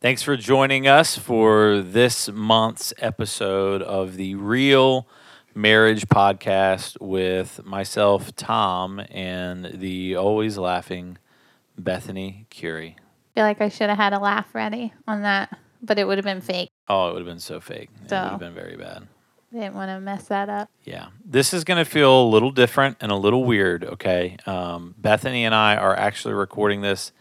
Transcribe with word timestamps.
Thanks 0.00 0.22
for 0.22 0.36
joining 0.36 0.86
us 0.86 1.16
for 1.16 1.80
this 1.80 2.28
month's 2.28 2.92
episode 2.98 3.82
of 3.82 4.16
the 4.16 4.34
Real 4.34 5.08
Marriage 5.54 6.06
Podcast 6.06 7.00
with 7.00 7.64
myself, 7.64 8.34
Tom, 8.36 9.00
and 9.10 9.64
the 9.80 10.14
always 10.16 10.58
laughing 10.58 11.18
Bethany 11.78 12.46
Curie. 12.50 12.96
I 12.98 13.34
feel 13.34 13.44
like 13.44 13.60
I 13.60 13.68
should 13.68 13.88
have 13.88 13.98
had 13.98 14.12
a 14.12 14.18
laugh 14.18 14.54
ready 14.54 14.92
on 15.08 15.22
that, 15.22 15.58
but 15.82 15.98
it 15.98 16.06
would 16.06 16.18
have 16.18 16.24
been 16.24 16.40
fake. 16.42 16.70
Oh, 16.88 17.08
it 17.08 17.12
would 17.14 17.20
have 17.20 17.26
been 17.26 17.40
so 17.40 17.60
fake. 17.60 17.88
It 17.96 18.00
would 18.02 18.10
So. 18.10 18.16
have 18.16 18.38
been 18.38 18.54
very 18.54 18.76
bad. 18.76 19.08
Didn't 19.52 19.74
want 19.74 19.88
to 19.90 20.00
mess 20.00 20.24
that 20.28 20.48
up. 20.50 20.68
Yeah. 20.84 21.06
This 21.24 21.54
is 21.54 21.64
going 21.64 21.82
to 21.82 21.90
feel 21.90 22.22
a 22.22 22.28
little 22.28 22.50
different 22.50 22.98
and 23.00 23.10
a 23.10 23.16
little 23.16 23.44
weird, 23.44 23.82
okay? 23.84 24.36
Um, 24.44 24.94
Bethany 24.98 25.44
and 25.44 25.54
I 25.54 25.76
are 25.76 25.96
actually 25.96 26.34
recording 26.34 26.82
this 26.82 27.12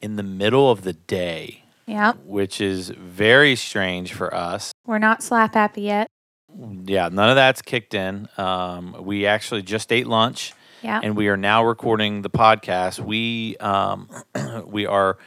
in 0.00 0.16
the 0.16 0.22
middle 0.22 0.70
of 0.70 0.82
the 0.82 0.94
day, 0.94 1.61
Yep. 1.92 2.18
which 2.24 2.60
is 2.60 2.88
very 2.90 3.54
strange 3.56 4.12
for 4.12 4.34
us. 4.34 4.72
We're 4.86 4.98
not 4.98 5.22
slap 5.22 5.54
happy 5.54 5.82
yet. 5.82 6.08
Yeah, 6.84 7.08
none 7.10 7.30
of 7.30 7.36
that's 7.36 7.62
kicked 7.62 7.94
in. 7.94 8.28
Um, 8.36 8.96
we 9.00 9.26
actually 9.26 9.62
just 9.62 9.92
ate 9.92 10.06
lunch 10.06 10.52
Yeah. 10.82 11.00
and 11.02 11.16
we 11.16 11.28
are 11.28 11.36
now 11.36 11.64
recording 11.64 12.22
the 12.22 12.30
podcast. 12.30 12.98
We 12.98 13.56
um, 13.58 14.08
we 14.66 14.86
are 14.86 15.18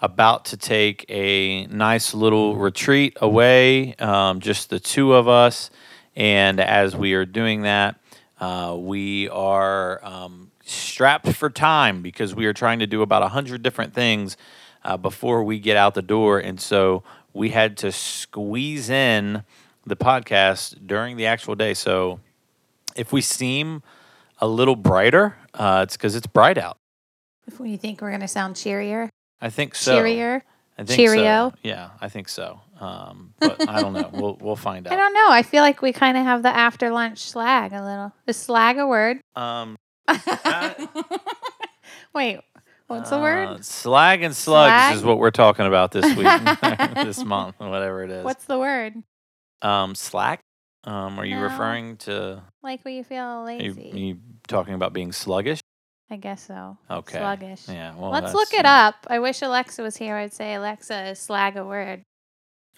about 0.00 0.46
to 0.46 0.56
take 0.56 1.06
a 1.08 1.66
nice 1.68 2.12
little 2.12 2.56
retreat 2.56 3.16
away, 3.20 3.94
um, 3.94 4.40
just 4.40 4.68
the 4.70 4.80
two 4.80 5.14
of 5.14 5.28
us. 5.28 5.70
And 6.16 6.60
as 6.60 6.94
we 6.94 7.14
are 7.14 7.24
doing 7.24 7.62
that, 7.62 7.96
uh, 8.40 8.76
we 8.78 9.28
are 9.30 10.04
um, 10.04 10.50
strapped 10.64 11.32
for 11.32 11.48
time 11.48 12.02
because 12.02 12.34
we 12.34 12.44
are 12.46 12.52
trying 12.52 12.80
to 12.80 12.86
do 12.86 13.00
about 13.02 13.22
a 13.22 13.28
hundred 13.28 13.62
different 13.62 13.94
things 13.94 14.36
uh, 14.84 14.96
before 14.96 15.42
we 15.44 15.58
get 15.58 15.76
out 15.76 15.94
the 15.94 16.02
door, 16.02 16.38
and 16.38 16.60
so 16.60 17.02
we 17.32 17.50
had 17.50 17.76
to 17.78 17.92
squeeze 17.92 18.90
in 18.90 19.42
the 19.86 19.96
podcast 19.96 20.86
during 20.86 21.16
the 21.16 21.26
actual 21.26 21.54
day. 21.54 21.74
So 21.74 22.20
if 22.96 23.12
we 23.12 23.20
seem 23.20 23.82
a 24.38 24.46
little 24.46 24.76
brighter, 24.76 25.36
uh, 25.54 25.80
it's 25.84 25.96
because 25.96 26.14
it's 26.14 26.26
bright 26.26 26.58
out. 26.58 26.76
If 27.46 27.58
you 27.60 27.76
think 27.76 28.00
we're 28.00 28.10
gonna 28.10 28.28
sound 28.28 28.56
cheerier, 28.56 29.10
I 29.40 29.50
think 29.50 29.74
so. 29.74 29.94
cheerier. 29.94 30.44
I 30.76 30.82
think 30.82 30.96
Cheerio? 30.96 31.50
So. 31.50 31.54
Yeah, 31.62 31.90
I 32.00 32.08
think 32.08 32.28
so. 32.28 32.60
Um, 32.80 33.34
but 33.38 33.68
I 33.68 33.80
don't 33.80 33.92
know. 33.92 34.10
We'll 34.12 34.36
we'll 34.40 34.56
find 34.56 34.88
I 34.90 34.96
don't 34.96 35.14
know. 35.14 35.28
I 35.30 35.42
feel 35.42 35.62
like 35.62 35.82
we 35.82 35.92
kind 35.92 36.16
of 36.16 36.24
have 36.24 36.42
the 36.42 36.48
after 36.48 36.90
lunch 36.90 37.18
slag 37.18 37.72
a 37.72 37.84
little. 37.84 38.12
Is 38.26 38.36
slag 38.36 38.78
a 38.78 38.86
word? 38.86 39.20
Um, 39.36 39.76
Wait, 42.14 42.40
what's 42.94 43.10
the 43.10 43.16
uh, 43.16 43.20
word? 43.22 43.64
Slag 43.64 44.22
and 44.22 44.34
slugs 44.34 44.70
Slag? 44.70 44.96
is 44.96 45.02
what 45.04 45.18
we're 45.18 45.30
talking 45.30 45.66
about 45.66 45.92
this 45.92 46.04
week, 46.16 46.26
this 46.94 47.24
month, 47.24 47.56
whatever 47.58 48.02
it 48.04 48.10
is. 48.10 48.24
What's 48.24 48.44
the 48.46 48.58
word? 48.58 48.94
um 49.62 49.94
slack? 49.94 50.40
Um, 50.84 51.18
are 51.18 51.24
you 51.24 51.36
No. 51.36 51.42
referring 51.42 51.96
to? 51.98 52.42
Like 52.62 52.84
when 52.84 52.94
you 52.94 53.04
feel 53.04 53.22
Are 53.24 53.52
you, 53.52 53.74
lazy. 53.74 53.92
are 53.92 53.96
you 53.98 54.18
talking 54.48 54.74
about 54.74 54.92
being 54.92 55.12
sluggish? 55.12 55.60
I 56.10 56.16
guess 56.16 56.42
so. 56.46 56.76
Okay. 56.90 57.18
Sluggish. 57.18 57.68
Yeah. 57.68 57.94
Well, 57.96 58.10
Let's 58.10 58.34
look 58.34 58.52
it 58.52 58.66
up. 58.66 58.94
I 59.08 59.18
wish 59.18 59.42
Alexa 59.42 59.82
was 59.82 59.96
here. 59.96 60.16
I'd 60.16 60.32
say 60.34 60.54
Alexa 60.54 61.10
is 61.10 61.18
slag 61.18 61.56
a 61.56 61.64
word, 61.64 62.02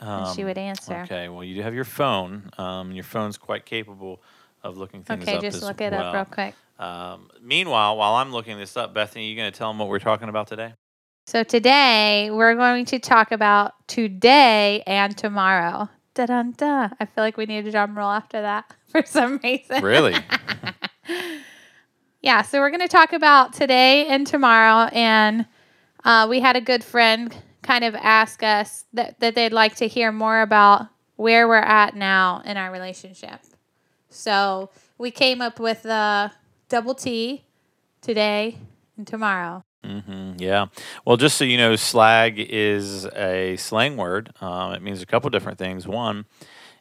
and 0.01 0.37
she 0.37 0.43
um, 0.43 0.49
would 0.49 0.59
answer. 0.59 1.03
Okay, 1.05 1.29
well, 1.29 1.43
you 1.45 1.57
do 1.57 1.63
have 1.63 1.75
your 1.75 1.85
phone. 1.85 2.51
Um, 2.59 2.93
your 2.93 3.05
phone's 3.05 3.37
quite 3.37 3.67
capable 3.67 4.23
of 4.67 4.77
looking 4.77 5.03
things 5.03 5.23
Okay, 5.23 5.37
up 5.37 5.43
just 5.43 5.59
as 5.59 5.63
look 5.63 5.81
it 5.81 5.93
well. 5.93 6.03
up 6.03 6.15
real 6.15 6.25
quick. 6.25 6.55
Um, 6.79 7.31
meanwhile, 7.41 7.97
while 7.97 8.15
I'm 8.15 8.33
looking 8.33 8.59
this 8.59 8.77
up, 8.77 8.93
Bethany, 8.93 9.29
you 9.29 9.37
going 9.37 9.51
to 9.51 9.57
tell 9.59 9.71
them 9.71 9.79
what 9.79 9.89
we're 9.89 9.99
talking 9.99 10.29
about 10.29 10.47
today? 10.47 10.75
So 11.27 11.43
today 11.43 12.31
we're 12.31 12.55
going 12.55 12.85
to 12.87 12.99
talk 12.99 13.33
about 13.33 13.75
today 13.89 14.83
and 14.87 15.17
tomorrow. 15.17 15.89
Da 16.15 16.27
dun 16.27 16.53
da. 16.57 16.91
I 17.01 17.05
feel 17.05 17.25
like 17.25 17.37
we 17.37 17.47
need 17.47 17.67
a 17.67 17.71
drum 17.71 17.97
roll 17.97 18.11
after 18.11 18.41
that 18.43 18.73
for 18.89 19.03
some 19.05 19.41
reason. 19.43 19.83
Really? 19.83 20.15
yeah. 22.23 22.43
So 22.43 22.61
we're 22.61 22.71
going 22.71 22.81
to 22.81 22.89
talk 22.89 23.13
about 23.13 23.53
today 23.53 24.07
and 24.07 24.27
tomorrow, 24.27 24.89
and 24.93 25.47
uh, 26.05 26.27
we 26.29 26.41
had 26.41 26.57
a 26.57 26.61
good 26.61 26.85
friend 26.85 27.35
kind 27.63 27.85
of 27.85 27.95
ask 27.97 28.43
us 28.43 28.85
that 28.93 29.19
that 29.21 29.35
they'd 29.35 29.53
like 29.53 29.75
to 29.77 29.89
hear 29.89 30.13
more 30.13 30.41
about 30.41 30.87
where 31.17 31.49
we're 31.49 31.57
at 31.57 31.97
now 31.97 32.43
in 32.45 32.57
our 32.57 32.71
relationship. 32.71 33.41
So 34.17 34.71
we 34.99 35.11
came 35.11 35.41
up 35.41 35.61
with 35.61 35.83
the 35.83 36.33
double 36.69 36.95
T 36.95 37.45
today 38.01 38.59
and 38.97 39.07
tomorrow. 39.07 39.63
Mm-hmm, 39.85 40.35
yeah. 40.39 40.67
Well, 41.05 41.17
just 41.17 41.37
so 41.37 41.45
you 41.45 41.57
know, 41.59 41.77
slag 41.77 42.35
is 42.39 43.07
a 43.15 43.57
slang 43.57 43.97
word. 43.97 44.33
Um, 44.41 44.73
it 44.73 44.83
means 44.83 45.01
a 45.03 45.07
couple 45.07 45.31
different 45.31 45.59
things. 45.59 45.87
One, 45.87 46.25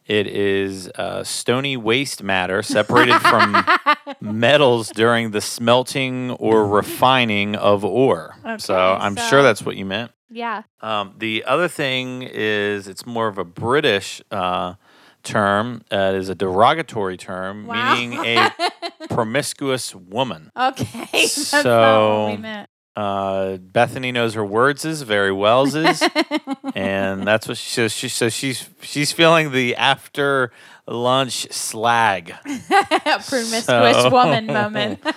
it 0.06 0.26
is 0.26 0.88
uh, 0.96 1.22
stony 1.22 1.76
waste 1.76 2.22
matter 2.22 2.62
separated 2.62 3.18
from 3.20 3.64
metals 4.20 4.90
during 4.90 5.30
the 5.30 5.40
smelting 5.40 6.32
or 6.32 6.66
refining 6.66 7.54
of 7.54 7.84
ore. 7.84 8.34
so 8.58 8.76
I'm 8.76 9.16
so- 9.16 9.22
sure 9.28 9.42
that's 9.42 9.62
what 9.62 9.76
you 9.76 9.84
meant. 9.84 10.10
Yeah. 10.28 10.62
Um, 10.80 11.14
the 11.18 11.44
other 11.44 11.68
thing 11.68 12.22
is 12.22 12.88
it's 12.88 13.06
more 13.06 13.28
of 13.28 13.38
a 13.38 13.44
British 13.44 14.20
uh, 14.32 14.74
term. 15.26 15.82
Uh, 15.92 16.12
is 16.14 16.28
a 16.28 16.34
derogatory 16.34 17.16
term, 17.16 17.66
Wow. 17.66 17.94
meaning 17.94 18.18
a 18.24 18.50
promiscuous 19.10 19.94
woman. 19.94 20.50
Okay. 20.56 21.26
So- 21.26 22.24
what 22.26 22.36
we 22.36 22.42
meant. 22.42 22.68
Uh, 22.96 23.58
Bethany 23.58 24.10
knows 24.10 24.32
her 24.32 24.44
words 24.44 24.86
is 24.86 25.02
very 25.02 25.30
well 25.30 25.66
is, 25.66 26.02
and 26.74 27.26
that's 27.26 27.46
what 27.46 27.58
she 27.58 27.68
says. 27.68 27.92
She 27.92 28.08
says 28.08 28.32
she's 28.32 28.70
she's 28.80 29.12
feeling 29.12 29.52
the 29.52 29.76
after 29.76 30.50
lunch 30.86 31.50
slag. 31.52 32.34
Promiscuous 33.28 33.62
So- 34.02 34.10
woman 34.10 34.46
moment. 34.46 35.00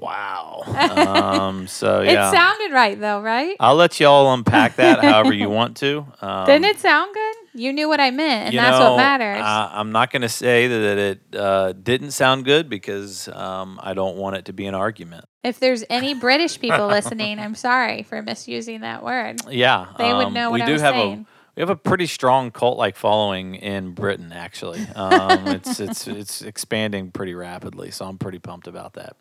Wow. 0.00 0.62
Um, 0.66 1.66
so 1.66 2.00
It 2.00 2.14
sounded 2.14 2.72
right 2.72 2.98
though, 2.98 3.20
right? 3.20 3.54
I'll 3.60 3.74
let 3.74 4.00
y'all 4.00 4.32
unpack 4.32 4.76
that 4.76 5.04
however 5.04 5.32
you 5.34 5.50
want 5.50 5.76
to. 5.78 6.06
Um, 6.22 6.46
Didn't 6.46 6.64
it 6.64 6.78
sound 6.78 7.12
good? 7.12 7.34
You 7.52 7.72
knew 7.72 7.86
what 7.88 8.00
I 8.00 8.10
meant, 8.10 8.48
and 8.54 8.58
that's 8.58 8.78
know, 8.78 8.92
what 8.92 8.96
matters. 8.96 9.42
Uh, 9.42 9.68
I'm 9.72 9.92
not 9.92 10.10
going 10.10 10.22
to 10.22 10.28
say 10.28 10.68
that 10.68 10.98
it 10.98 11.20
uh, 11.36 11.72
didn't 11.72 12.12
sound 12.12 12.44
good 12.46 12.70
because 12.70 13.28
um, 13.28 13.78
I 13.82 13.92
don't 13.92 14.16
want 14.16 14.36
it 14.36 14.46
to 14.46 14.52
be 14.54 14.66
an 14.66 14.74
argument. 14.74 15.26
if 15.44 15.58
there's 15.60 15.84
any 15.90 16.14
British 16.14 16.58
people 16.60 16.86
listening, 16.86 17.38
I'm 17.38 17.54
sorry 17.54 18.02
for 18.04 18.22
misusing 18.22 18.80
that 18.80 19.02
word. 19.04 19.40
Yeah, 19.50 19.86
They 19.98 20.14
would 20.14 20.26
um, 20.28 20.32
know 20.34 20.50
we 20.50 20.60
what 20.60 20.62
I 20.62 20.66
do 20.66 20.72
was 20.74 20.82
have 20.82 20.94
saying. 20.94 21.26
a 21.28 21.39
we 21.60 21.62
have 21.62 21.68
a 21.70 21.76
pretty 21.76 22.06
strong 22.06 22.50
cult 22.50 22.78
like 22.78 22.96
following 22.96 23.54
in 23.54 23.92
Britain. 23.92 24.32
Actually, 24.32 24.80
um, 24.96 25.46
it's 25.48 25.78
it's 25.78 26.08
it's 26.08 26.40
expanding 26.40 27.10
pretty 27.10 27.34
rapidly, 27.34 27.90
so 27.90 28.06
I'm 28.06 28.16
pretty 28.16 28.38
pumped 28.38 28.66
about 28.66 28.94
that. 28.94 29.16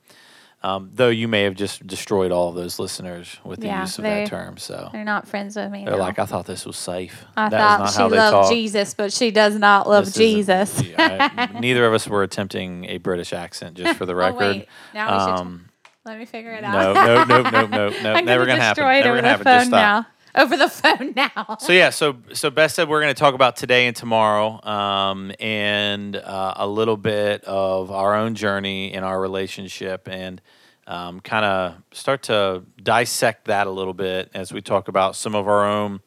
Um, 0.63 0.89
though 0.93 1.09
you 1.09 1.27
may 1.27 1.43
have 1.43 1.55
just 1.55 1.85
destroyed 1.85 2.31
all 2.31 2.47
of 2.49 2.55
those 2.55 2.79
listeners 2.79 3.37
with 3.43 3.59
the 3.59 3.67
Yeah, 3.67 3.81
use 3.81 3.97
of 3.97 4.03
they- 4.03 4.23
that 4.23 4.27
term, 4.29 4.57
so 4.57 4.87
They're 4.93 5.03
not 5.03 5.27
friends 5.27 5.57
with 5.57 5.69
me. 5.69 5.83
they're 5.83 5.93
now. 5.95 5.99
like, 5.99 6.17
I 6.19 6.25
thought 6.25 6.45
this 6.45 6.65
was 6.65 6.77
safe. 6.77 7.25
I 7.35 7.49
that 7.49 7.77
thought 7.79 7.87
is 7.89 7.95
she 7.95 8.01
how 8.01 8.07
they 8.09 8.17
loved 8.17 8.31
talk. 8.47 8.51
Jesus, 8.53 8.93
but 8.93 9.11
she 9.13 9.31
does 9.31 9.55
not 9.55 9.87
love 9.89 10.05
This 10.05 10.17
isn't- 10.17 10.21
Jesus. 10.47 10.81
Yeah, 10.83 11.29
I- 11.55 11.59
neither 11.59 11.85
of 11.85 11.93
us 11.93 12.07
were 12.07 12.23
attempting 12.23 12.85
a 12.85 12.97
British 12.99 13.31
accent, 13.33 13.75
just 13.75 13.97
for 13.97 14.05
the 14.05 14.11
Oh, 14.15 14.17
record. 14.17 14.39
wait. 14.39 14.67
Now 14.93 15.13
we 15.13 15.19
should 15.37 15.41
Um, 15.45 15.69
let 16.05 16.17
me 16.19 16.25
figure 16.25 16.51
it 16.53 16.63
out. 16.65 16.93
no, 16.95 17.23
no, 17.23 17.41
no, 17.49 17.65
no, 17.67 17.89
no, 17.89 18.13
I'm 18.13 18.25
never 18.25 18.45
gonna 18.45 18.53
gonna 18.57 18.61
happen. 18.61 18.83
destroy 18.83 18.95
it 18.95 19.03
Never 19.05 19.09
over 19.17 19.21
gonna 19.21 19.21
the 19.21 19.27
happen. 19.29 19.45
Just 19.45 19.63
phone 19.63 19.67
stop. 19.67 20.05
now. 20.05 20.07
Over 20.39 20.57
the 20.57 20.69
phone 20.69 21.13
now. 21.15 21.57
So 21.59 21.73
yeah, 21.73 21.89
so 21.89 22.17
so 22.33 22.49
Beth 22.49 22.71
said 22.71 22.87
we're 22.89 23.01
going 23.01 23.13
to 23.13 23.19
talk 23.19 23.33
about 23.35 23.55
today 23.57 23.87
and 23.87 23.95
tomorrow, 23.95 24.63
um, 24.65 25.31
and 25.39 26.15
uh, 26.15 26.53
a 26.55 26.67
little 26.67 26.97
bit 26.97 27.43
of 27.43 27.91
our 27.91 28.15
own 28.15 28.35
journey 28.35 28.93
in 28.93 29.03
our 29.03 29.19
relationship, 29.19 30.07
and 30.07 30.41
um, 30.87 31.19
kind 31.19 31.45
of 31.45 31.75
start 31.91 32.23
to 32.23 32.63
dissect 32.81 33.45
that 33.45 33.67
a 33.67 33.71
little 33.71 33.93
bit 33.93 34.31
as 34.33 34.51
we 34.53 34.61
talk 34.61 34.87
about 34.87 35.15
some 35.15 35.35
of 35.35 35.47
our 35.47 35.65
own 35.67 35.99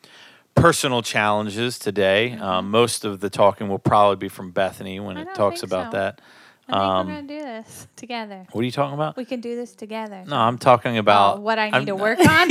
personal 0.55 1.03
challenges 1.03 1.79
today. 1.79 2.33
Um, 2.33 2.71
most 2.71 3.05
of 3.05 3.21
the 3.21 3.31
talking 3.31 3.69
will 3.69 3.79
probably 3.79 4.17
be 4.17 4.29
from 4.29 4.51
Bethany 4.51 4.99
when 5.01 5.17
Mm-hmm. 5.17 5.29
I 5.29 5.33
it 5.33 5.35
talks 5.37 5.63
about 5.63 5.93
so. 5.93 5.99
that. 5.99 6.21
I 6.73 6.79
think 6.79 6.83
Um, 6.85 7.07
we're 7.07 7.15
gonna 7.15 7.27
do 7.29 7.41
this 7.41 7.87
together. 7.97 8.47
What 8.53 8.63
are 8.63 8.65
you 8.65 8.71
talking 8.71 8.95
about? 8.95 9.17
We 9.17 9.25
can 9.25 9.41
do 9.41 9.55
this 9.57 9.75
together. 9.75 10.25
No, 10.27 10.37
I'm 10.37 10.59
talking 10.59 10.99
about 10.99 11.39
Oh, 11.39 11.41
what 11.41 11.59
I 11.59 11.67
need 11.67 11.75
I'm 11.75 11.87
to 11.87 11.95
work 11.97 12.19
on. 12.29 12.51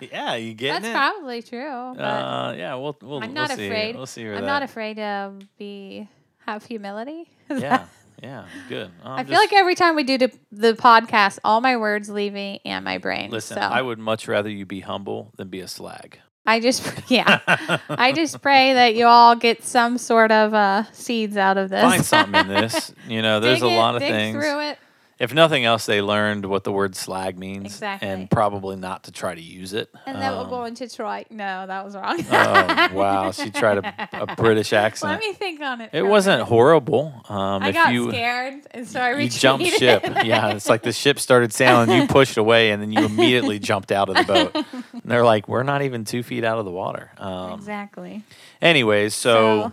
yeah, 0.00 0.34
you 0.36 0.54
getting 0.54 0.82
That's 0.82 0.86
it? 0.88 0.92
probably 0.92 1.42
true. 1.42 1.94
But 1.96 2.02
uh, 2.02 2.54
yeah, 2.56 2.74
we'll 2.74 2.96
we'll 3.02 3.22
I'm 3.22 3.32
we'll 3.32 3.48
not 3.48 3.50
see. 3.52 3.66
afraid. 3.66 3.96
We'll 3.96 4.06
see 4.06 4.24
where 4.24 4.34
I'm 4.34 4.40
that. 4.42 4.46
not 4.46 4.62
afraid 4.62 4.96
to 4.96 5.32
be 5.58 6.08
have 6.46 6.64
humility. 6.64 7.28
yeah, 7.50 7.86
yeah, 8.22 8.44
good. 8.68 8.90
Well, 9.02 9.12
I 9.14 9.20
I'm 9.20 9.26
feel 9.26 9.38
like 9.38 9.52
every 9.52 9.74
time 9.74 9.96
we 9.96 10.04
do 10.04 10.18
the, 10.18 10.32
the 10.52 10.72
podcast, 10.74 11.38
all 11.44 11.60
my 11.60 11.76
words 11.76 12.08
leave 12.10 12.32
me 12.32 12.60
and 12.64 12.84
my 12.84 12.98
brain. 12.98 13.30
Listen, 13.30 13.56
so 13.56 13.60
I 13.62 13.80
would 13.80 13.98
much 13.98 14.28
rather 14.28 14.50
you 14.50 14.66
be 14.66 14.80
humble 14.80 15.32
than 15.36 15.48
be 15.48 15.60
a 15.60 15.68
slag. 15.68 16.18
I 16.46 16.60
just 16.60 16.86
yeah, 17.10 17.40
I 17.88 18.12
just 18.12 18.42
pray 18.42 18.74
that 18.74 18.94
you 18.94 19.06
all 19.06 19.34
get 19.36 19.62
some 19.64 19.96
sort 19.98 20.30
of 20.30 20.52
uh, 20.54 20.84
seeds 20.92 21.36
out 21.36 21.56
of 21.56 21.70
this. 21.70 21.82
Find 21.82 22.04
something 22.04 22.40
in 22.40 22.48
this. 22.48 22.92
You 23.08 23.22
know, 23.22 23.40
there's 23.40 23.60
Dig 23.60 23.70
a 23.70 23.74
it, 23.74 23.78
lot 23.78 23.94
of 23.94 24.00
dig 24.00 24.10
things. 24.10 24.34
through 24.36 24.60
it. 24.60 24.78
If 25.18 25.32
nothing 25.32 25.64
else, 25.64 25.86
they 25.86 26.00
learned 26.02 26.44
what 26.46 26.64
the 26.64 26.72
word 26.72 26.96
slag 26.96 27.38
means, 27.38 27.66
Exactly. 27.66 28.08
and 28.08 28.30
probably 28.30 28.76
not 28.76 29.04
to 29.04 29.12
try 29.12 29.34
to 29.34 29.40
use 29.40 29.72
it. 29.72 29.88
And 30.06 30.20
then 30.20 30.32
we're 30.32 30.42
Um, 30.44 30.48
going 30.50 30.74
to 30.74 30.86
Detroit. 30.86 31.26
No, 31.30 31.66
that 31.66 31.84
was 31.84 31.94
wrong. 31.94 32.20
oh 32.30 32.88
wow, 32.94 33.30
she 33.30 33.50
tried 33.50 33.78
a, 33.78 34.08
a 34.12 34.34
British 34.36 34.72
accent. 34.72 35.12
Let 35.12 35.20
me 35.20 35.32
think 35.32 35.60
on 35.60 35.80
it. 35.80 35.90
it 35.92 36.02
wasn't 36.02 36.38
minute. 36.38 36.46
horrible. 36.48 37.12
Um, 37.28 37.62
I 37.62 37.68
if 37.68 37.74
got 37.74 37.92
you 37.92 38.10
scared, 38.10 38.62
and 38.72 38.86
so 38.88 39.00
I 39.00 39.18
you 39.18 39.28
jumped 39.28 39.66
ship, 39.66 40.02
yeah, 40.24 40.50
it's 40.54 40.68
like 40.68 40.82
the 40.82 40.92
ship 40.92 41.18
started 41.18 41.52
sailing. 41.52 41.90
You 41.90 42.06
pushed 42.08 42.36
away, 42.36 42.70
and 42.72 42.82
then 42.82 42.90
you 42.92 43.04
immediately 43.04 43.58
jumped 43.58 43.92
out 43.92 44.08
of 44.08 44.16
the 44.16 44.24
boat. 44.24 44.66
And 44.92 45.02
they're 45.04 45.24
like, 45.24 45.48
"We're 45.48 45.62
not 45.62 45.82
even 45.82 46.04
two 46.04 46.22
feet 46.22 46.44
out 46.44 46.58
of 46.58 46.64
the 46.64 46.70
water." 46.72 47.10
Um, 47.18 47.52
exactly. 47.52 48.24
Anyways, 48.60 49.14
so, 49.14 49.72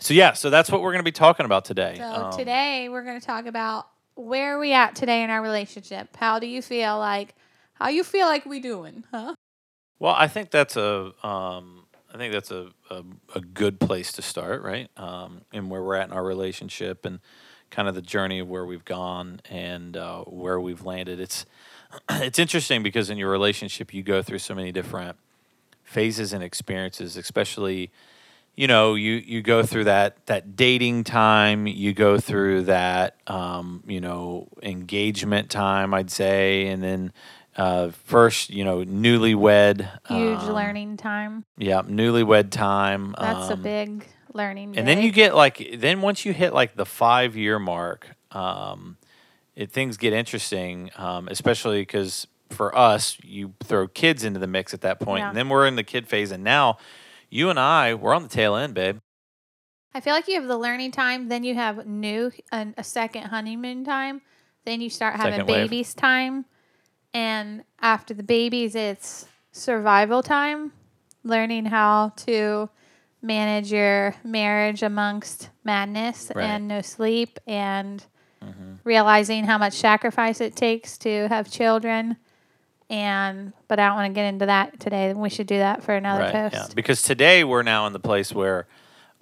so 0.00 0.14
yeah, 0.14 0.32
so 0.32 0.50
that's 0.50 0.70
what 0.70 0.82
we're 0.82 0.92
going 0.92 1.00
to 1.00 1.04
be 1.04 1.12
talking 1.12 1.46
about 1.46 1.64
today. 1.64 1.94
So 1.98 2.04
Um, 2.04 2.32
today 2.36 2.88
we're 2.88 3.04
going 3.04 3.18
to 3.20 3.26
talk 3.26 3.46
about 3.46 3.86
where 4.14 4.56
are 4.56 4.60
we 4.60 4.72
at 4.72 4.94
today 4.94 5.22
in 5.22 5.30
our 5.30 5.42
relationship. 5.42 6.16
How 6.16 6.38
do 6.38 6.46
you 6.46 6.62
feel 6.62 6.98
like? 6.98 7.34
How 7.74 7.88
you 7.88 8.04
feel 8.04 8.26
like 8.26 8.44
we 8.44 8.60
doing? 8.60 9.04
Huh? 9.10 9.34
Well, 9.98 10.14
I 10.16 10.28
think 10.28 10.50
that's 10.50 10.76
a 10.76 11.12
um, 11.26 11.86
I 12.12 12.18
think 12.18 12.32
that's 12.32 12.50
a, 12.50 12.68
a, 12.90 13.04
a 13.34 13.40
good 13.40 13.80
place 13.80 14.12
to 14.12 14.22
start, 14.22 14.62
right? 14.62 14.88
Um, 14.96 15.42
and 15.52 15.70
where 15.70 15.82
we're 15.82 15.96
at 15.96 16.08
in 16.08 16.12
our 16.12 16.24
relationship 16.24 17.04
and 17.04 17.20
kind 17.70 17.88
of 17.88 17.94
the 17.94 18.02
journey 18.02 18.40
of 18.40 18.48
where 18.48 18.66
we've 18.66 18.84
gone 18.84 19.40
and 19.48 19.96
uh, 19.96 20.22
where 20.24 20.60
we've 20.60 20.84
landed. 20.84 21.20
It's 21.20 21.46
it's 22.10 22.38
interesting 22.38 22.82
because 22.82 23.10
in 23.10 23.18
your 23.18 23.30
relationship 23.30 23.94
you 23.94 24.02
go 24.02 24.22
through 24.22 24.38
so 24.38 24.54
many 24.54 24.72
different 24.72 25.16
phases 25.84 26.32
and 26.32 26.42
experiences, 26.42 27.16
especially 27.16 27.90
you 28.60 28.66
know 28.66 28.94
you 28.94 29.12
you 29.14 29.40
go 29.40 29.62
through 29.62 29.84
that 29.84 30.26
that 30.26 30.54
dating 30.54 31.02
time 31.02 31.66
you 31.66 31.94
go 31.94 32.18
through 32.18 32.62
that 32.64 33.16
um, 33.26 33.82
you 33.86 34.02
know 34.02 34.48
engagement 34.62 35.48
time 35.48 35.94
i'd 35.94 36.10
say 36.10 36.66
and 36.66 36.82
then 36.82 37.10
uh, 37.56 37.88
first 38.04 38.50
you 38.50 38.62
know 38.62 38.84
newlywed 38.84 39.80
Huge 40.08 40.40
um, 40.40 40.52
learning 40.52 40.98
time. 40.98 41.46
yeah 41.56 41.80
newlywed 41.80 42.50
time 42.50 43.14
That's 43.18 43.48
a 43.48 43.54
um, 43.54 43.62
big 43.62 44.06
learning. 44.34 44.76
and 44.76 44.86
then 44.86 45.00
you 45.00 45.10
get 45.10 45.34
like 45.34 45.70
then 45.78 46.02
once 46.02 46.26
you 46.26 46.34
hit 46.34 46.52
like 46.52 46.76
the 46.76 46.84
five 46.86 47.36
year 47.36 47.58
mark 47.58 48.08
um, 48.32 48.98
it, 49.56 49.72
things 49.72 49.96
get 49.96 50.12
interesting 50.12 50.90
um, 50.96 51.28
especially 51.28 51.80
because 51.80 52.26
for 52.50 52.76
us 52.76 53.16
you 53.22 53.54
throw 53.64 53.88
kids 53.88 54.22
into 54.22 54.38
the 54.38 54.46
mix 54.46 54.74
at 54.74 54.82
that 54.82 55.00
point 55.00 55.20
Yeah. 55.20 55.28
and 55.28 55.36
then 55.36 55.48
we're 55.48 55.66
in 55.66 55.76
the 55.76 55.84
kid 55.84 56.06
phase 56.06 56.30
and 56.30 56.44
now 56.44 56.76
you 57.30 57.48
and 57.50 57.58
i 57.58 57.94
we're 57.94 58.14
on 58.14 58.22
the 58.22 58.28
tail 58.28 58.54
end 58.56 58.74
babe 58.74 58.98
I 59.92 59.98
feel 59.98 60.14
like 60.14 60.28
you 60.28 60.34
have 60.36 60.46
the 60.46 60.56
learning 60.56 60.92
time, 60.92 61.28
then 61.28 61.42
you 61.42 61.56
have 61.56 61.84
new 61.84 62.30
an, 62.52 62.74
a 62.78 62.84
second 62.84 63.22
honeymoon 63.24 63.82
time, 63.84 64.22
then 64.64 64.80
you 64.80 64.88
start 64.88 65.16
having 65.16 65.32
Second 65.32 65.48
wave. 65.48 65.68
babies 65.68 65.94
time, 65.94 66.44
and 67.12 67.64
after 67.80 68.14
the 68.14 68.22
babies, 68.22 68.76
it's 68.76 69.26
survival 69.50 70.22
time, 70.22 70.70
learning 71.24 71.64
how 71.64 72.10
to 72.18 72.70
manage 73.20 73.72
your 73.72 74.14
marriage 74.22 74.84
amongst 74.84 75.50
madness 75.64 76.30
Right. 76.36 76.44
and 76.44 76.68
no 76.68 76.82
sleep 76.82 77.40
and 77.48 78.04
Mm-hmm. 78.44 78.74
realizing 78.84 79.42
how 79.44 79.58
much 79.58 79.72
sacrifice 79.72 80.40
it 80.40 80.54
takes 80.54 80.96
to 80.98 81.26
have 81.28 81.50
children 81.50 82.16
and 82.90 83.52
but 83.68 83.78
I 83.78 83.86
don't 83.86 83.96
want 83.96 84.10
to 84.10 84.14
get 84.14 84.26
into 84.26 84.46
that 84.46 84.78
today. 84.80 85.14
We 85.14 85.30
should 85.30 85.46
do 85.46 85.56
that 85.58 85.82
for 85.82 85.94
another 85.94 86.22
right 86.24 86.32
post. 86.32 86.54
yeah 86.54 86.66
because 86.74 87.00
today 87.02 87.44
we're 87.44 87.62
now 87.62 87.86
in 87.86 87.92
the 87.94 88.00
place 88.00 88.34
where 88.34 88.66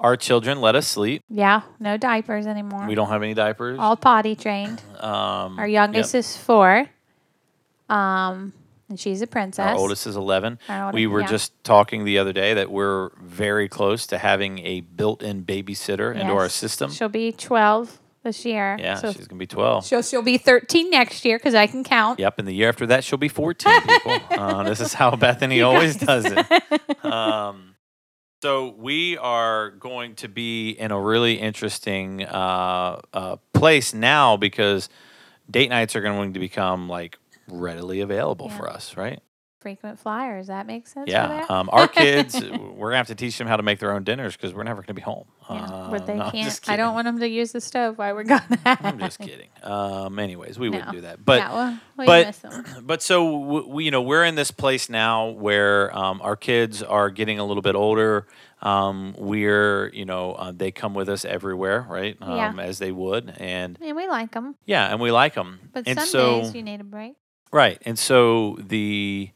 our 0.01 0.17
children 0.17 0.61
let 0.61 0.75
us 0.75 0.87
sleep 0.87 1.23
Yeah, 1.29 1.63
no 1.79 1.97
diapers 1.97 2.47
anymore. 2.47 2.87
we 2.87 2.95
don't 2.95 3.09
have 3.11 3.23
any 3.23 3.35
diapers 3.35 3.79
all 3.81 3.97
potty 3.97 4.35
trained. 4.37 4.81
um, 4.99 5.59
Our 5.59 5.69
youngest 5.69 6.15
yep. 6.15 6.21
is 6.21 6.37
four, 6.37 6.89
um, 7.89 8.53
and 8.89 8.99
she's 8.99 9.21
a 9.23 9.27
princess. 9.27 9.67
Our 9.67 9.75
oldest 9.77 10.07
is 10.07 10.17
11. 10.17 10.59
Oldest- 10.69 10.95
we 10.95 11.07
were 11.07 11.21
yeah. 11.21 11.27
just 11.27 11.53
talking 11.65 12.05
the 12.05 12.19
other 12.19 12.33
day 12.33 12.55
that 12.55 12.71
we're 12.71 13.11
very 13.21 13.69
close 13.69 14.07
to 14.09 14.19
having 14.19 14.61
a 14.61 14.81
built 14.81 15.23
in 15.23 15.45
babysitter 15.45 16.15
into 16.15 16.33
our 16.33 16.49
system. 16.49 16.91
She'll 16.91 17.09
be 17.09 17.33
twelve 17.33 17.99
this 18.23 18.45
year. 18.45 18.77
yeah, 18.81 18.97
so 18.97 19.09
she's 19.13 19.27
going 19.29 19.39
to 19.39 19.43
be 19.43 19.47
12. 19.47 19.87
she'll 19.87 20.03
she'll 20.03 20.23
be 20.23 20.39
thirteen 20.39 20.91
next 20.91 21.25
year 21.25 21.39
because 21.39 21.55
I 21.55 21.67
can 21.67 21.85
count. 21.85 22.19
Yep, 22.21 22.39
and 22.41 22.49
the 22.49 22.53
year 22.53 22.69
after 22.69 22.87
that, 22.87 23.05
she'll 23.05 23.19
be 23.19 23.29
14 23.29 23.81
people. 23.89 24.21
uh, 24.31 24.63
this 24.65 24.81
is 24.81 24.93
how 24.95 25.15
Bethany 25.17 25.63
always 25.63 25.97
does 25.97 26.25
it. 26.27 26.47
Um, 27.05 27.75
so 28.43 28.75
we 28.77 29.17
are 29.19 29.71
going 29.71 30.15
to 30.17 30.29
be 30.29 30.71
in 30.71 30.91
a 30.93 31.01
really 31.01 31.35
interesting 31.41 32.23
uh, 32.25 33.01
uh, 33.13 33.37
place 33.55 33.95
now 33.95 34.37
because 34.37 34.89
date 35.51 35.71
nights 35.71 35.97
are 35.97 36.01
going 36.03 36.35
to 36.35 36.41
become 36.41 36.89
like 36.89 37.19
readily 37.49 38.01
available 38.01 38.47
Yeah. 38.51 38.57
for 38.59 38.69
us, 38.71 38.97
right? 38.97 39.21
Frequent 39.61 39.99
flyers. 39.99 40.47
That 40.47 40.67
makes 40.69 40.93
sense. 40.93 41.07
for 41.07 41.11
Yeah, 41.11 41.45
um, 41.49 41.69
our 41.73 41.89
kids, 41.89 42.41
we're 42.41 42.91
gonna 42.91 42.97
have 42.99 43.09
to 43.09 43.17
teach 43.17 43.37
them 43.39 43.49
how 43.49 43.57
to 43.57 43.63
make 43.65 43.81
their 43.81 43.91
own 43.93 44.05
dinners 44.05 44.37
because 44.37 44.55
we're 44.55 44.63
never 44.63 44.83
gonna 44.83 44.95
be 44.95 45.03
home. 45.03 45.27
Yeah, 45.51 45.65
Uh, 45.65 45.91
but 45.91 46.07
they 46.07 46.15
no, 46.17 46.31
can't. 46.31 46.61
I 46.69 46.77
don't 46.77 46.95
want 46.95 47.07
them 47.07 47.19
to 47.19 47.29
use 47.29 47.51
the 47.51 47.61
stove 47.61 47.99
while 47.99 48.15
we're 48.15 48.23
gone. 48.23 48.43
I'm 48.65 49.01
just 49.01 49.19
kidding. 49.19 49.49
Um, 49.65 50.19
anyways, 50.21 50.59
we 50.61 50.69
No. 50.71 50.77
wouldn't 50.79 50.93
do 50.95 51.01
that. 51.01 51.25
But 51.25 51.39
yeah, 51.41 51.53
well, 51.55 51.81
we 51.97 52.07
but- 52.07 52.27
miss 52.29 52.39
them. 52.39 52.65
but 52.83 53.03
so 53.03 53.63
we, 53.67 53.85
you 53.87 53.91
know, 53.91 54.03
we're 54.03 54.25
in 54.25 54.37
this 54.37 54.53
place 54.53 54.89
now 54.89 55.31
where 55.31 55.97
um, 55.97 56.21
our 56.23 56.37
kids 56.37 56.81
are 56.83 57.11
getting 57.11 57.41
a 57.41 57.45
little 57.45 57.63
bit 57.63 57.75
older. 57.75 58.27
Um, 58.63 59.15
we're 59.19 59.89
you 59.93 60.05
know 60.05 60.33
uh, 60.35 60.53
they 60.55 60.71
come 60.71 60.95
with 60.95 61.09
us 61.09 61.25
everywhere, 61.25 61.85
right? 61.89 62.17
Um, 62.21 62.37
Yeah. 62.37 62.55
As 62.61 62.79
they 62.79 62.93
would, 62.93 63.35
and 63.39 63.77
And 63.81 63.97
we 63.97 64.07
like 64.09 64.33
them, 64.33 64.55
yeah, 64.67 64.89
and 64.91 65.01
we 65.01 65.11
like 65.13 65.35
them. 65.35 65.59
but 65.73 65.85
and 65.89 65.99
some 65.99 66.09
so 66.09 66.41
days 66.43 66.55
you 66.55 66.63
need 66.63 66.81
a 66.81 66.85
break. 66.85 67.15
Right. 67.53 67.81
And 67.87 67.99
so 67.99 68.57
the 68.61 69.31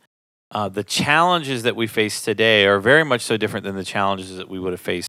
uh, 0.52 0.68
the 0.68 0.84
challenges 0.84 1.62
that 1.64 1.74
we 1.74 1.86
face 1.86 2.22
today 2.22 2.66
are 2.66 2.78
very 2.78 3.04
much 3.04 3.22
so 3.22 3.36
different 3.36 3.64
than 3.64 3.74
the 3.74 3.84
challenges 3.84 4.36
that 4.36 4.48
we 4.48 4.58
would 4.60 4.72
have 4.72 4.80
faced 4.80 5.08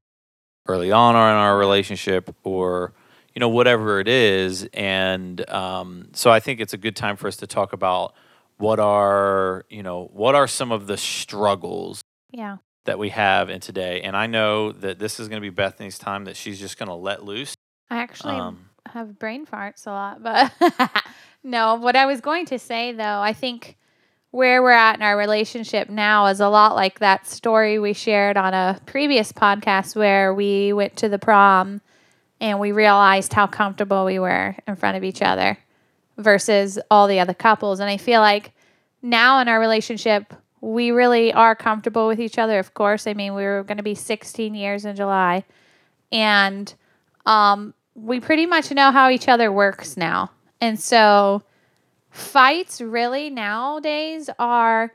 early 0.68 0.92
on 0.92 1.16
in 1.16 1.20
our 1.22 1.58
relationship 1.58 2.34
or 2.44 2.94
you 3.36 3.40
know 3.40 3.50
whatever 3.50 4.00
it 4.00 4.08
is. 4.08 4.64
And 4.74 5.48
um, 5.50 6.10
so 6.14 6.32
i 6.32 6.40
think 6.40 6.60
it's 6.62 6.74
a 6.74 6.78
good 6.78 6.96
time 6.96 7.18
for 7.18 7.28
us 7.28 7.36
to 7.38 7.48
talk 7.48 7.74
about 7.74 8.14
what 8.58 8.80
are 8.80 9.66
you 9.70 9.84
know 9.84 10.10
what 10.14 10.36
are 10.36 10.48
some 10.48 10.72
of 10.72 10.88
the 10.88 10.96
struggles 10.98 12.02
Yeah. 12.32 12.58
that 12.86 12.98
we 12.98 13.10
have 13.10 13.50
in 13.50 13.60
today. 13.60 14.02
And 14.02 14.16
i 14.16 14.28
know 14.28 14.72
that 14.72 15.00
this 15.00 15.20
is 15.20 15.28
going 15.28 15.42
to 15.42 15.46
be 15.46 15.50
bethany's 15.50 15.98
time 16.00 16.24
that 16.26 16.38
she's 16.38 16.60
just 16.60 16.78
going 16.78 16.90
to 16.90 16.96
let 16.96 17.26
loose. 17.26 17.54
I 17.90 17.98
actually 17.98 18.36
um, 18.36 18.70
have 18.86 19.20
brain 19.20 19.46
farts 19.46 19.86
a 19.88 19.92
lot, 19.92 20.24
but 20.24 20.54
no, 21.44 21.76
what 21.76 21.96
I 21.98 22.06
was 22.06 22.22
going 22.22 22.46
to 22.48 22.58
say 22.60 22.94
though, 22.94 23.20
I 23.20 23.34
think 23.34 23.78
where 24.34 24.64
we're 24.64 24.72
at 24.72 24.96
in 24.96 25.04
our 25.04 25.16
relationship 25.16 25.92
now 25.92 26.26
is 26.26 26.40
a 26.40 26.50
lot 26.50 26.74
like 26.74 26.98
that 26.98 27.28
story 27.28 27.78
we 27.78 27.94
shared 27.94 28.36
on 28.36 28.52
a 28.52 28.80
previous 28.88 29.32
podcast 29.32 29.96
where 29.96 30.34
we 30.34 30.74
went 30.74 30.96
to 30.96 31.08
the 31.08 31.20
prom 31.20 31.80
and 32.42 32.60
we 32.60 32.72
realized 32.72 33.32
how 33.32 33.46
comfortable 33.46 34.06
we 34.06 34.18
were 34.18 34.56
in 34.68 34.76
front 34.76 34.98
of 34.98 35.04
each 35.04 35.22
other 35.22 35.56
versus 36.18 36.80
all 36.90 37.08
the 37.08 37.20
other 37.20 37.36
couples. 37.36 37.80
And 37.80 37.88
I 37.88 37.98
feel 37.98 38.22
like 38.22 38.54
now 39.04 39.40
in 39.40 39.48
our 39.48 39.60
relationship, 39.60 40.34
we 40.62 40.90
really 40.90 41.32
are 41.32 41.56
comfortable 41.56 42.08
with 42.08 42.20
each 42.20 42.40
other, 42.40 42.58
of 42.58 42.74
course. 42.74 43.06
I 43.06 43.14
mean, 43.14 43.36
we 43.36 43.44
were 43.44 43.62
going 43.62 43.78
to 43.78 43.84
be 43.84 43.94
16 43.94 44.56
years 44.56 44.84
in 44.84 44.96
July. 44.96 45.46
And 46.12 46.74
um, 47.28 47.76
we 47.94 48.20
pretty 48.20 48.48
much 48.48 48.72
know 48.72 48.90
how 48.90 49.12
each 49.12 49.28
other 49.28 49.52
works 49.52 49.96
now. 49.96 50.32
And 50.60 50.80
so 50.80 51.44
fights 52.14 52.80
really 52.80 53.30
nowadays 53.30 54.30
are 54.40 54.94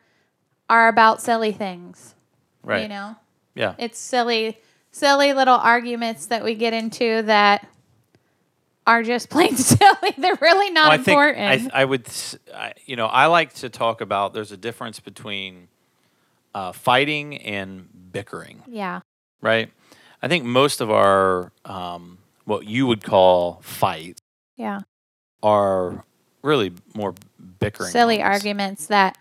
are 0.70 0.88
about 0.88 1.20
silly 1.20 1.52
things. 1.52 2.14
right 2.62 2.82
You 2.82 2.88
know? 2.88 3.16
yeah 3.54 3.74
It's 3.78 3.98
silly 3.98 4.58
silly 4.90 5.32
little 5.32 5.56
arguments 5.56 6.26
that 6.26 6.42
we 6.44 6.54
get 6.54 6.72
into 6.72 7.22
that 7.22 7.66
are 8.86 9.02
just 9.02 9.28
plain 9.28 9.54
silly. 9.56 10.14
They're 10.16 10.38
really 10.40 10.70
not 10.70 10.84
Well, 10.88 10.92
I 10.92 10.96
think 10.96 11.08
important. 11.08 11.72
I, 11.74 11.82
I 11.82 11.84
would, 11.84 12.06
I- 12.54 12.72
you 12.86 12.96
know, 12.96 13.06
I 13.06 13.26
like 13.26 13.52
to 13.54 13.68
talk 13.68 14.00
about. 14.00 14.32
There's 14.32 14.50
a 14.52 14.56
difference 14.56 14.98
between 14.98 15.68
uh, 16.54 16.72
fighting 16.72 17.36
and 17.36 17.86
bickering, 18.12 18.62
yeah. 18.66 19.00
right? 19.42 19.70
I 20.22 20.28
think 20.28 20.44
most 20.46 20.80
of 20.80 20.90
our 20.90 21.52
um, 21.66 22.18
what 22.46 22.64
you 22.66 22.86
would 22.86 23.04
call 23.04 23.60
fights 23.62 24.20
Yeah. 24.56 24.80
are 25.42 26.04
really 26.42 26.72
more 26.94 27.14
bickering, 27.60 27.90
silly 27.90 28.18
moments. 28.18 28.36
arguments 28.36 28.86
that 28.86 29.18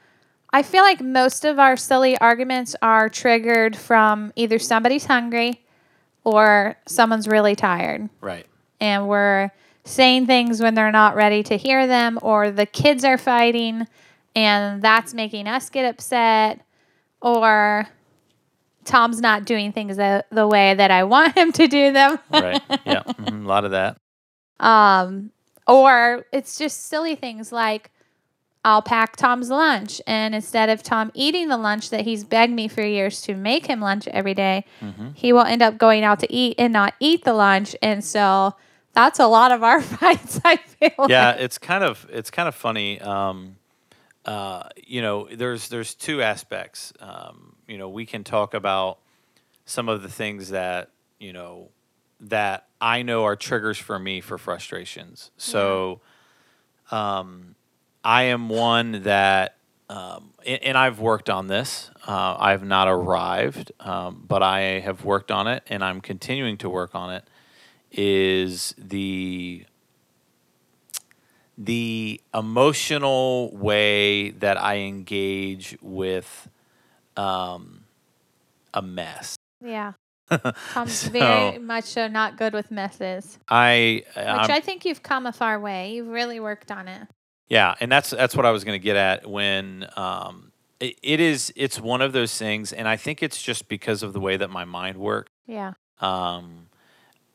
I 0.53 0.63
feel 0.63 0.83
like 0.83 1.01
most 1.01 1.45
of 1.45 1.59
our 1.59 1.75
silly 1.77 2.17
arguments 2.19 2.75
are 2.81 3.09
triggered 3.09 3.75
from 3.75 4.31
either 4.35 4.59
somebody's 4.59 5.05
hungry 5.05 5.63
or 6.23 6.75
someone's 6.87 7.27
really 7.27 7.55
tired 7.55 8.09
right? 8.21 8.45
and 8.79 9.07
we're 9.07 9.51
saying 9.85 10.25
things 10.25 10.61
when 10.61 10.73
they're 10.75 10.91
not 10.91 11.15
ready 11.15 11.43
to 11.43 11.57
hear 11.57 11.87
them 11.87 12.19
or 12.21 12.51
the 12.51 12.65
kids 12.65 13.03
are 13.03 13.17
fighting 13.17 13.87
and 14.35 14.81
that's 14.81 15.13
making 15.13 15.47
us 15.47 15.69
get 15.69 15.85
upset 15.85 16.61
or 17.21 17.87
Tom's 18.85 19.19
not 19.19 19.43
doing 19.45 19.73
things 19.73 19.97
the, 19.97 20.23
the 20.31 20.47
way 20.47 20.73
that 20.73 20.91
I 20.91 21.03
want 21.03 21.35
him 21.37 21.51
to 21.53 21.67
do 21.67 21.91
them. 21.91 22.17
Right? 22.31 22.61
Yeah, 22.85 23.03
mhm, 23.19 23.43
a 23.43 23.47
lot 23.47 23.65
of 23.65 23.71
that. 23.71 23.97
Um, 24.61 25.31
or 25.67 26.25
it's 26.31 26.57
just 26.57 26.87
silly 26.87 27.15
things 27.15 27.51
like 27.51 27.91
I'll 28.65 28.81
pack 28.81 29.15
Tom's 29.15 29.49
lunch, 29.49 30.01
and 30.05 30.35
instead 30.35 30.69
of 30.69 30.83
Tom 30.83 31.09
eating 31.13 31.47
the 31.47 31.57
lunch 31.57 31.89
that 31.91 32.01
he's 32.01 32.23
begged 32.25 32.51
me 32.53 32.67
for 32.67 32.81
years 32.81 33.21
to 33.21 33.33
make 33.35 33.65
him 33.67 33.79
lunch 33.79 34.07
every 34.09 34.33
day, 34.33 34.65
Mm-hmm. 34.81 35.09
he 35.13 35.31
will 35.31 35.43
end 35.45 35.61
up 35.61 35.77
going 35.77 36.03
out 36.03 36.19
to 36.21 36.33
eat 36.33 36.55
and 36.57 36.73
not 36.73 36.93
eat 36.99 37.23
the 37.23 37.33
lunch. 37.33 37.75
And 37.81 38.03
so 38.03 38.55
that's 38.93 39.19
a 39.19 39.27
lot 39.27 39.51
of 39.53 39.63
our 39.63 39.79
fights, 39.99 40.41
I 40.43 40.57
feel. 40.57 41.05
yeah, 41.07 41.27
like. 41.31 41.39
it's 41.41 41.57
kind 41.57 41.83
of 41.83 42.05
it's 42.11 42.29
kind 42.31 42.47
of 42.49 42.55
funny. 42.55 42.99
Um, 42.99 43.55
uh, 44.25 44.63
you 44.85 45.01
know, 45.01 45.29
there's 45.33 45.69
there's 45.69 45.93
two 45.95 46.21
aspects. 46.21 46.91
Um, 46.99 47.55
you 47.67 47.77
know, 47.77 47.87
we 47.87 48.05
can 48.05 48.25
talk 48.25 48.53
about 48.53 48.97
some 49.65 49.87
of 49.87 50.01
the 50.01 50.09
things 50.09 50.49
that 50.49 50.89
you 51.19 51.31
know 51.31 51.69
that 52.19 52.67
I 52.79 53.01
know 53.01 53.23
are 53.25 53.35
triggers 53.35 53.77
for 53.77 53.99
me 53.99 54.21
for 54.21 54.37
frustrations. 54.37 55.31
So, 55.37 56.01
um, 56.91 57.55
I 58.03 58.23
am 58.23 58.49
one 58.49 59.03
that, 59.03 59.57
um, 59.89 60.31
and, 60.45 60.63
and 60.63 60.77
I've 60.77 60.99
worked 60.99 61.29
on 61.29 61.47
this. 61.47 61.91
Uh, 62.07 62.35
I've 62.39 62.63
not 62.63 62.87
arrived, 62.87 63.71
um, 63.79 64.23
but 64.27 64.41
I 64.41 64.79
have 64.79 65.03
worked 65.03 65.31
on 65.31 65.47
it, 65.47 65.63
and 65.67 65.83
I'm 65.83 66.01
continuing 66.01 66.57
to 66.59 66.69
work 66.69 66.95
on 66.95 67.13
it. 67.13 67.23
Is 67.91 68.75
the 68.77 69.65
the 71.57 72.21
emotional 72.33 73.55
way 73.55 74.29
that 74.29 74.61
I 74.61 74.77
engage 74.77 75.77
with 75.81 76.49
um, 77.15 77.85
a 78.73 78.81
mess. 78.81 79.35
Yeah. 79.63 79.93
Tom's 80.29 80.93
So- 80.93 81.09
very 81.11 81.57
much 81.59 81.85
so 81.85 82.07
not 82.07 82.37
good 82.37 82.53
with 82.53 82.71
messes, 82.71 83.39
I, 83.47 84.03
which 84.15 84.17
I'm- 84.25 84.51
I 84.51 84.59
think 84.59 84.85
you've 84.85 85.03
come 85.03 85.25
a 85.25 85.31
far 85.31 85.59
way. 85.59 85.93
You've 85.93 86.07
really 86.07 86.39
worked 86.39 86.71
on 86.71 86.87
it. 86.87 87.07
yeah, 87.49 87.75
and 87.79 87.91
that's 87.91 88.09
that's 88.09 88.35
what 88.35 88.45
I 88.45 88.51
was 88.51 88.63
going 88.63 88.79
to 88.79 88.83
get 88.83 88.95
at 88.97 89.25
when 89.29 89.87
um, 89.95 90.51
it, 90.79 90.97
it 91.01 91.19
is. 91.19 91.53
It's 91.55 91.79
one 91.79 92.01
of 92.01 92.11
those 92.13 92.37
things, 92.37 92.73
and 92.73 92.87
I 92.87 92.97
think 92.97 93.23
it's 93.23 93.41
just 93.41 93.67
because 93.69 94.03
of 94.03 94.13
the 94.13 94.19
way 94.19 94.37
that 94.37 94.49
my 94.49 94.65
mind 94.65 94.97
works. 94.97 95.31
Yeah. 95.45 95.73
Um, 96.01 96.67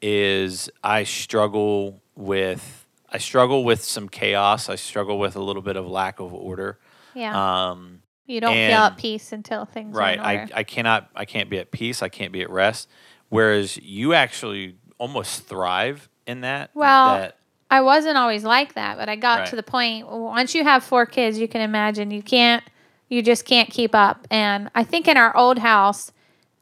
is 0.00 0.68
I 0.82 1.04
struggle 1.04 2.02
with 2.14 2.86
I 3.10 3.18
struggle 3.18 3.64
with 3.64 3.82
some 3.82 4.08
chaos. 4.08 4.68
I 4.68 4.74
struggle 4.76 5.18
with 5.18 5.36
a 5.36 5.40
little 5.40 5.62
bit 5.62 5.76
of 5.76 5.86
lack 5.86 6.20
of 6.20 6.32
order. 6.34 6.78
Yeah. 7.14 7.70
Um, 7.70 8.01
you 8.32 8.40
don't 8.40 8.54
feel 8.54 8.84
at 8.84 8.96
peace 8.96 9.32
until 9.32 9.64
things 9.64 9.94
right 9.94 10.18
are 10.18 10.32
in 10.34 10.40
order. 10.40 10.52
I, 10.54 10.60
I 10.60 10.62
cannot 10.64 11.10
i 11.14 11.24
can't 11.24 11.50
be 11.50 11.58
at 11.58 11.70
peace 11.70 12.02
i 12.02 12.08
can't 12.08 12.32
be 12.32 12.42
at 12.42 12.50
rest 12.50 12.88
whereas 13.28 13.76
you 13.78 14.14
actually 14.14 14.76
almost 14.98 15.44
thrive 15.46 16.08
in 16.26 16.42
that 16.42 16.70
Well, 16.74 17.06
that 17.16 17.38
I 17.70 17.80
wasn't 17.80 18.18
always 18.18 18.44
like 18.44 18.74
that, 18.74 18.98
but 18.98 19.08
I 19.08 19.16
got 19.16 19.38
Right. 19.38 19.46
to 19.48 19.56
the 19.56 19.62
point 19.62 20.06
once 20.06 20.54
you 20.54 20.62
have 20.62 20.84
four 20.84 21.06
kids, 21.06 21.38
you 21.38 21.48
can 21.48 21.62
imagine 21.62 22.10
you 22.10 22.22
can't, 22.22 22.62
you 23.08 23.22
just 23.22 23.46
can't 23.46 23.70
keep 23.70 23.94
up. 23.94 24.28
And 24.30 24.70
I 24.74 24.84
think 24.84 25.08
in 25.08 25.16
our 25.16 25.34
old 25.34 25.58
house, 25.58 26.12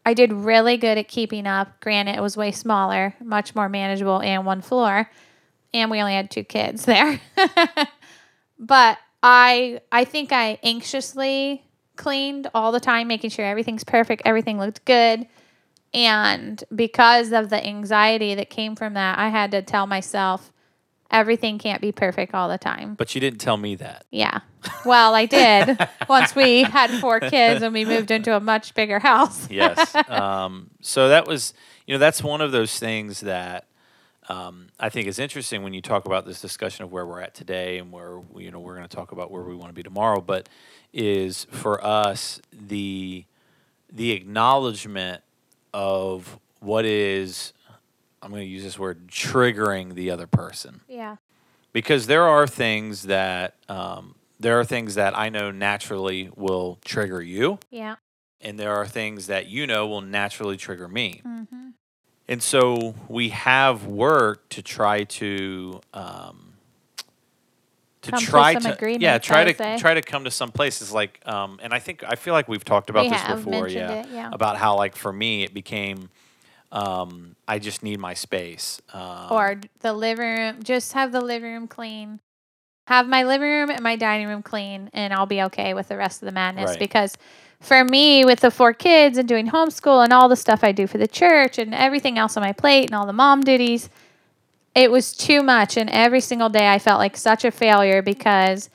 I 0.06 0.14
did 0.14 0.32
really 0.32 0.76
good 0.76 0.96
at 0.98 1.08
keeping 1.08 1.48
up. 1.48 1.80
Granted, 1.80 2.14
it 2.16 2.20
was 2.22 2.36
way 2.36 2.52
smaller, 2.52 3.14
much 3.22 3.56
more 3.56 3.68
manageable, 3.68 4.22
and 4.22 4.46
one 4.46 4.60
floor, 4.62 5.10
and 5.74 5.90
we 5.90 6.00
only 6.00 6.14
had 6.14 6.30
two 6.30 6.44
kids 6.44 6.84
there. 6.86 7.20
but 8.58 8.96
I, 9.22 9.80
I 9.92 10.04
think 10.04 10.32
I 10.32 10.58
anxiously 10.62 11.62
cleaned 11.96 12.48
all 12.54 12.72
the 12.72 12.80
time, 12.80 13.08
making 13.08 13.30
sure 13.30 13.44
everything's 13.44 13.84
perfect, 13.84 14.22
everything 14.24 14.58
looked 14.58 14.84
good. 14.84 15.26
And 15.92 16.62
because 16.74 17.32
of 17.32 17.50
the 17.50 17.64
anxiety 17.64 18.34
that 18.36 18.48
came 18.48 18.76
from 18.76 18.94
that, 18.94 19.18
I 19.18 19.28
had 19.28 19.50
to 19.50 19.62
tell 19.62 19.86
myself 19.86 20.52
everything 21.10 21.58
can't 21.58 21.82
be 21.82 21.90
perfect 21.90 22.34
all 22.34 22.48
the 22.48 22.56
time. 22.58 22.94
but 22.94 23.14
you 23.14 23.20
didn't 23.20 23.40
tell 23.40 23.56
me 23.56 23.74
that 23.74 24.04
Yeah. 24.10 24.40
Well, 24.84 25.14
I 25.14 25.26
did 25.26 25.76
once 26.08 26.36
we 26.36 26.62
had 26.62 26.90
four 27.00 27.18
kids 27.18 27.62
and 27.62 27.74
we 27.74 27.84
moved 27.84 28.12
into 28.12 28.36
a 28.36 28.40
much 28.40 28.74
bigger 28.74 29.00
house. 29.00 29.50
yes 29.50 29.94
um, 30.08 30.70
so 30.80 31.08
that 31.08 31.26
was 31.26 31.52
you 31.86 31.94
know 31.94 31.98
that's 31.98 32.22
one 32.22 32.40
of 32.40 32.52
those 32.52 32.78
things 32.78 33.20
that 33.20 33.66
um, 34.30 34.68
i 34.78 34.88
think 34.88 35.06
is 35.08 35.18
interesting 35.18 35.62
when 35.62 35.74
you 35.74 35.82
talk 35.82 36.04
about 36.06 36.24
this 36.24 36.40
discussion 36.40 36.84
of 36.84 36.92
where 36.92 37.04
we're 37.04 37.20
at 37.20 37.34
today 37.34 37.78
and 37.78 37.90
where 37.92 38.20
you 38.36 38.50
know 38.50 38.60
we're 38.60 38.76
going 38.76 38.88
to 38.88 38.96
talk 38.96 39.12
about 39.12 39.30
where 39.30 39.42
we 39.42 39.54
want 39.54 39.68
to 39.68 39.74
be 39.74 39.82
tomorrow 39.82 40.20
but 40.20 40.48
is 40.92 41.46
for 41.50 41.82
us 41.84 42.40
the 42.52 43.24
the 43.92 44.12
acknowledgement 44.12 45.22
of 45.74 46.38
what 46.60 46.84
is 46.84 47.52
i'm 48.22 48.30
going 48.30 48.42
to 48.42 48.48
use 48.48 48.62
this 48.62 48.78
word 48.78 49.08
triggering 49.08 49.94
the 49.94 50.10
other 50.10 50.26
person 50.26 50.80
Yeah. 50.88 51.16
because 51.72 52.06
there 52.06 52.24
are 52.24 52.46
things 52.46 53.02
that 53.04 53.54
um, 53.68 54.14
there 54.38 54.58
are 54.58 54.64
things 54.64 54.94
that 54.94 55.14
I 55.16 55.28
know 55.28 55.50
naturally 55.50 56.30
will 56.34 56.78
trigger 56.82 57.20
you, 57.20 57.58
Yeah. 57.70 57.96
and 58.40 58.58
there 58.58 58.74
are 58.74 58.86
things 58.86 59.26
that 59.26 59.48
you 59.48 59.66
know 59.66 59.86
will 59.86 60.00
naturally 60.00 60.56
trigger 60.56 60.88
me. 60.88 61.20
Mm-hmm. 61.26 61.68
And 62.30 62.42
so 62.42 62.94
we 63.08 63.30
have 63.30 63.86
work 63.86 64.48
to 64.50 64.62
try 64.62 65.04
to 65.04 65.80
um, 65.92 66.54
to 68.02 68.12
Come 68.12 68.20
to 68.20 68.26
try 68.26 68.54
some 68.54 68.62
to 68.62 68.98
yeah 69.00 69.18
try 69.18 69.44
to 69.44 69.52
say. 69.52 69.76
try 69.78 69.94
to 69.94 70.00
come 70.02 70.24
to 70.24 70.30
some 70.30 70.50
places 70.52 70.92
like 70.92 71.20
um, 71.26 71.58
and 71.62 71.74
I 71.74 71.80
think 71.80 72.04
I 72.06 72.14
feel 72.14 72.32
like 72.32 72.48
we've 72.48 72.64
talked 72.64 72.88
about 72.88 73.04
We 73.04 73.10
this 73.10 73.22
before 73.24 73.68
yeah, 73.68 73.92
it, 74.02 74.06
yeah. 74.12 74.30
about 74.32 74.56
how 74.56 74.76
like 74.76 74.96
for 74.96 75.12
me 75.12 75.42
it 75.42 75.52
became 75.52 76.08
um, 76.72 77.34
I 77.48 77.58
just 77.58 77.82
need 77.82 77.98
my 77.98 78.14
space 78.14 78.80
um, 78.94 79.26
Or 79.30 79.60
the 79.80 79.92
living 79.92 80.24
room, 80.38 80.62
just 80.62 80.92
have 80.92 81.12
the 81.12 81.20
living 81.20 81.52
room 81.52 81.68
clean. 81.68 82.20
Have 82.86 83.08
my 83.08 83.24
living 83.24 83.48
room 83.48 83.70
and 83.70 83.82
my 83.82 83.96
dining 83.96 84.28
room 84.28 84.42
clean, 84.42 84.88
and 84.92 85.12
I'll 85.12 85.26
be 85.26 85.42
okay 85.42 85.74
with 85.74 85.88
the 85.88 85.96
rest 85.96 86.22
of 86.22 86.26
the 86.26 86.32
madness. 86.32 86.70
Right. 86.70 86.78
Because 86.78 87.16
for 87.60 87.84
me, 87.84 88.24
with 88.24 88.40
the 88.40 88.50
four 88.50 88.72
kids 88.72 89.18
and 89.18 89.28
doing 89.28 89.48
homeschool 89.48 90.02
and 90.02 90.12
all 90.12 90.28
the 90.28 90.36
stuff 90.36 90.64
I 90.64 90.72
do 90.72 90.86
for 90.86 90.98
the 90.98 91.06
church 91.06 91.58
and 91.58 91.74
everything 91.74 92.18
else 92.18 92.36
on 92.36 92.42
my 92.42 92.52
plate 92.52 92.86
and 92.86 92.94
all 92.94 93.06
the 93.06 93.12
mom 93.12 93.42
duties, 93.42 93.90
it 94.74 94.90
was 94.90 95.12
too 95.12 95.42
much. 95.42 95.76
And 95.76 95.90
every 95.90 96.20
single 96.20 96.48
day 96.48 96.72
I 96.72 96.78
felt 96.78 96.98
like 96.98 97.16
such 97.16 97.44
a 97.44 97.50
failure 97.50 98.00
because 98.00 98.70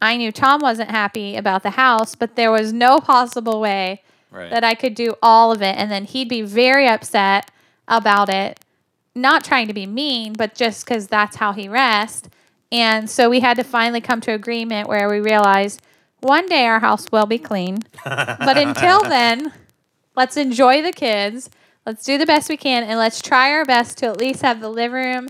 I 0.00 0.16
knew 0.16 0.32
Tom 0.32 0.60
wasn't 0.60 0.90
happy 0.90 1.36
about 1.36 1.62
the 1.62 1.70
house, 1.70 2.14
but 2.14 2.34
there 2.34 2.50
was 2.50 2.72
no 2.72 2.98
possible 2.98 3.60
way 3.60 4.02
right. 4.30 4.50
that 4.50 4.64
I 4.64 4.74
could 4.74 4.94
do 4.94 5.14
all 5.22 5.52
of 5.52 5.60
it. 5.60 5.76
And 5.76 5.90
then 5.90 6.04
he'd 6.06 6.28
be 6.28 6.40
very 6.40 6.88
upset 6.88 7.50
about 7.86 8.30
it, 8.30 8.58
not 9.14 9.44
trying 9.44 9.68
to 9.68 9.74
be 9.74 9.84
mean, 9.84 10.32
but 10.32 10.54
just 10.54 10.86
because 10.86 11.08
that's 11.08 11.36
how 11.36 11.52
he 11.52 11.68
rests. 11.68 12.30
And 12.72 13.10
so 13.10 13.28
we 13.28 13.40
had 13.40 13.56
to 13.58 13.64
finally 13.64 14.00
come 14.00 14.22
to 14.22 14.32
agreement 14.32 14.88
where 14.88 15.10
we 15.10 15.20
realized 15.20 15.82
one 16.22 16.46
day 16.46 16.66
our 16.66 16.80
house 16.80 17.10
will 17.10 17.26
be 17.26 17.38
clean. 17.38 17.78
but 18.04 18.56
until 18.56 19.02
then, 19.08 19.52
let's 20.16 20.36
enjoy 20.36 20.82
the 20.82 20.92
kids. 20.92 21.50
Let's 21.86 22.04
do 22.04 22.18
the 22.18 22.26
best 22.26 22.48
we 22.48 22.56
can 22.56 22.84
and 22.84 22.98
let's 22.98 23.22
try 23.22 23.52
our 23.52 23.64
best 23.64 23.98
to 23.98 24.06
at 24.06 24.18
least 24.18 24.42
have 24.42 24.60
the 24.60 24.68
living 24.68 24.92
room 24.92 25.28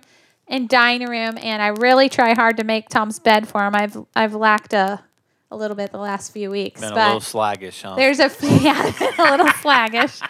and 0.49 0.69
dining 0.69 1.09
room. 1.09 1.39
And 1.39 1.63
I 1.63 1.69
really 1.69 2.09
try 2.09 2.35
hard 2.35 2.57
to 2.59 2.65
make 2.65 2.89
Tom's 2.89 3.19
bed 3.19 3.49
for 3.49 3.65
him. 3.65 3.75
I've 3.75 3.97
I've 4.15 4.35
lacked 4.35 4.73
a, 4.75 5.03
a 5.51 5.57
little 5.57 5.77
bit 5.77 5.93
the 5.93 5.99
last 5.99 6.33
few 6.33 6.51
weeks. 6.51 6.81
Been 6.81 6.93
a 6.93 6.95
little 6.95 7.21
sluggish, 7.21 7.83
huh? 7.83 7.95
there's 7.95 8.19
a 8.19 8.31
yeah, 8.61 8.93
a 9.19 9.31
little 9.31 9.49
sluggish, 9.61 10.21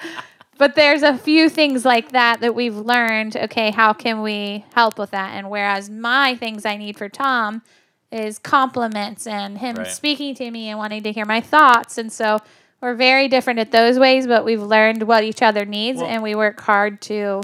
but 0.58 0.74
there's 0.74 1.02
a 1.02 1.16
few 1.16 1.48
things 1.48 1.84
like 1.86 2.12
that 2.12 2.40
that 2.40 2.54
we've 2.54 2.76
learned. 2.76 3.34
Okay, 3.34 3.70
how 3.70 3.94
can 3.94 4.20
we 4.20 4.64
help 4.74 4.98
with 4.98 5.10
that? 5.12 5.30
And 5.34 5.48
whereas 5.48 5.88
my 5.88 6.36
things 6.36 6.66
I 6.66 6.76
need 6.76 6.98
for 6.98 7.08
Tom 7.08 7.62
is 8.12 8.38
compliments 8.38 9.26
and 9.26 9.58
him 9.58 9.76
Right. 9.76 9.86
speaking 9.86 10.34
to 10.36 10.50
me 10.50 10.68
and 10.68 10.78
wanting 10.78 11.02
to 11.04 11.12
hear 11.12 11.24
my 11.26 11.40
thoughts, 11.40 11.96
and 11.98 12.12
so 12.12 12.38
we're 12.80 12.94
very 12.94 13.28
different 13.28 13.58
at 13.60 13.70
those 13.72 13.98
ways. 13.98 14.26
But 14.26 14.44
we've 14.44 14.62
learned 14.62 15.04
what 15.04 15.22
each 15.24 15.42
other 15.42 15.64
needs, 15.64 15.98
Well- 16.00 16.08
and 16.10 16.22
we 16.22 16.34
work 16.34 16.60
hard 16.60 17.00
to 17.02 17.42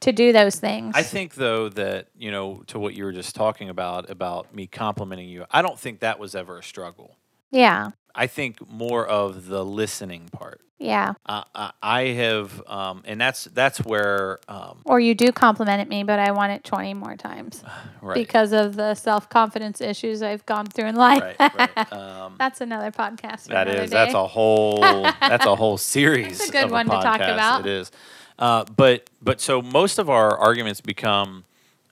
to 0.00 0.10
do 0.12 0.32
those 0.32 0.56
things. 0.56 0.94
I 0.96 1.02
think 1.04 1.34
though 1.34 1.68
that 1.68 2.08
you 2.18 2.30
know 2.32 2.62
to 2.68 2.78
what 2.78 2.94
you 2.94 3.04
were 3.04 3.12
just 3.12 3.34
talking 3.36 3.68
about 3.68 4.10
about 4.10 4.52
me 4.54 4.66
complimenting 4.66 5.28
you. 5.28 5.44
I 5.50 5.62
don't 5.62 5.78
think 5.78 6.00
that 6.00 6.18
was 6.18 6.34
ever 6.34 6.58
a 6.58 6.62
struggle. 6.62 7.16
yeah, 7.52 7.90
I 8.14 8.26
think 8.26 8.68
more 8.70 9.06
of 9.06 9.46
the 9.46 9.64
listening 9.64 10.28
part. 10.32 10.60
yeah. 10.78 11.14
Uh, 11.26 11.44
I, 11.82 12.02
have, 12.08 12.62
um, 12.66 13.02
and 13.06 13.20
that's 13.20 13.44
that's 13.44 13.78
where 13.78 14.40
um, 14.48 14.80
Or 14.84 14.98
you 15.00 15.14
do 15.14 15.30
compliment 15.32 15.88
me, 15.88 16.02
but 16.02 16.18
I 16.18 16.32
want 16.32 16.52
it 16.52 16.64
twenty 16.64 16.92
more 16.94 17.16
times 17.16 17.62
right, 18.02 18.14
because 18.14 18.52
of 18.52 18.74
the 18.76 18.94
self 18.94 19.28
confidence 19.28 19.80
issues 19.80 20.22
I've 20.22 20.44
gone 20.46 20.66
through 20.66 20.86
in 20.86 20.96
life. 20.96 21.22
right, 21.38 21.54
right. 21.54 21.92
Um, 21.92 22.34
That's 22.38 22.60
another 22.60 22.90
podcast. 22.90 23.44
That 23.46 23.68
another 23.68 23.82
is 23.84 23.90
that's 23.90 24.14
a 24.14 24.26
whole 24.26 25.02
that's 25.20 25.46
a 25.46 25.54
whole 25.56 25.78
series. 25.78 26.38
That's 26.38 26.50
a 26.50 26.52
good 26.52 26.70
one 26.70 26.86
to 26.86 26.92
talk 26.92 27.16
about. 27.20 27.60
It 27.60 27.66
is, 27.66 27.90
uh, 28.38 28.64
but 28.64 29.08
but 29.22 29.40
so 29.40 29.62
most 29.62 29.98
of 29.98 30.10
our 30.10 30.36
arguments 30.36 30.80
become, 30.80 31.44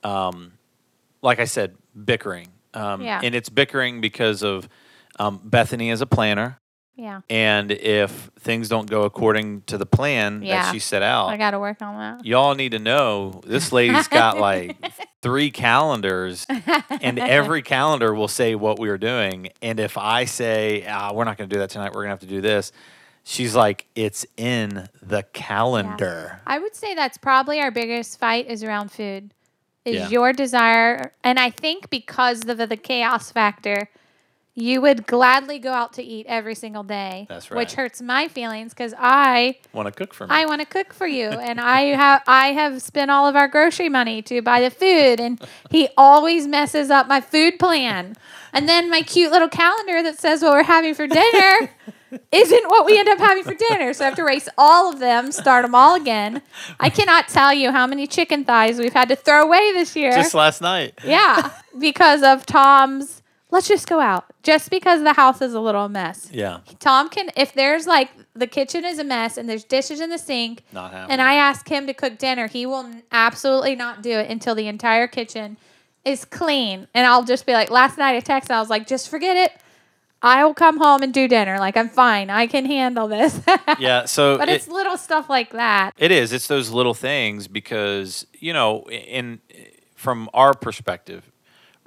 um, 0.03 0.53
like 1.21 1.39
I 1.39 1.45
said, 1.45 1.75
bickering. 2.05 2.47
Um, 2.73 3.01
Yeah. 3.01 3.19
and 3.23 3.35
it's 3.35 3.49
bickering 3.49 3.99
because 4.01 4.43
of 4.43 4.67
um, 5.19 5.39
Bethany 5.43 5.89
is 5.89 6.01
a 6.01 6.05
planner. 6.05 6.59
yeah. 6.95 7.21
And 7.29 7.71
if 7.71 8.29
things 8.39 8.69
don't 8.69 8.89
go 8.89 9.03
according 9.03 9.61
to 9.63 9.77
the 9.77 9.85
plan 9.85 10.41
Yeah. 10.43 10.63
that 10.63 10.71
she 10.73 10.79
set 10.79 11.01
out, 11.01 11.27
I 11.29 11.37
got 11.37 11.51
to 11.51 11.59
work 11.59 11.81
on 11.81 11.97
that. 11.97 12.25
y'all 12.25 12.53
need 12.55 12.71
to 12.73 12.79
know 12.79 13.41
this 13.45 13.71
lady's 13.71 14.07
got 14.07 14.37
like 14.37 14.77
three 15.21 15.49
calendars, 15.51 16.45
and 17.01 17.17
every 17.19 17.61
calendar 17.75 18.13
will 18.13 18.27
say 18.27 18.55
what 18.55 18.79
we 18.79 18.89
are 18.89 18.97
doing. 18.97 19.49
And 19.61 19.79
if 19.79 19.97
I 19.97 20.25
say, 20.25 20.85
ah, 20.87 21.11
we're 21.13 21.23
not 21.25 21.37
going 21.37 21.49
to 21.49 21.55
do 21.55 21.59
that 21.59 21.69
tonight, 21.71 21.89
we're 21.93 22.03
going 22.03 22.07
to 22.07 22.11
have 22.11 22.19
to 22.21 22.25
do 22.27 22.41
this, 22.41 22.71
she's 23.23 23.55
like, 23.55 23.87
it's 23.95 24.25
in 24.37 24.87
the 25.01 25.23
calendar. 25.33 26.41
I 26.45 26.59
would 26.59 26.75
say 26.75 26.93
that's 26.95 27.17
probably 27.17 27.59
our 27.61 27.71
biggest 27.71 28.19
fight 28.19 28.47
is 28.47 28.63
around 28.63 28.91
food. 28.91 29.33
Is 29.85 29.95
Yeah. 29.95 30.09
your 30.09 30.33
desire 30.33 31.13
and 31.23 31.39
I 31.39 31.49
think 31.49 31.89
because 31.89 32.45
of 32.47 32.57
the 32.57 32.77
chaos 32.77 33.31
factor, 33.31 33.89
you 34.53 34.81
would 34.81 35.07
gladly 35.07 35.59
go 35.59 35.71
out 35.71 35.93
to 35.93 36.03
eat 36.03 36.25
every 36.27 36.55
single 36.55 36.83
day. 36.83 37.25
That's 37.29 37.49
right. 37.49 37.57
Which 37.57 37.73
hurts 37.73 38.01
my 38.01 38.27
feelings 38.27 38.73
because 38.73 38.93
I 38.97 39.57
Want 39.73 39.87
to 39.87 39.91
cook 39.93 40.13
for 40.13 40.27
me? 40.27 40.35
I 40.35 40.45
want 40.45 40.59
to 40.61 40.67
cook 40.67 40.93
for 40.93 41.07
you, 41.07 41.27
and 41.29 41.59
I 41.61 41.81
have 41.95 42.21
I 42.27 42.47
have 42.47 42.81
spent 42.81 43.09
all 43.11 43.27
of 43.27 43.35
our 43.35 43.47
grocery 43.47 43.89
money 43.89 44.21
to 44.23 44.41
buy 44.41 44.59
the 44.61 44.69
food, 44.69 45.19
and 45.19 45.41
he 45.69 45.87
always 45.97 46.47
messes 46.47 46.89
up 46.89 47.07
my 47.07 47.21
food 47.21 47.59
plan. 47.59 48.15
And 48.53 48.67
then 48.67 48.89
my 48.89 49.01
cute 49.01 49.31
little 49.31 49.47
calendar 49.47 50.03
that 50.03 50.19
says 50.19 50.41
what 50.41 50.51
we're 50.51 50.63
having 50.63 50.93
for 50.93 51.07
dinner 51.07 51.69
isn't 52.33 52.69
what 52.69 52.85
we 52.85 52.99
end 52.99 53.07
up 53.07 53.17
having 53.19 53.45
for 53.45 53.53
dinner. 53.53 53.93
So 53.93 54.03
I 54.03 54.09
have 54.09 54.17
to 54.17 54.23
erase 54.23 54.49
all 54.57 54.91
of 54.91 54.99
them, 54.99 55.31
start 55.31 55.63
them 55.63 55.73
all 55.73 55.95
again. 55.95 56.41
I 56.77 56.89
cannot 56.89 57.29
tell 57.29 57.53
you 57.53 57.71
how 57.71 57.87
many 57.87 58.07
chicken 58.07 58.43
thighs 58.43 58.77
we've 58.77 58.91
had 58.91 59.07
to 59.07 59.15
throw 59.15 59.43
away 59.43 59.71
this 59.71 59.95
year. 59.95 60.11
Just 60.11 60.33
last 60.33 60.59
night. 60.61 60.99
yeah, 61.05 61.51
because 61.79 62.21
of 62.23 62.45
Tom's. 62.45 63.20
Let's 63.51 63.67
just 63.67 63.87
go 63.87 63.99
out. 63.99 64.25
Just 64.43 64.69
because 64.71 65.03
the 65.03 65.13
house 65.13 65.41
is 65.41 65.53
a 65.53 65.59
little 65.59 65.87
mess. 65.89 66.29
Yeah, 66.31 66.59
Tom 66.79 67.09
can, 67.09 67.29
if 67.35 67.53
there's 67.53 67.85
like 67.85 68.09
the 68.33 68.47
kitchen 68.47 68.85
is 68.85 68.97
a 68.97 69.03
mess 69.03 69.37
and 69.37 69.47
there's 69.47 69.63
dishes 69.65 69.99
in 69.99 70.09
the 70.09 70.17
sink, 70.17 70.63
not 70.71 70.91
happening. 70.91 71.11
and 71.11 71.21
I 71.21 71.33
ask 71.35 71.67
him 71.67 71.85
to 71.87 71.93
cook 71.93 72.17
dinner, 72.17 72.47
he 72.47 72.65
will 72.65 72.89
absolutely 73.11 73.75
not 73.75 74.01
do 74.01 74.11
it 74.11 74.29
until 74.29 74.55
the 74.55 74.67
entire 74.67 75.05
kitchen 75.07 75.57
is 76.05 76.25
clean. 76.25 76.87
And 76.93 77.05
I'll 77.05 77.23
just 77.23 77.45
be 77.45 77.53
like, 77.53 77.69
last 77.69 77.97
night 77.97 78.15
I 78.15 78.21
texted, 78.21 78.51
I 78.51 78.59
was 78.59 78.69
like, 78.69 78.87
just 78.87 79.09
forget 79.09 79.35
it. 79.37 79.51
I 80.23 80.45
will 80.45 80.53
come 80.53 80.77
home 80.77 81.01
and 81.03 81.13
do 81.13 81.27
dinner. 81.27 81.57
Like 81.59 81.75
I'm 81.75 81.89
fine. 81.89 82.29
I 82.29 82.45
can 82.47 82.65
handle 82.65 83.07
this. 83.07 83.41
yeah, 83.79 84.05
so 84.05 84.37
but 84.37 84.47
it- 84.49 84.55
it's 84.55 84.67
little 84.67 84.95
stuff 84.97 85.29
like 85.29 85.51
that. 85.51 85.91
It 85.97 86.11
is. 86.11 86.31
It's 86.31 86.47
those 86.47 86.69
little 86.69 86.93
things 86.93 87.47
because 87.47 88.25
you 88.39 88.53
know, 88.53 88.83
in 88.89 89.39
from 89.95 90.29
our 90.33 90.53
perspective, 90.53 91.30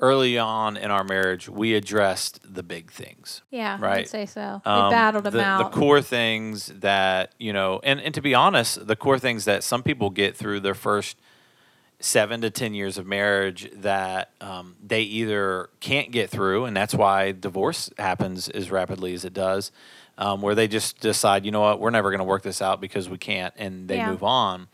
early 0.05 0.39
on 0.39 0.77
in 0.77 0.91
our 0.91 1.05
marriage, 1.05 1.49
we 1.49 1.75
addressed 1.75 2.41
the 2.45 2.63
big 2.63 2.91
things. 2.91 3.43
Yeah, 3.51 3.77
I 3.81 3.83
Right. 3.83 3.97
would 3.99 4.09
say 4.09 4.27
so. 4.27 4.61
We 4.65 4.71
Um, 4.71 4.91
battled 4.91 5.25
them 5.25 5.33
the, 5.35 5.45
out. 5.45 5.59
The 5.59 5.79
core 5.79 6.03
things 6.03 6.67
that 6.81 7.35
you 7.39 7.53
know, 7.53 7.81
and 7.83 8.01
and 8.01 8.15
to 8.15 8.21
be 8.23 8.35
honest, 8.35 8.87
the 8.87 8.97
core 8.97 9.19
things 9.19 9.45
that 9.47 9.63
some 9.65 9.83
people 9.83 10.11
get 10.11 10.37
through 10.37 10.61
their 10.61 10.75
first 10.75 11.17
seven 12.01 12.41
to 12.43 12.51
ten 12.51 12.75
years 12.75 12.99
of 12.99 13.07
marriage 13.07 13.71
that 13.75 14.31
um, 14.41 14.77
they 14.85 15.03
either 15.03 15.71
can't 15.81 16.11
get 16.13 16.29
through, 16.31 16.65
and 16.67 16.77
that's 16.77 16.95
why 16.95 17.33
divorce 17.33 17.91
happens 17.99 18.49
as 18.49 18.71
rapidly 18.71 19.15
as 19.15 19.25
it 19.25 19.33
does, 19.33 19.73
um, 20.19 20.43
where 20.43 20.55
they 20.55 20.69
just 20.69 21.01
decide, 21.01 21.45
you 21.47 21.51
know 21.51 21.61
what, 21.63 21.81
we're 21.81 21.91
never 21.91 22.11
going 22.11 22.19
to 22.19 22.25
work 22.25 22.43
this 22.43 22.61
out 22.61 22.81
because 22.81 23.09
we 23.09 23.17
can't, 23.19 23.55
and 23.57 23.89
they 23.89 23.97
Yeah. 23.99 24.11
move 24.11 24.23
on. 24.23 24.69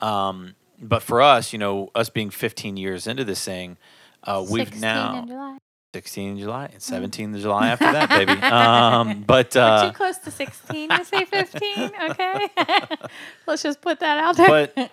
Um, 0.00 0.54
but 0.80 1.02
for 1.02 1.20
us, 1.20 1.52
you 1.52 1.58
know, 1.58 1.90
us 1.94 2.08
being 2.08 2.30
15 2.30 2.76
years 2.78 3.06
into 3.06 3.24
this 3.24 3.44
thing, 3.44 3.76
uh, 4.24 4.44
we've 4.48 4.80
now 4.80 5.18
in 5.20 5.28
July. 5.28 5.58
16 5.92 6.30
in 6.30 6.38
July 6.38 6.66
and 6.72 6.80
17 6.80 7.34
in 7.34 7.40
July 7.40 7.68
after 7.68 7.90
that, 7.90 8.08
baby. 8.08 8.32
Um, 8.42 9.22
but 9.26 9.56
uh, 9.56 9.90
too 9.90 9.96
close 9.96 10.18
to 10.18 10.30
16 10.30 10.88
to 10.88 11.04
say 11.04 11.24
15. 11.24 11.90
Okay. 12.10 12.48
Let's 13.46 13.62
just 13.64 13.80
put 13.80 13.98
that 14.00 14.18
out 14.18 14.36
there. 14.36 14.68
but 14.76 14.90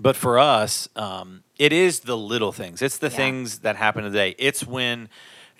but 0.00 0.16
for 0.16 0.38
us, 0.38 0.88
um, 0.96 1.42
it 1.58 1.72
is 1.72 2.00
the 2.00 2.16
little 2.16 2.50
things. 2.52 2.80
It's 2.80 2.96
the 2.98 3.08
Yeah. 3.08 3.16
things 3.16 3.58
that 3.60 3.76
happen 3.76 4.04
today. 4.04 4.34
It's 4.38 4.66
when 4.66 5.10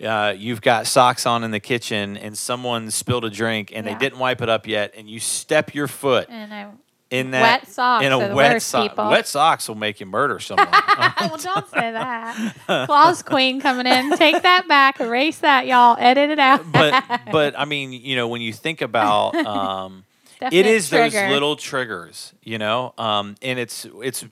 uh, 0.03 0.33
you've 0.35 0.61
got 0.61 0.87
socks 0.87 1.25
on 1.27 1.43
in 1.43 1.51
the 1.51 1.59
kitchen 1.59 2.17
and 2.17 2.35
someone 2.35 2.89
spilled 2.89 3.25
a 3.25 3.29
drink 3.29 3.71
and 3.75 3.85
Yeah. 3.85 3.93
they 3.93 3.99
didn't 3.99 4.17
wipe 4.19 4.41
it 4.41 4.49
up 4.49 4.65
yet, 4.67 4.93
and 4.97 5.07
you 5.07 5.19
step 5.19 5.75
your 5.75 5.87
foot 5.87 6.27
and 6.29 6.51
I 6.51 6.71
in 7.13 7.29
that 7.31 7.61
Wet 7.61 7.71
socks 7.71 8.05
in 8.05 8.11
a 8.11 8.33
wet 8.33 8.61
sock. 8.61 8.97
Wet 8.97 9.27
socks 9.27 9.67
will 9.67 9.75
make 9.75 9.99
you 9.99 10.07
murder 10.07 10.39
someone. 10.39 10.67
well, 10.71 11.37
don't 11.37 11.69
say 11.69 11.91
that. 11.91 12.55
Claus 12.87 13.21
Queen 13.21 13.61
coming 13.61 13.85
in. 13.85 14.17
Take 14.17 14.41
that 14.41 14.67
back. 14.67 14.99
Erase 14.99 15.37
that, 15.39 15.67
y'all. 15.67 15.95
Edit 15.99 16.31
it 16.31 16.39
out. 16.39 16.69
but 16.71 17.03
but 17.31 17.57
I 17.57 17.65
mean, 17.65 17.93
you 17.93 18.15
know, 18.15 18.27
when 18.27 18.41
you 18.41 18.51
think 18.51 18.81
about 18.81 19.35
um, 19.35 20.05
it 20.41 20.65
is 20.65 20.89
those 20.89 21.13
little 21.13 21.55
triggers, 21.55 22.33
you 22.41 22.57
know, 22.57 22.95
um, 22.97 23.35
and 23.43 23.59
it's 23.59 23.85
it's 24.01 24.25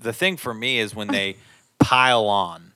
the 0.00 0.14
thing 0.14 0.38
for 0.38 0.54
me 0.54 0.78
is 0.78 0.94
when 0.94 1.08
they 1.08 1.36
pile 1.78 2.24
on, 2.24 2.71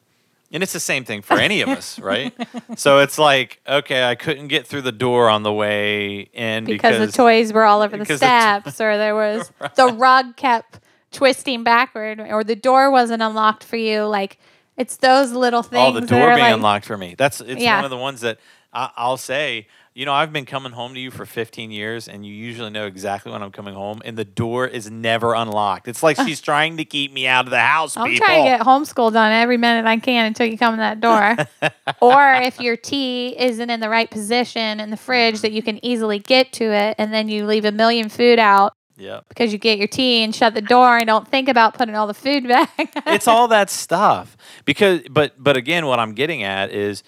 and 0.57 0.62
it's 0.62 0.73
the 0.73 0.81
same 0.81 1.05
thing 1.05 1.21
for 1.21 1.38
any 1.38 1.61
of 1.61 1.69
us, 1.69 1.99
right? 1.99 2.33
So 2.77 3.01
it's 3.01 3.19
like, 3.19 3.61
okay, 3.69 4.05
I 4.05 4.14
couldn't 4.14 4.49
get 4.49 4.66
through 4.66 4.83
the 4.83 4.92
door 4.92 5.29
on 5.29 5.42
the 5.42 5.53
way 5.53 6.31
in 6.33 6.64
because, 6.64 6.92
because, 6.92 7.11
the 7.11 7.16
toys 7.16 7.53
were 7.53 7.64
all 7.64 7.83
over 7.83 7.97
the 7.97 8.05
because 8.05 8.21
the 8.21 8.27
to- 8.27 8.62
steps, 8.62 8.81
or 8.81 8.97
there 8.97 9.14
was 9.14 9.53
the 9.77 9.88
rug 9.88 10.37
kept 10.37 10.81
twisting 11.12 11.62
backward, 11.62 12.21
or 12.21 12.42
the 12.42 12.57
door 12.57 12.90
wasn't 12.90 13.23
unlocked 13.23 13.64
for 13.64 13.77
you. 13.77 14.05
Like 14.05 14.38
it's 14.77 14.97
those 14.97 15.33
little 15.33 15.62
things. 15.62 15.81
all 15.81 15.93
the 15.93 16.01
door 16.01 16.29
being 16.29 16.39
like, 16.41 16.55
unlocked 16.55 16.85
for 16.87 16.97
me. 16.97 17.15
That's 17.17 17.41
it's 17.41 17.62
Yeah. 17.62 17.77
one 17.77 17.85
of 17.85 17.91
the 17.91 17.97
ones 17.97 18.21
that 18.23 18.39
I, 18.73 18.91
I'll 18.97 19.17
say. 19.17 19.67
You 19.95 20.05
know, 20.05 20.12
I've 20.12 20.31
been 20.31 20.45
coming 20.45 20.73
home 20.73 20.93
to 20.93 21.01
you 21.01 21.11
for 21.11 21.25
15 21.25 21.71
years, 21.71 22.07
and 22.07 22.27
you 22.27 22.31
usually 22.35 22.69
know 22.69 22.85
exactly 22.85 23.33
when 23.33 23.43
I'm 23.43 23.51
coming 23.51 23.73
home, 23.73 24.03
and 24.05 24.15
the 24.15 24.27
door 24.27 24.67
is 24.67 24.91
never 24.91 25.33
unlocked. 25.33 25.89
It's 25.89 26.03
like 26.03 26.19
she's 26.19 26.43
trying 26.43 26.77
to 26.77 26.85
keep 26.85 27.15
me 27.15 27.27
out 27.27 27.47
of 27.47 27.51
the 27.51 27.61
house. 27.61 27.97
I'm 27.97 28.11
people. 28.11 28.27
trying 28.27 28.45
to 28.45 28.51
get 28.59 28.61
homeschool 28.61 29.11
done 29.15 29.33
every 29.33 29.57
minute 29.57 29.87
I 29.87 29.97
can 29.97 30.27
until 30.27 30.47
you 30.49 30.59
come 30.59 30.75
in 30.75 30.81
that 30.81 31.01
door. 31.01 31.37
or 32.03 32.35
if 32.35 32.61
your 32.61 32.77
tea 32.77 33.35
isn't 33.41 33.71
in 33.71 33.81
the 33.81 33.89
right 33.89 34.11
position 34.11 34.81
in 34.81 34.91
the 34.91 34.99
fridge 34.99 35.41
that 35.41 35.53
you 35.53 35.62
can 35.62 35.83
easily 35.83 36.19
get 36.19 36.53
to 36.53 36.65
it, 36.65 36.97
and 36.99 37.11
then 37.11 37.31
you 37.31 37.47
leave 37.47 37.65
a 37.65 37.73
million 37.73 38.11
food 38.11 38.39
out 38.39 38.75
Yep. 38.96 39.26
because 39.28 39.52
you 39.52 39.59
get 39.59 39.78
your 39.78 39.88
tea 39.88 40.22
and 40.22 40.35
shut 40.35 40.54
the 40.54 40.62
door 40.62 40.96
and 40.96 41.06
don't 41.06 41.28
think 41.28 41.48
about 41.48 41.74
putting 41.74 41.94
all 41.94 42.06
the 42.06 42.14
food 42.14 42.48
back. 42.48 42.92
it's 43.06 43.28
all 43.28 43.48
that 43.48 43.70
stuff 43.70 44.37
because 44.64 45.02
but 45.11 45.32
but 45.38 45.56
again 45.56 45.87
what 45.87 45.98
i'm 45.98 46.12
getting 46.12 46.42
at 46.42 46.70
is 46.70 47.02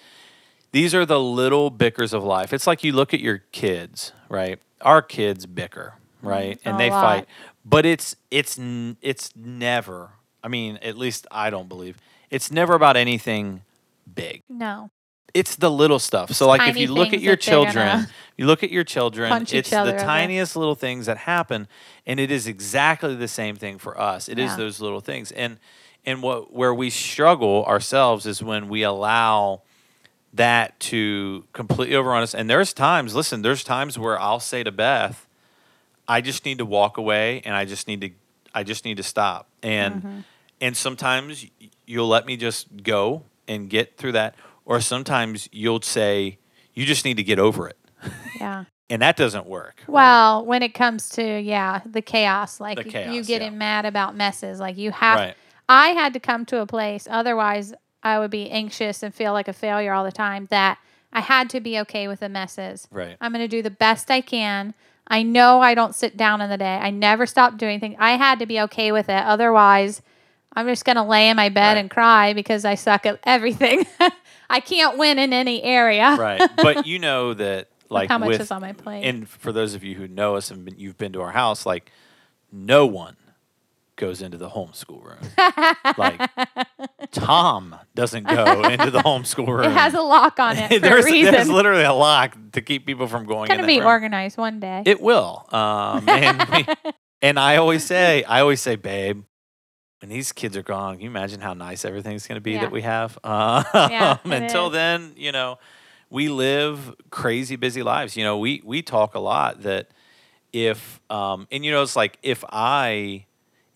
these 0.71 0.93
are 0.93 1.05
the 1.05 1.19
little 1.19 1.69
bickers 1.69 2.13
of 2.13 2.23
life 2.23 2.53
it's 2.53 2.67
like 2.67 2.83
you 2.83 2.91
look 2.91 3.13
at 3.13 3.19
your 3.19 3.39
kids 3.51 4.13
right 4.29 4.59
our 4.81 5.01
kids 5.01 5.45
bicker 5.45 5.95
mm-hmm. 6.17 6.27
right 6.27 6.59
and 6.63 6.79
they 6.79 6.89
lot. 6.89 7.01
fight 7.03 7.25
but 7.65 7.85
it's 7.85 8.15
it's 8.29 8.59
it's 9.01 9.35
never 9.35 10.11
i 10.43 10.47
mean 10.47 10.77
at 10.81 10.97
least 10.97 11.25
i 11.31 11.49
don't 11.49 11.69
believe 11.69 11.97
it's 12.29 12.51
never 12.51 12.73
about 12.73 12.95
anything 12.95 13.61
big 14.13 14.43
no. 14.49 14.91
It's 15.33 15.55
the 15.55 15.69
little 15.71 15.99
stuff. 15.99 16.31
So 16.33 16.47
like 16.47 16.67
if 16.69 16.77
you 16.77 16.91
look 16.93 17.13
at 17.13 17.21
your 17.21 17.35
that 17.35 17.41
they're 17.45 17.55
gonna 17.61 17.71
children, 17.71 18.07
you 18.37 18.45
look 18.45 18.63
at 18.63 18.71
your 18.71 18.83
children, 18.83 19.29
punch 19.29 19.53
each 19.53 19.59
it's 19.59 19.69
the 19.69 19.79
over. 19.81 19.97
tiniest 19.99 20.55
little 20.55 20.75
things 20.75 21.05
that 21.07 21.17
happen 21.17 21.67
and 22.05 22.19
it 22.19 22.31
is 22.31 22.47
exactly 22.47 23.15
the 23.15 23.27
same 23.27 23.55
thing 23.55 23.77
for 23.77 23.99
us. 23.99 24.27
It 24.29 24.39
is 24.39 24.51
Yeah. 24.51 24.57
those 24.57 24.79
little 24.81 25.01
things. 25.01 25.31
And 25.31 25.57
and 26.05 26.23
what 26.23 26.53
where 26.53 26.73
we 26.73 26.89
struggle 26.89 27.65
ourselves 27.65 28.25
is 28.25 28.41
when 28.41 28.69
we 28.69 28.83
allow 28.83 29.61
that 30.33 30.79
to 30.79 31.43
completely 31.53 31.95
overrun 31.95 32.21
us. 32.23 32.35
And 32.35 32.49
there's 32.49 32.71
times, 32.73 33.15
listen, 33.15 33.41
there's 33.41 33.63
times 33.63 33.97
where 33.97 34.19
I'll 34.19 34.39
say 34.39 34.63
to 34.63 34.71
Beth, 34.71 35.27
I 36.07 36.21
just 36.21 36.45
need 36.45 36.57
to 36.59 36.65
walk 36.65 36.97
away 36.97 37.41
and 37.45 37.55
I 37.55 37.65
just 37.65 37.87
need 37.87 38.01
to 38.01 38.09
I 38.53 38.63
just 38.63 38.85
need 38.85 38.97
to 38.97 39.03
stop. 39.03 39.47
And 39.61 39.95
Mm-hmm. 39.95 40.19
and 40.61 40.77
sometimes 40.77 41.43
y- 41.61 41.69
you'll 41.85 42.07
let 42.07 42.25
me 42.25 42.35
just 42.37 42.83
go 42.83 43.23
and 43.47 43.69
get 43.69 43.97
through 43.97 44.11
that 44.13 44.35
or 44.69 44.79
sometimes 44.79 45.49
you'll 45.51 45.81
say 45.81 46.37
you 46.75 46.85
just 46.85 47.03
need 47.03 47.17
to 47.17 47.23
get 47.23 47.39
over 47.39 47.67
it. 47.67 47.77
Yeah. 48.39 48.65
And 48.91 49.03
that 49.03 49.17
doesn't 49.17 49.45
work. 49.45 49.83
right? 49.87 49.93
Well, 49.93 50.45
when 50.47 50.63
it 50.63 50.73
comes 50.73 51.09
to 51.09 51.39
yeah, 51.39 51.81
the 51.85 52.01
chaos, 52.01 52.59
like 52.59 52.91
The 52.91 53.13
you 53.13 53.23
getting 53.23 53.51
yeah. 53.51 53.57
mad 53.59 53.85
about 53.85 54.15
messes, 54.15 54.59
like 54.59 54.79
you 54.79 54.89
have. 54.89 55.19
Right. 55.19 55.35
I 55.69 55.89
had 55.89 56.13
to 56.13 56.19
come 56.19 56.43
to 56.47 56.59
a 56.59 56.65
place, 56.65 57.07
otherwise 57.07 57.71
I 58.01 58.17
would 58.17 58.31
be 58.31 58.49
anxious 58.49 59.03
and 59.03 59.13
feel 59.13 59.31
like 59.31 59.47
a 59.47 59.53
failure 59.53 59.93
all 59.93 60.03
the 60.03 60.11
time. 60.11 60.47
That 60.49 60.79
I 61.13 61.19
had 61.21 61.51
to 61.51 61.59
be 61.59 61.77
okay 61.81 62.07
with 62.07 62.21
the 62.21 62.29
messes. 62.29 62.87
Right. 62.89 63.15
I'm 63.21 63.31
going 63.31 63.43
to 63.43 63.47
do 63.47 63.61
the 63.61 63.69
best 63.69 64.09
I 64.09 64.21
can. 64.21 64.73
I 65.05 65.21
know 65.21 65.61
I 65.61 65.75
don't 65.75 65.93
sit 65.93 66.17
down 66.17 66.41
in 66.41 66.49
the 66.49 66.57
day. 66.57 66.77
I 66.77 66.89
never 66.89 67.27
stop 67.27 67.59
doing 67.59 67.79
things. 67.79 67.95
I 67.99 68.17
had 68.17 68.39
to 68.39 68.47
be 68.47 68.59
okay 68.61 68.91
with 68.91 69.07
it. 69.07 69.23
Otherwise, 69.23 70.01
I'm 70.55 70.67
just 70.67 70.83
going 70.85 70.95
to 70.95 71.03
lay 71.03 71.29
in 71.29 71.35
my 71.37 71.49
bed 71.49 71.73
Right. 71.73 71.77
and 71.77 71.89
cry 71.89 72.33
because 72.33 72.65
I 72.65 72.75
suck 72.75 73.05
at 73.05 73.19
everything. 73.23 73.85
I 74.49 74.59
can't 74.59 74.97
win 74.97 75.19
in 75.19 75.31
any 75.31 75.61
area. 75.63 76.15
right. 76.19 76.41
But 76.57 76.87
you 76.87 76.99
know 76.99 77.33
that 77.35 77.67
like 77.89 78.09
How 78.09 78.17
much 78.17 78.29
with 78.29 78.41
is 78.41 78.51
on 78.51 78.61
my 78.61 78.73
plate? 78.73 79.03
and 79.03 79.27
for 79.29 79.51
those 79.51 79.75
of 79.75 79.83
you 79.83 79.95
who 79.95 80.07
know 80.07 80.35
us 80.35 80.49
and 80.51 80.65
been, 80.65 80.75
you've 80.77 80.97
been 80.97 81.13
to 81.13 81.21
our 81.21 81.31
house, 81.31 81.65
like 81.65 81.91
no 82.51 82.85
one 82.87 83.15
goes 83.95 84.21
into 84.21 84.37
the 84.37 84.49
homeschool 84.49 85.03
room. 85.03 85.19
like 85.97 86.29
Tom 87.11 87.75
doesn't 87.95 88.27
go 88.27 88.61
into 88.63 88.91
the 88.91 88.99
homeschool 88.99 89.47
room. 89.47 89.65
it 89.65 89.71
has 89.71 89.93
a 89.93 90.01
lock 90.01 90.39
on 90.39 90.57
it 90.57 90.71
for 90.71 90.79
there's, 90.79 91.05
a 91.05 91.11
reason. 91.11 91.33
there's 91.33 91.49
literally 91.49 91.83
a 91.83 91.93
lock 91.93 92.35
to 92.53 92.61
keep 92.61 92.85
people 92.85 93.07
from 93.07 93.25
going. 93.25 93.51
in 93.51 93.57
to 93.59 93.65
be 93.67 93.77
room. 93.79 93.87
organized 93.87 94.37
one 94.37 94.59
day. 94.59 94.83
It 94.85 95.01
will. 95.01 95.45
Um, 95.51 96.07
and, 96.07 96.49
we- 96.49 96.91
and 97.21 97.37
I 97.39 97.57
always 97.57 97.83
say, 97.85 98.23
I 98.23 98.39
always 98.41 98.61
say, 98.61 98.75
babe, 98.77 99.23
when 100.01 100.09
these 100.09 100.31
kids 100.31 100.55
are 100.55 100.63
gone, 100.63 100.95
can 100.95 101.03
you 101.03 101.09
imagine 101.09 101.41
how 101.41 101.53
nice 101.53 101.83
everything's 101.85 102.25
going 102.27 102.37
to 102.37 102.41
be 102.41 102.53
Yeah. 102.53 102.61
that 102.61 102.71
we 102.71 102.81
have? 102.81 103.17
Uh, 103.23 103.63
Yeah, 103.89 104.17
until 104.23 104.67
is. 104.67 104.73
then, 104.73 105.13
you 105.17 105.31
know, 105.31 105.59
we 106.09 106.29
live 106.29 106.95
crazy 107.09 107.55
busy 107.55 107.83
lives. 107.83 108.15
You 108.17 108.23
know, 108.23 108.37
we 108.37 108.61
we 108.63 108.81
talk 108.81 109.13
a 109.15 109.19
lot 109.19 109.61
that 109.63 109.87
if 110.53 110.99
um, 111.09 111.47
and 111.51 111.63
you 111.65 111.71
know, 111.71 111.81
it's 111.83 111.95
like 111.95 112.17
if 112.23 112.43
I 112.49 113.25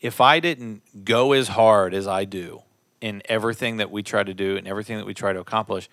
if 0.01 0.19
I 0.21 0.39
didn't 0.39 0.81
go 1.05 1.33
as 1.33 1.49
hard 1.49 1.93
as 1.93 2.07
I 2.07 2.25
do 2.25 2.61
in 3.01 3.21
everything 3.25 3.77
that 3.77 3.91
we 3.91 4.01
try 4.01 4.23
to 4.23 4.33
do 4.33 4.55
and 4.57 4.67
everything 4.67 4.97
that 4.97 5.05
we 5.05 5.13
try 5.13 5.33
to 5.33 5.39
accomplish, 5.39 5.89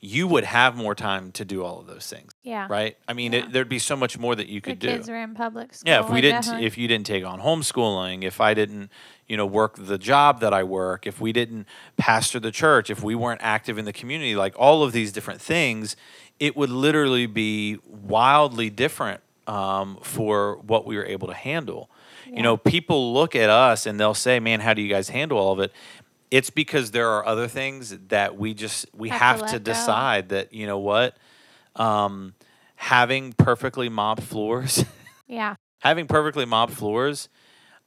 you 0.00 0.28
would 0.28 0.44
have 0.44 0.76
more 0.76 0.94
time 0.94 1.32
to 1.32 1.44
do 1.44 1.64
all 1.64 1.80
of 1.80 1.86
those 1.88 2.06
things, 2.06 2.30
Yeah. 2.44 2.68
right? 2.70 2.96
I 3.08 3.14
mean, 3.14 3.32
Yeah. 3.32 3.40
it, 3.40 3.52
thereuld 3.52 3.68
be 3.68 3.80
so 3.80 3.96
much 3.96 4.16
more 4.16 4.36
that 4.36 4.46
you 4.46 4.60
The 4.60 4.70
could 4.70 4.78
do. 4.78 4.86
kids 4.88 5.08
were 5.08 5.20
in 5.20 5.34
public 5.34 5.74
school. 5.74 5.90
Yeah, 5.90 6.04
if 6.04 6.08
we 6.10 6.20
didn't, 6.20 6.42
definitely- 6.42 6.66
if 6.66 6.78
you 6.78 6.86
didn't 6.86 7.06
take 7.06 7.24
on 7.24 7.40
homeschooling, 7.40 8.22
if 8.22 8.40
I 8.40 8.54
didn't, 8.54 8.90
you 9.26 9.36
know, 9.36 9.44
work 9.46 9.74
the 9.76 9.98
job 9.98 10.38
that 10.40 10.54
I 10.54 10.62
work, 10.62 11.06
if 11.06 11.20
we 11.20 11.32
didn't 11.32 11.66
pastor 11.96 12.38
the 12.38 12.52
church, 12.52 12.90
if 12.90 13.02
we 13.02 13.16
weren't 13.16 13.40
active 13.42 13.76
in 13.76 13.86
the 13.86 13.92
community, 13.92 14.36
like 14.36 14.54
all 14.56 14.84
of 14.84 14.92
these 14.92 15.10
different 15.10 15.40
things, 15.40 15.96
it 16.38 16.56
would 16.56 16.70
literally 16.70 17.26
be 17.26 17.78
wildly 17.84 18.70
different 18.70 19.20
um, 19.48 19.98
for 20.02 20.58
what 20.58 20.84
we 20.86 20.94
were 20.96 21.06
able 21.06 21.26
to 21.26 21.34
handle. 21.34 21.88
Yeah. 22.26 22.36
You 22.36 22.42
know, 22.42 22.56
people 22.58 23.14
look 23.14 23.34
at 23.34 23.48
us 23.48 23.86
and 23.86 23.98
they'll 23.98 24.12
say, 24.12 24.38
"Man, 24.38 24.60
how 24.60 24.74
do 24.74 24.82
you 24.82 24.88
guys 24.90 25.08
handle 25.08 25.38
all 25.38 25.52
of 25.54 25.60
it?" 25.60 25.72
It's 26.30 26.50
because 26.50 26.90
there 26.90 27.08
are 27.10 27.24
other 27.26 27.48
things 27.48 27.96
that 28.08 28.36
we 28.36 28.54
just 28.54 28.86
we 28.94 29.08
Have 29.08 29.38
to 29.38 29.42
have, 29.44 29.52
to, 29.52 29.58
go. 29.58 29.64
decide 29.72 30.28
that 30.30 30.52
you 30.52 30.66
know 30.66 30.78
what, 30.78 31.16
um, 31.76 32.34
having 32.76 33.32
perfectly 33.32 33.88
mopped 33.88 34.22
floors. 34.22 34.84
yeah. 35.26 35.56
having 35.80 36.06
perfectly 36.06 36.44
mopped 36.44 36.72
floors 36.74 37.28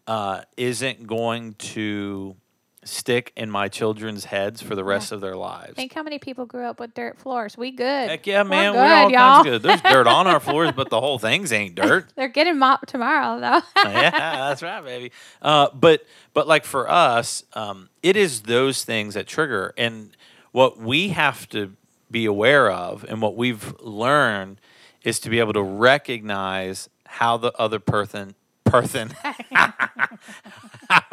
uh, 0.08 0.42
isn't 0.58 1.06
going 1.08 1.54
to 1.54 2.36
stick 2.84 3.32
in 3.36 3.50
my 3.52 3.68
children's 3.68 4.26
heads 4.26 4.62
for 4.62 4.76
the 4.76 4.84
rest 4.84 5.12
of 5.12 5.22
their 5.22 5.36
lives. 5.36 5.76
Think 5.76 5.94
how 5.94 6.04
many 6.04 6.18
people 6.18 6.46
grew 6.46 6.66
up 6.66 6.80
with 6.80 6.94
dirt 6.94 7.18
floors. 7.20 7.56
We 7.58 7.72
good. 7.72 8.10
Heck 8.10 8.26
yeah, 8.26 8.44
man, 8.44 8.74
good, 8.74 8.80
we're 8.80 8.94
all 8.94 9.10
y'all. 9.12 9.44
kinds 9.44 9.48
of 9.48 9.52
good. 9.54 9.64
There's 9.64 9.82
dirt 9.82 10.08
on 10.08 10.28
our 10.28 10.40
floors, 10.40 10.72
but 10.76 10.90
the 10.90 11.00
whole 11.00 11.20
thing's 11.20 11.52
ain't 11.52 11.76
dirt. 11.76 12.12
They're 12.16 12.28
getting 12.28 12.58
mopped 12.58 12.90
tomorrow 12.90 13.40
though. 13.40 13.62
yeah, 13.90 14.10
that's 14.12 14.64
right, 14.64 14.84
baby. 14.84 15.12
Uh, 15.42 15.70
but 15.74 16.06
but 16.34 16.48
like 16.48 16.66
for 16.66 16.90
us, 16.90 17.44
um, 17.54 17.90
it 18.02 18.18
is 18.18 18.42
those 18.42 18.84
things 18.84 19.14
that 19.14 19.28
trigger, 19.28 19.74
and 19.78 20.16
what 20.52 20.80
we 20.80 21.10
have 21.10 21.48
to 21.50 21.74
be 22.10 22.26
aware 22.26 22.72
of, 22.72 23.04
and 23.08 23.22
what 23.22 23.36
we've 23.36 23.80
learned 23.80 24.60
is 25.04 25.20
to 25.20 25.30
be 25.30 25.40
able 25.40 25.54
to 25.54 25.64
recognize 25.64 26.90
how 27.06 27.38
the 27.38 27.52
other 27.60 27.80
person 27.80 28.36
person 28.66 29.10
how, 29.52 31.04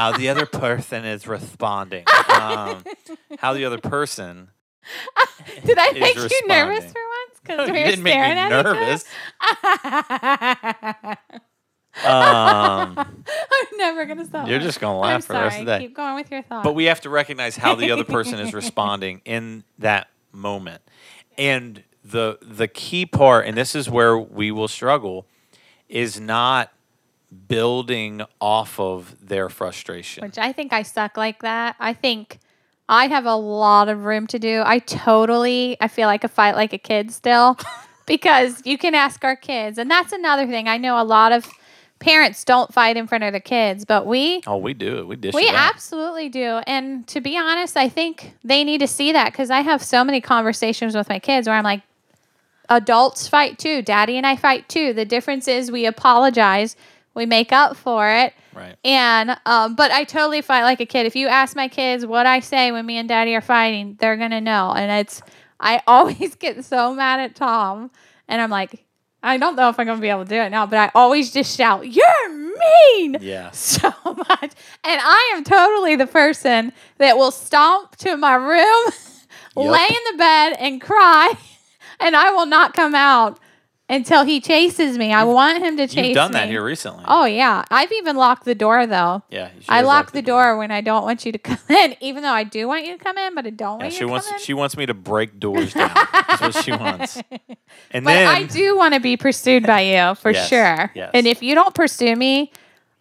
how 0.00 0.12
the 0.16 0.28
other 0.30 0.46
person 0.46 1.04
is 1.04 1.26
responding, 1.26 2.04
um, 2.40 2.82
how 3.38 3.52
the 3.52 3.66
other 3.66 3.76
person. 3.78 4.48
Did 5.64 5.76
I 5.78 5.92
make 5.92 6.16
you 6.16 6.40
nervous 6.48 6.90
for 6.90 7.00
once? 7.00 7.40
No, 7.48 7.56
Because 7.56 7.68
you 7.68 7.72
we 7.74 7.80
were 7.80 7.86
didn't 7.86 8.02
make 8.02 8.14
me 8.14 8.20
staring 8.20 8.38
at 8.38 8.48
nervous. 8.64 9.04
each. 9.04 9.10
Um, 12.04 12.96
I'm 12.96 13.76
never 13.76 14.06
gonna 14.06 14.24
stop. 14.24 14.46
you're 14.48 14.60
just 14.60 14.78
gonna 14.80 15.00
I'm 15.00 15.14
laugh 15.14 15.24
for 15.24 15.32
the 15.32 15.40
rest 15.40 15.58
of 15.58 15.66
the 15.66 15.72
day. 15.72 15.78
Keep 15.86 15.96
going 15.96 16.14
with 16.14 16.30
your 16.30 16.40
thoughts. 16.40 16.62
But 16.64 16.74
we 16.74 16.84
have 16.84 17.00
to 17.00 17.10
recognize 17.10 17.56
how 17.56 17.74
the 17.74 17.90
other 17.90 18.04
person 18.04 18.38
is 18.38 18.54
responding 18.62 19.20
in 19.24 19.64
that 19.80 20.06
moment. 20.32 20.82
And 21.36 21.82
the 22.04 22.38
the 22.42 22.68
key 22.68 23.06
part, 23.06 23.46
and 23.46 23.56
this 23.56 23.74
is 23.74 23.90
where 23.90 24.16
we 24.16 24.52
will 24.52 24.68
struggle, 24.68 25.26
is 25.88 26.20
not 26.20 26.72
building 27.48 28.22
off 28.40 28.78
of 28.80 29.14
their 29.20 29.48
frustration. 29.48 30.22
which 30.24 30.38
I 30.38 30.52
think 30.52 30.72
I 30.72 30.82
suck 30.82 31.16
like 31.16 31.42
that. 31.42 31.76
I 31.78 31.92
think 31.92 32.38
I 32.88 33.06
have 33.06 33.24
a 33.24 33.36
lot 33.36 33.88
of 33.88 34.04
room 34.04 34.26
to 34.28 34.38
do. 34.38 34.62
I 34.64 34.80
totally 34.80 35.76
I 35.80 35.88
feel 35.88 36.06
like 36.06 36.24
a 36.24 36.28
fight 36.28 36.56
like 36.56 36.72
a 36.72 36.78
kid 36.78 37.12
still 37.12 37.58
because 38.06 38.62
you 38.64 38.76
can 38.76 38.94
ask 38.94 39.24
our 39.24 39.36
kids. 39.36 39.78
And 39.78 39.90
that's 39.90 40.12
another 40.12 40.46
thing. 40.46 40.68
I 40.68 40.76
know 40.76 41.00
a 41.00 41.04
lot 41.04 41.32
of 41.32 41.48
parents 42.00 42.44
don't 42.44 42.72
fight 42.72 42.96
in 42.96 43.06
front 43.06 43.22
of 43.22 43.32
their 43.32 43.40
kids, 43.40 43.84
but 43.84 44.06
we 44.06 44.42
oh, 44.46 44.56
we 44.56 44.74
do 44.74 44.98
it. 44.98 45.06
We 45.06 45.16
dish 45.16 45.34
we 45.34 45.42
it 45.42 45.54
out. 45.54 45.70
absolutely 45.74 46.28
do. 46.28 46.60
And 46.66 47.06
to 47.08 47.20
be 47.20 47.38
honest, 47.38 47.76
I 47.76 47.88
think 47.88 48.34
they 48.42 48.64
need 48.64 48.78
to 48.78 48.88
see 48.88 49.12
that 49.12 49.32
because 49.32 49.50
I 49.50 49.60
have 49.60 49.82
so 49.82 50.02
many 50.02 50.20
conversations 50.20 50.96
with 50.96 51.08
my 51.08 51.20
kids 51.20 51.46
where 51.46 51.56
I'm 51.56 51.64
like, 51.64 51.82
adults 52.68 53.28
fight 53.28 53.58
too. 53.58 53.82
Daddy 53.82 54.16
and 54.16 54.26
I 54.26 54.34
fight 54.36 54.68
too. 54.68 54.92
The 54.92 55.04
difference 55.04 55.46
is 55.46 55.70
we 55.70 55.86
apologize, 55.86 56.74
we 57.14 57.26
make 57.26 57.52
up 57.52 57.76
for 57.76 58.08
it. 58.08 58.32
Right. 58.54 58.76
And 58.84 59.36
um, 59.46 59.74
but 59.74 59.90
I 59.90 60.04
totally 60.04 60.42
fight 60.42 60.62
like 60.64 60.80
a 60.80 60.86
kid. 60.86 61.06
If 61.06 61.16
you 61.16 61.28
ask 61.28 61.56
my 61.56 61.68
kids 61.68 62.04
what 62.04 62.26
I 62.26 62.40
say 62.40 62.72
when 62.72 62.84
me 62.86 62.96
and 62.98 63.08
Daddy 63.08 63.34
are 63.34 63.40
fighting, 63.40 63.96
they're 64.00 64.16
gonna 64.16 64.40
know. 64.40 64.72
And 64.72 64.90
it's 64.90 65.22
I 65.58 65.82
always 65.86 66.34
get 66.34 66.64
so 66.64 66.94
mad 66.94 67.20
at 67.20 67.34
Tom, 67.34 67.90
and 68.28 68.40
I'm 68.40 68.50
like, 68.50 68.84
I 69.22 69.36
don't 69.36 69.56
know 69.56 69.68
if 69.68 69.78
I'm 69.78 69.86
gonna 69.86 70.00
be 70.00 70.08
able 70.08 70.24
to 70.24 70.28
do 70.28 70.40
it 70.40 70.50
now, 70.50 70.66
but 70.66 70.78
I 70.78 70.90
always 70.94 71.30
just 71.30 71.56
shout, 71.56 71.86
"You're 71.86 72.28
mean!" 72.30 73.16
Yeah. 73.20 73.50
so 73.52 73.92
much. 74.04 74.52
And 74.84 75.00
I 75.02 75.32
am 75.34 75.44
totally 75.44 75.96
the 75.96 76.06
person 76.06 76.72
that 76.98 77.16
will 77.16 77.30
stomp 77.30 77.96
to 77.96 78.16
my 78.16 78.34
room, 78.34 78.92
Yup. 79.56 79.72
lay 79.72 79.86
in 79.88 80.12
the 80.12 80.18
bed, 80.18 80.56
and 80.58 80.80
cry, 80.80 81.34
and 82.00 82.16
I 82.16 82.30
will 82.30 82.46
not 82.46 82.74
come 82.74 82.94
out 82.94 83.38
until 83.90 84.24
he 84.24 84.40
chases 84.40 84.96
me. 84.96 85.12
I 85.12 85.24
want 85.24 85.62
him 85.62 85.76
to 85.76 85.86
chase 85.86 85.96
me. 85.96 86.06
You've 86.08 86.14
done 86.14 86.32
that 86.32 86.46
me. 86.46 86.52
here 86.52 86.64
recently. 86.64 87.04
Oh 87.06 87.24
yeah, 87.26 87.64
I've 87.70 87.92
even 87.92 88.16
locked 88.16 88.44
the 88.46 88.54
door 88.54 88.86
though. 88.86 89.22
yeah. 89.30 89.50
I 89.68 89.82
lock 89.82 90.12
the 90.12 90.22
door 90.22 90.56
when 90.56 90.70
I 90.70 90.80
don't 90.80 91.02
want 91.02 91.26
you 91.26 91.32
to 91.32 91.38
come 91.50 91.58
in, 91.68 91.96
even 92.00 92.22
though 92.22 92.32
I 92.32 92.44
do 92.44 92.66
want 92.68 92.86
you 92.86 92.96
to 92.96 93.02
come 93.04 93.18
in, 93.18 93.34
but 93.34 93.46
I 93.46 93.50
don't 93.50 93.80
Yeah, 93.80 93.84
want 93.86 93.92
she 93.92 94.00
you 94.00 94.06
to 94.06 94.10
wants 94.12 94.26
come 94.28 94.36
in. 94.36 94.40
she 94.42 94.54
wants 94.54 94.76
me 94.78 94.86
to 94.86 94.94
break 94.94 95.38
doors 95.38 95.74
down. 95.74 95.90
That's 95.94 96.40
what 96.40 96.54
she 96.64 96.72
wants. 96.72 97.20
And 97.92 98.04
but 98.04 98.12
then 98.12 98.26
I 98.28 98.44
do 98.44 98.76
want 98.76 98.94
to 98.94 99.00
be 99.00 99.16
pursued 99.16 99.64
by 99.66 99.80
you 99.82 100.14
for 100.16 100.30
Yes, 100.32 100.48
sure. 100.48 100.90
yes. 100.94 101.10
And 101.14 101.26
if 101.26 101.42
you 101.42 101.54
don't 101.54 101.74
pursue 101.74 102.14
me, 102.16 102.52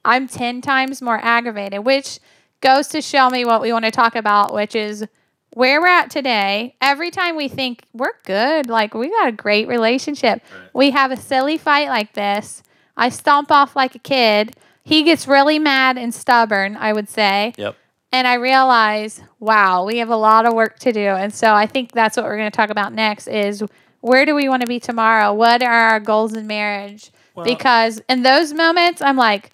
I'm 0.06 0.28
10 0.28 0.62
times 0.62 1.02
more 1.02 1.19
aggravated, 1.23 1.86
which 1.86 2.19
goes 2.62 2.88
to 2.89 3.02
show 3.02 3.30
me 3.30 3.45
what 3.45 3.62
we 3.62 3.71
want 3.71 3.86
to 3.86 3.91
talk 3.91 4.15
about, 4.15 4.54
which 4.54 4.75
is 4.75 5.06
where 5.53 5.81
we're 5.81 5.88
at 5.88 6.09
today. 6.12 6.75
Every 6.81 7.12
time 7.12 7.35
we 7.35 7.47
think 7.47 7.83
we're 7.93 8.13
good, 8.25 8.67
like 8.69 8.93
we 8.93 9.09
got 9.09 9.27
a 9.27 9.31
great 9.31 9.67
relationship, 9.67 10.41
Right. 10.51 10.69
we 10.73 10.91
have 10.91 11.12
a 11.12 11.17
silly 11.17 11.57
fight 11.57 11.88
like 11.89 12.13
this. 12.13 12.63
I 12.95 13.09
stomp 13.09 13.51
off 13.51 13.75
like 13.75 13.95
a 13.95 13.99
kid. 13.99 14.55
He 14.83 15.03
gets 15.03 15.27
really 15.27 15.59
mad 15.59 15.97
and 15.97 16.13
stubborn, 16.13 16.75
I 16.77 16.93
would 16.93 17.09
say. 17.09 17.53
Yep. 17.57 17.75
And 18.12 18.27
I 18.27 18.35
realize, 18.35 19.21
wow, 19.39 19.85
we 19.85 19.97
have 19.99 20.09
a 20.09 20.15
lot 20.15 20.45
of 20.45 20.53
work 20.53 20.79
to 20.79 20.91
do. 20.91 20.99
And 20.99 21.33
so 21.33 21.53
I 21.53 21.65
think 21.67 21.91
that's 21.91 22.17
what 22.17 22.25
we're 22.25 22.38
going 22.38 22.49
to 22.51 22.55
talk 22.55 22.71
about 22.71 22.91
next 22.93 23.27
is 23.27 23.63
where 24.01 24.25
do 24.25 24.33
we 24.33 24.49
want 24.49 24.62
to 24.62 24.67
be 24.67 24.79
tomorrow? 24.79 25.31
What 25.33 25.62
are 25.62 25.71
our 25.91 25.99
goals 25.99 26.33
in 26.33 26.47
marriage? 26.47 27.12
Well- 27.35 27.45
because 27.45 28.01
in 28.09 28.23
those 28.23 28.53
moments, 28.53 29.01
I'm 29.01 29.15
like, 29.17 29.51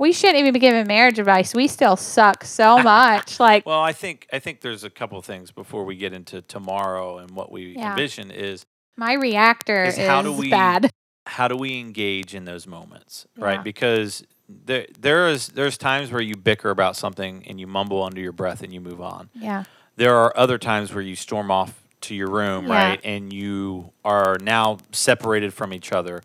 we 0.00 0.12
shouldn't 0.12 0.38
even 0.38 0.52
be 0.54 0.58
giving 0.58 0.86
marriage 0.88 1.18
advice. 1.18 1.54
We 1.54 1.68
still 1.68 1.94
suck 1.94 2.42
so 2.42 2.78
much. 2.82 3.38
like, 3.38 3.64
Well, 3.66 3.80
I 3.80 3.92
think 3.92 4.26
I 4.32 4.38
think 4.40 4.62
there's 4.62 4.82
a 4.82 4.90
couple 4.90 5.18
of 5.18 5.24
things 5.24 5.52
before 5.52 5.84
we 5.84 5.94
get 5.94 6.12
into 6.12 6.42
tomorrow 6.42 7.18
and 7.18 7.30
what 7.32 7.52
we 7.52 7.74
Yeah. 7.76 7.90
envision 7.90 8.30
is 8.32 8.64
my 8.96 9.12
reactor 9.12 9.84
is 9.84 9.96
do 9.96 10.32
we- 10.32 10.50
bad. 10.50 10.90
how 11.26 11.46
do 11.48 11.56
we 11.56 11.78
engage 11.78 12.34
in 12.34 12.44
those 12.46 12.66
moments, 12.66 13.26
Yeah. 13.36 13.44
right? 13.44 13.62
Because 13.62 14.24
there 14.48 14.86
there 14.98 15.28
is 15.28 15.48
there's 15.48 15.76
times 15.78 16.10
where 16.10 16.22
you 16.22 16.34
bicker 16.34 16.70
about 16.70 16.96
something 16.96 17.44
and 17.46 17.60
you 17.60 17.66
mumble 17.66 18.02
under 18.02 18.20
your 18.20 18.32
breath 18.32 18.62
and 18.62 18.72
you 18.74 18.80
move 18.80 19.00
on. 19.00 19.28
Yeah. 19.34 19.64
There 19.96 20.16
are 20.16 20.36
other 20.36 20.56
times 20.58 20.92
where 20.94 21.02
you 21.02 21.14
storm 21.14 21.50
off 21.50 21.74
to 22.02 22.14
your 22.14 22.30
room, 22.30 22.66
Yeah. 22.66 22.72
right, 22.88 23.00
and 23.04 23.30
you 23.32 23.92
are 24.04 24.38
now 24.40 24.78
separated 24.92 25.52
from 25.52 25.74
each 25.74 25.92
other. 25.92 26.22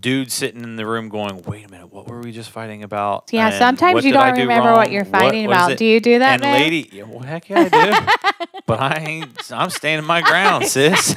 Dude 0.00 0.32
sitting 0.32 0.62
in 0.64 0.76
the 0.76 0.86
room 0.86 1.08
going, 1.08 1.42
"Wait 1.42 1.66
a 1.66 1.70
minute, 1.70 1.92
what 1.92 2.08
were 2.08 2.20
we 2.20 2.32
just 2.32 2.50
fighting 2.50 2.82
about?" 2.82 3.28
Yeah. 3.30 3.48
And 3.48 3.54
sometimes 3.56 4.04
you 4.04 4.12
don't 4.12 4.34
do 4.34 4.40
remember 4.40 4.72
what 4.72 4.90
you're 4.90 5.04
What- 5.04 5.20
fighting 5.20 5.46
about. 5.46 5.76
Do 5.76 5.84
you 5.84 6.00
do 6.00 6.18
that, 6.18 6.34
and 6.34 6.42
babe? 6.42 6.60
lady, 6.60 6.88
yeah, 6.90 7.02
well, 7.04 7.20
heck 7.20 7.48
yeah, 7.48 7.68
I 7.70 8.30
do. 8.32 8.46
but 8.66 8.80
I 8.80 8.96
ain't. 9.06 9.52
I'm 9.52 9.70
standing 9.70 10.06
my 10.06 10.22
ground, 10.22 10.66
sis. 10.68 11.14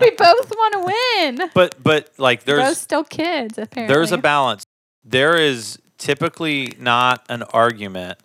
we 0.00 0.10
both 0.12 0.50
want 0.50 0.72
to 0.74 0.80
win. 1.36 1.50
but 1.54 1.76
but 1.82 2.10
like 2.18 2.40
We're 2.46 2.56
both 2.56 2.64
there's 2.66 2.78
still 2.78 3.04
kids, 3.04 3.58
apparently. 3.58 3.94
there's 3.94 4.12
a 4.12 4.18
balance. 4.18 4.64
There 5.04 5.36
is 5.36 5.78
typically 5.98 6.72
not 6.78 7.24
an 7.28 7.42
argument 7.42 8.18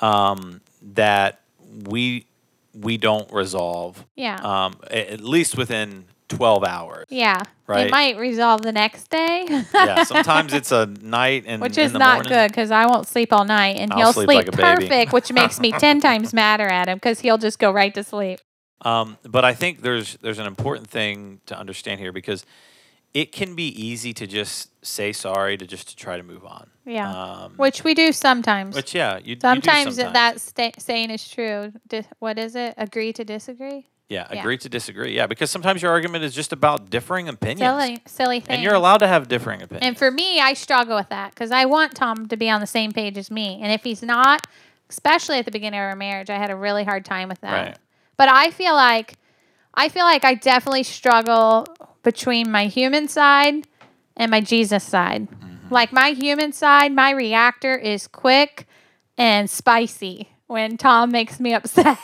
um, 0.00 0.60
that 0.94 1.40
we 1.86 2.26
we 2.74 2.96
don't 2.96 3.30
resolve. 3.32 4.04
yeah. 4.16 4.36
Um, 4.42 4.76
at 4.90 5.20
least 5.20 5.56
within 5.56 6.06
12 6.28 6.64
hours. 6.64 7.06
yeah. 7.10 7.42
right. 7.66 7.86
It 7.86 7.90
might 7.90 8.16
resolve 8.16 8.62
the 8.62 8.72
next 8.72 9.08
day. 9.10 9.44
yeah. 9.74 10.02
Sometimes 10.04 10.52
it's 10.54 10.72
a 10.72 10.86
night 10.86 11.44
and 11.46 11.60
which 11.60 11.78
is 11.78 11.92
not 11.92 12.16
morning. 12.24 12.32
good 12.32 12.48
because 12.50 12.70
I 12.70 12.86
won't 12.86 13.06
sleep 13.06 13.32
all 13.32 13.44
night, 13.44 13.76
and 13.76 13.92
I'll 13.92 13.98
he'll 13.98 14.12
sleep 14.12 14.26
sleep, 14.26 14.46
like 14.46 14.52
perfect, 14.52 15.12
which 15.12 15.32
makes 15.32 15.60
me 15.60 15.72
ten 15.72 16.00
times 16.08 16.32
madder 16.32 16.66
at 16.66 16.88
him 16.88 16.96
because 16.96 17.20
he'll 17.20 17.38
just 17.38 17.58
go 17.58 17.70
right 17.70 17.94
to 17.94 18.02
sleep. 18.02 18.40
Um, 18.82 19.18
but 19.22 19.44
I 19.44 19.54
think 19.54 19.82
there's 19.82 20.16
there's 20.22 20.38
an 20.38 20.46
important 20.46 20.88
thing 20.88 21.40
to 21.46 21.58
understand 21.58 22.00
here 22.00 22.12
because 22.12 22.44
it 23.14 23.30
can 23.30 23.54
be 23.54 23.68
easy 23.80 24.12
to 24.12 24.26
just 24.26 24.70
say 24.84 25.12
sorry 25.12 25.56
to 25.56 25.66
just 25.66 25.88
to 25.88 25.96
try 25.96 26.16
to 26.16 26.22
move 26.22 26.44
on. 26.44 26.68
Yeah. 26.84 27.10
Um, 27.10 27.54
Which 27.56 27.84
we 27.84 27.94
do 27.94 28.12
sometimes. 28.12 28.74
which 28.76 28.94
yeah, 28.94 29.18
you 29.18 29.22
you 29.30 29.34
do 29.36 29.40
sometimes, 29.40 29.96
sometimes. 29.96 30.12
that 30.12 30.40
sta- 30.40 30.78
saying 30.80 31.10
is 31.10 31.26
true. 31.28 31.72
Di- 31.88 32.04
what 32.18 32.38
is 32.38 32.56
it? 32.56 32.74
Agree 32.76 33.12
to 33.14 33.24
disagree? 33.24 33.86
Yeah, 34.14 34.28
yeah. 34.32 34.40
agree 34.40 34.56
to 34.58 34.68
disagree. 34.68 35.14
Yeah, 35.14 35.26
because 35.26 35.50
sometimes 35.50 35.82
your 35.82 35.90
argument 35.90 36.24
is 36.24 36.34
just 36.34 36.52
about 36.52 36.88
differing 36.90 37.28
opinions, 37.28 37.60
Silly, 37.60 38.02
silly 38.06 38.40
thing. 38.40 38.56
and 38.56 38.62
you're 38.62 38.74
allowed 38.74 38.98
to 38.98 39.08
have 39.08 39.28
differing 39.28 39.62
opinions. 39.62 39.84
And 39.86 39.98
for 39.98 40.10
me, 40.10 40.40
I 40.40 40.54
struggle 40.54 40.96
with 40.96 41.08
that 41.08 41.34
because 41.34 41.50
I 41.50 41.64
want 41.64 41.94
Tom 41.94 42.28
to 42.28 42.36
be 42.36 42.48
on 42.48 42.60
the 42.60 42.66
same 42.66 42.92
page 42.92 43.18
as 43.18 43.30
me. 43.30 43.60
And 43.62 43.72
if 43.72 43.82
he's 43.82 44.02
not, 44.02 44.46
especially 44.88 45.38
at 45.38 45.44
the 45.44 45.50
beginning 45.50 45.80
of 45.80 45.84
our 45.84 45.96
marriage, 45.96 46.30
I 46.30 46.38
had 46.38 46.50
a 46.50 46.56
really 46.56 46.84
hard 46.84 47.04
time 47.04 47.28
with 47.28 47.40
that. 47.40 47.66
Right. 47.66 47.78
But 48.16 48.28
I 48.28 48.50
feel 48.50 48.74
like 48.74 49.14
I 49.74 49.88
feel 49.88 50.04
like 50.04 50.24
I 50.24 50.34
definitely 50.34 50.84
struggle 50.84 51.66
between 52.02 52.50
my 52.50 52.66
human 52.66 53.08
side 53.08 53.66
and 54.16 54.30
my 54.30 54.40
Jesus 54.40 54.84
side. 54.84 55.28
Mm-hmm. 55.28 55.74
Like 55.74 55.92
my 55.92 56.10
human 56.10 56.52
side, 56.52 56.92
my 56.92 57.10
reactor 57.10 57.74
is 57.74 58.06
quick 58.06 58.68
and 59.18 59.50
spicy 59.50 60.28
when 60.54 60.76
Tom 60.78 61.10
makes 61.10 61.38
me 61.40 61.52
upset. 61.58 61.98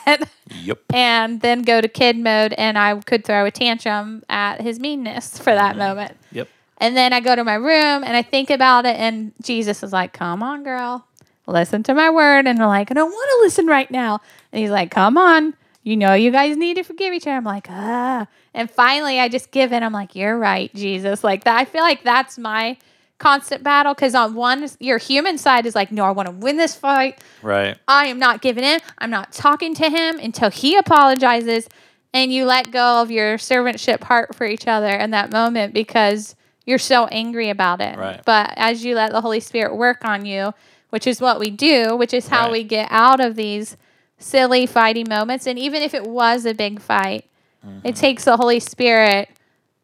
yep. 0.63 0.79
and 0.93 1.41
then 1.41 1.63
go 1.63 1.81
to 1.81 1.89
kid 1.89 2.19
mode 2.19 2.53
and 2.59 2.77
I 2.77 2.99
could 3.01 3.25
throw 3.25 3.45
a 3.47 3.51
tantrum 3.51 4.23
at 4.29 4.61
his 4.61 4.79
meanness 4.81 5.39
for 5.39 5.55
that 5.55 5.71
Mm-hmm. 5.77 5.79
moment. 5.79 6.17
Yep. 6.33 6.49
And 6.79 6.97
then 6.97 7.13
I 7.13 7.21
go 7.21 7.37
to 7.37 7.45
my 7.45 7.55
room 7.55 8.03
and 8.05 8.17
I 8.17 8.23
think 8.23 8.51
about 8.51 8.87
it, 8.87 8.97
and 8.97 9.33
Jesus 9.43 9.83
is 9.83 9.93
like, 9.93 10.13
Come 10.13 10.43
on, 10.43 10.63
girl, 10.65 11.07
listen 11.47 11.83
to 11.85 11.95
my 11.95 12.11
word. 12.11 12.47
And 12.47 12.61
I'm 12.61 12.69
like, 12.69 12.91
I 12.91 12.95
don't 12.95 13.11
want 13.11 13.31
to 13.39 13.45
listen 13.45 13.67
right 13.67 13.91
now. 13.91 14.21
And 14.53 14.61
he's 14.61 14.71
like, 14.71 14.91
Come 14.91 15.17
on. 15.19 15.55
You 15.83 15.97
know, 15.97 16.13
you 16.15 16.31
guys 16.31 16.57
need 16.59 16.75
to 16.75 16.83
forgive 16.83 17.15
each 17.15 17.27
other. 17.27 17.37
I'm 17.37 17.45
like, 17.45 17.67
ah. 17.71 18.27
And 18.53 18.71
finally, 18.71 19.19
I 19.21 19.29
just 19.29 19.51
give 19.51 19.73
in. 19.73 19.83
I'm 19.83 19.93
like, 19.93 20.15
You're 20.17 20.39
right, 20.39 20.75
Jesus. 20.75 21.23
Like 21.23 21.45
that. 21.45 21.57
I 21.57 21.65
feel 21.65 21.83
like 21.83 22.03
that's 22.03 22.37
my 22.39 22.77
constant 23.21 23.63
battle 23.63 23.95
because 23.95 24.15
on 24.17 24.35
one, 24.35 24.69
your 24.81 24.99
human 24.99 25.39
side 25.39 25.67
is 25.67 25.75
like, 25.77 25.93
No, 25.93 26.05
I 26.05 26.11
want 26.11 26.27
to 26.27 26.33
win 26.35 26.57
this 26.57 26.75
fight. 26.75 27.21
Right. 27.43 27.79
I 27.87 28.07
am 28.09 28.19
not 28.19 28.41
giving 28.43 28.65
in. 28.65 28.81
I'm 28.99 29.11
not 29.11 29.33
talking 29.33 29.75
to 29.77 29.89
him 29.89 30.19
until 30.19 30.51
he 30.51 30.77
apologizes 30.77 31.69
and 32.13 32.33
you 32.33 32.45
let 32.45 32.73
go 32.73 33.01
of 33.03 33.11
your 33.13 33.37
servantship 33.39 34.03
heart 34.03 34.35
for 34.35 34.45
each 34.47 34.67
other 34.67 34.89
in 34.91 35.13
that 35.13 35.31
moment 35.31 35.73
because 35.73 36.35
you're 36.67 36.79
so 36.79 37.07
angry 37.07 37.51
about 37.51 37.81
it. 37.81 37.97
Right. 37.97 38.21
But 38.25 38.53
as 38.57 38.85
you 38.85 38.97
let 38.97 39.13
the 39.13 39.21
Holy 39.21 39.39
Spirit 39.41 39.77
work 39.77 40.05
on 40.05 40.25
you, 40.25 40.53
which 40.91 41.07
is 41.07 41.21
what 41.21 41.39
we 41.39 41.51
do, 41.51 41.97
which 41.97 42.13
is 42.13 42.27
how 42.29 42.45
Right. 42.47 42.53
we 42.53 42.65
get 42.65 42.89
out 42.91 43.21
of 43.21 43.37
these 43.37 43.77
silly 44.19 44.67
fighting 44.67 45.07
moments. 45.09 45.47
And 45.47 45.59
even 45.59 45.83
if 45.83 45.95
it 45.95 46.05
was 46.05 46.45
a 46.47 46.55
big 46.55 46.81
fight, 46.81 47.27
Mm-hmm. 47.67 47.87
it 47.89 47.95
takes 47.95 48.25
the 48.25 48.39
Holy 48.39 48.59
Spirit 48.59 49.29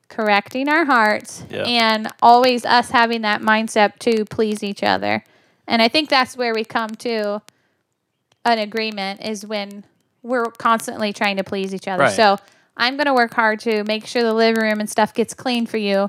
correcting 0.08 0.68
our 0.68 0.84
hearts 0.84 1.44
Yeah. 1.50 1.64
and 1.64 2.08
always 2.22 2.64
us 2.64 2.90
having 2.90 3.22
that 3.22 3.40
mindset 3.42 3.98
to 4.00 4.24
please 4.24 4.62
each 4.62 4.82
other. 4.82 5.24
And 5.66 5.82
I 5.82 5.88
think 5.88 6.08
that's 6.08 6.36
where 6.36 6.54
we 6.54 6.64
come 6.64 6.90
to 6.90 7.42
an 8.44 8.58
agreement 8.58 9.22
is 9.24 9.44
when 9.44 9.84
we're 10.22 10.46
constantly 10.46 11.12
trying 11.12 11.36
to 11.38 11.44
please 11.44 11.74
each 11.74 11.88
other. 11.88 12.04
Right. 12.04 12.12
So 12.12 12.38
I'm 12.76 12.96
going 12.96 13.06
to 13.06 13.14
work 13.14 13.34
hard 13.34 13.60
to 13.60 13.84
make 13.84 14.06
sure 14.06 14.22
the 14.22 14.34
living 14.34 14.62
room 14.62 14.80
and 14.80 14.88
stuff 14.88 15.14
gets 15.14 15.34
clean 15.34 15.66
for 15.66 15.76
you 15.76 16.06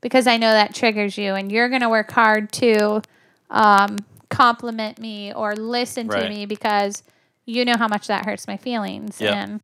because 0.00 0.26
I 0.26 0.36
know 0.36 0.52
that 0.52 0.74
triggers 0.74 1.18
you. 1.18 1.34
And 1.34 1.50
you're 1.50 1.68
going 1.68 1.80
to 1.82 1.88
work 1.88 2.10
hard 2.10 2.52
to 2.54 3.02
um, 3.50 3.96
compliment 4.28 4.98
me 5.00 5.32
or 5.32 5.54
listen 5.56 6.08
to 6.08 6.28
me 6.28 6.46
because 6.46 7.02
you 7.46 7.64
know 7.64 7.76
how 7.76 7.88
much 7.88 8.06
that 8.06 8.24
hurts 8.24 8.46
my 8.46 8.56
feelings. 8.56 9.20
Yeah. 9.20 9.34
And 9.42 9.60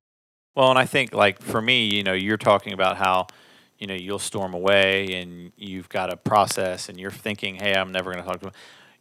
Well, 0.56 0.70
and 0.70 0.78
I 0.78 0.86
think 0.86 1.14
like 1.14 1.40
for 1.40 1.62
me, 1.62 1.84
you 1.86 2.02
know, 2.02 2.12
you're 2.14 2.36
talking 2.36 2.72
about 2.72 2.96
how, 2.96 3.28
you 3.78 3.86
know, 3.86 3.94
you'll 3.94 4.18
storm 4.18 4.54
away 4.54 5.20
and 5.20 5.52
you've 5.56 5.88
got 5.88 6.12
a 6.12 6.16
process 6.16 6.88
and 6.88 6.98
you're 6.98 7.10
thinking, 7.10 7.56
hey, 7.56 7.74
I'm 7.74 7.92
never 7.92 8.12
going 8.12 8.24
to 8.24 8.28
talk 8.28 8.40
to 8.40 8.46
him. 8.46 8.52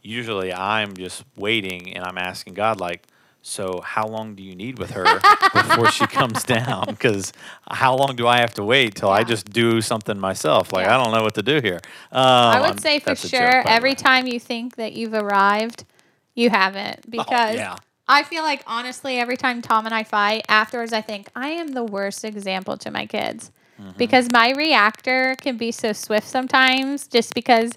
Usually 0.01 0.53
I'm 0.53 0.93
just 0.95 1.23
waiting 1.35 1.95
and 1.95 2.03
I'm 2.03 2.17
asking 2.17 2.53
God, 2.53 2.79
like, 2.79 3.03
so 3.41 3.79
how 3.83 4.07
long 4.07 4.33
do 4.33 4.41
you 4.41 4.55
need 4.55 4.79
with 4.79 4.91
her 4.91 5.03
before 5.53 5.91
she 5.91 6.07
comes 6.07 6.43
down? 6.43 6.85
Because 6.87 7.31
how 7.69 7.95
long 7.95 8.15
do 8.15 8.27
I 8.27 8.37
have 8.39 8.55
to 8.55 8.63
wait 8.63 8.95
till 8.95 9.09
I 9.09 9.23
just 9.23 9.51
do 9.51 9.81
something 9.81 10.17
myself? 10.19 10.73
Like, 10.73 10.87
Yeah. 10.87 10.97
I 10.97 11.03
don't 11.03 11.13
know 11.13 11.21
what 11.21 11.35
to 11.35 11.43
do 11.43 11.61
here. 11.61 11.79
Um, 12.11 12.23
I 12.23 12.61
would 12.61 12.81
say 12.81 12.99
for 12.99 13.13
joke, 13.13 13.17
sure, 13.17 13.63
by 13.63 13.69
every 13.69 13.93
time 13.93 14.25
you 14.25 14.39
think 14.39 14.77
that 14.77 14.93
you've 14.93 15.13
arrived, 15.13 15.85
you 16.33 16.49
haven't. 16.49 17.09
Because 17.09 17.51
Oh, 17.51 17.57
yeah. 17.57 17.75
I 18.07 18.23
feel 18.23 18.43
like, 18.43 18.63
honestly, 18.67 19.19
every 19.19 19.37
time 19.37 19.61
Tom 19.61 19.85
and 19.85 19.93
I 19.93 20.03
fight, 20.03 20.45
afterwards, 20.49 20.91
I 20.91 21.01
think 21.01 21.29
I 21.35 21.49
am 21.49 21.69
the 21.69 21.83
worst 21.83 22.25
example 22.25 22.77
to 22.77 22.91
my 22.91 23.05
kids. 23.05 23.51
Mm-hmm. 23.79 23.97
Because 23.97 24.27
my 24.31 24.51
reactor 24.51 25.35
can 25.41 25.57
be 25.57 25.71
so 25.71 25.93
swift 25.93 26.27
sometimes 26.27 27.07
just 27.07 27.33
because 27.33 27.71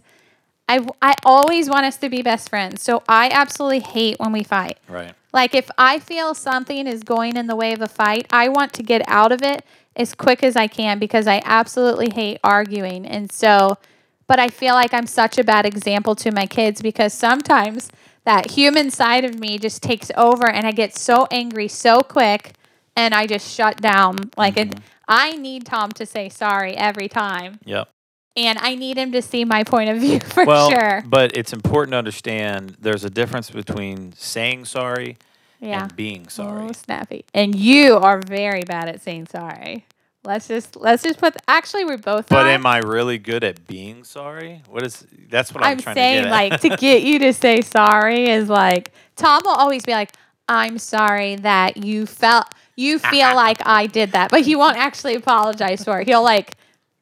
I, 0.69 0.87
I 1.01 1.15
always 1.25 1.69
want 1.69 1.87
us 1.87 1.97
to 1.99 2.09
be 2.09 2.23
best 2.23 2.51
friends. 2.51 2.83
So 2.83 3.03
I 3.09 3.31
absolutely 3.33 3.81
hate 3.81 4.19
when 4.21 4.33
we 4.33 4.43
fight. 4.45 4.79
Right. 4.89 5.15
Like 5.33 5.55
if 5.55 5.71
I 5.79 5.99
feel 5.99 6.35
something 6.35 6.87
is 6.87 7.03
going 7.03 7.37
in 7.37 7.47
the 7.47 7.57
way 7.57 7.73
of 7.73 7.81
a 7.81 7.89
fight, 7.89 8.27
I 8.31 8.49
want 8.49 8.73
to 8.75 8.83
get 8.83 9.03
out 9.09 9.33
of 9.33 9.43
it 9.43 9.65
as 9.97 10.15
quick 10.15 10.43
as 10.43 10.57
I 10.57 10.69
can 10.69 10.99
because 10.99 11.27
I 11.27 11.43
absolutely 11.45 12.11
hate 12.11 12.39
arguing. 12.45 13.05
And 13.07 13.31
so, 13.33 13.79
but 14.27 14.39
I 14.39 14.49
feel 14.49 14.75
like 14.75 14.95
I'm 14.95 15.07
such 15.07 15.39
a 15.39 15.45
bad 15.45 15.67
example 15.67 16.15
to 16.17 16.31
my 16.31 16.47
kids 16.47 16.81
because 16.81 17.13
sometimes 17.13 17.91
that 18.25 18.51
human 18.51 18.91
side 18.91 19.25
of 19.25 19.39
me 19.39 19.59
just 19.59 19.83
takes 19.83 20.11
over 20.17 20.49
and 20.49 20.67
I 20.67 20.73
get 20.73 20.95
so 20.95 21.27
angry 21.31 21.69
so 21.69 22.01
quick 22.01 22.53
and 22.95 23.15
I 23.15 23.27
just 23.27 23.55
shut 23.55 23.81
down. 23.81 24.17
Like 24.37 24.57
it, 24.57 24.75
I 25.09 25.33
need 25.33 25.67
Tom 25.67 25.91
to 25.93 26.07
say 26.07 26.29
sorry 26.29 26.77
every 26.77 27.09
time. 27.09 27.59
Yep. 27.65 27.89
And 28.37 28.59
I 28.59 28.77
need 28.77 28.97
him 28.97 29.11
to 29.13 29.23
see 29.23 29.45
my 29.45 29.65
point 29.65 29.91
of 29.91 29.99
view 29.99 30.21
for 30.25 30.45
well, 30.45 30.71
sure. 30.71 31.03
but 31.07 31.37
it's 31.37 31.53
important 31.53 31.93
to 31.93 31.97
understand 31.99 32.77
there's 32.81 33.05
a 33.05 33.11
difference 33.11 33.51
between 33.51 34.13
saying 34.13 34.67
sorry 34.67 35.17
Yeah. 35.61 35.85
and 35.85 35.97
being 35.97 36.29
sorry. 36.29 36.67
Oh, 36.69 36.73
snappy. 36.73 37.25
And 37.35 37.55
you 37.55 37.97
are 37.97 38.21
very 38.21 38.63
bad 38.63 38.89
at 38.89 39.01
saying 39.01 39.27
sorry. 39.27 39.87
Let's 40.25 40.47
just 40.49 40.77
let's 40.77 41.03
just 41.05 41.19
put. 41.19 41.37
Actually, 41.47 41.85
we're 41.85 41.97
both. 41.97 42.29
But 42.29 42.47
am 42.49 42.67
I 42.67 42.79
really 42.79 43.19
good 43.19 43.45
at 43.45 43.67
being 43.67 44.05
sorry? 44.05 44.63
What 44.69 44.85
is 44.85 45.07
that's 45.31 45.55
what 45.55 45.65
I'm, 45.65 45.71
I'm 45.73 45.79
trying 45.79 45.95
saying 45.95 46.25
to 46.25 46.29
get 46.29 46.31
like 46.31 46.61
to 46.61 46.69
get 46.77 47.03
you 47.03 47.19
to 47.21 47.33
say 47.33 47.61
sorry 47.63 48.29
is 48.29 48.49
like 48.49 48.93
Tom 49.17 49.43
will 49.45 49.53
always 49.53 49.85
be 49.85 49.93
like, 49.93 50.13
"I'm 50.49 50.77
sorry 50.79 51.37
that 51.37 51.79
you 51.79 52.05
felt 52.05 52.47
you 52.79 52.99
feel 52.99 53.35
like 53.35 53.59
I 53.67 53.87
did 53.87 54.13
that," 54.13 54.31
but 54.31 54.43
he 54.43 54.55
won't 54.57 54.77
actually 54.77 55.15
apologize 55.17 55.85
for 55.85 56.01
it. 56.01 56.09
He'll 56.09 56.23
like 56.23 56.55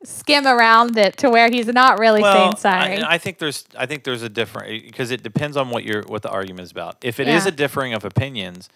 skim 0.05 0.47
around 0.47 0.97
it 0.99 1.17
to 1.19 1.31
where 1.31 1.49
he's 1.51 1.67
not 1.67 1.99
really 1.99 2.21
well, 2.23 2.57
saying 2.57 2.57
sorry. 2.57 3.03
I, 3.03 3.15
I 3.15 3.19
think 3.19 3.39
there's 3.39 3.65
I 3.79 3.87
think 3.87 4.05
there's 4.05 4.23
a 4.23 4.29
different 4.29 4.69
eh, 4.71 4.81
because 4.87 5.11
it 5.11 5.23
depends 5.23 5.57
on 5.57 5.71
what 5.71 5.85
your 5.85 6.03
what 6.03 6.23
the 6.23 6.31
argument 6.31 6.65
is 6.65 6.71
about. 6.71 6.97
If 7.03 7.19
it 7.21 7.29
is 7.29 7.45
Yeah. 7.45 7.49
a 7.49 7.53
differing 7.53 7.95
of 7.95 8.05
opinions, 8.05 8.69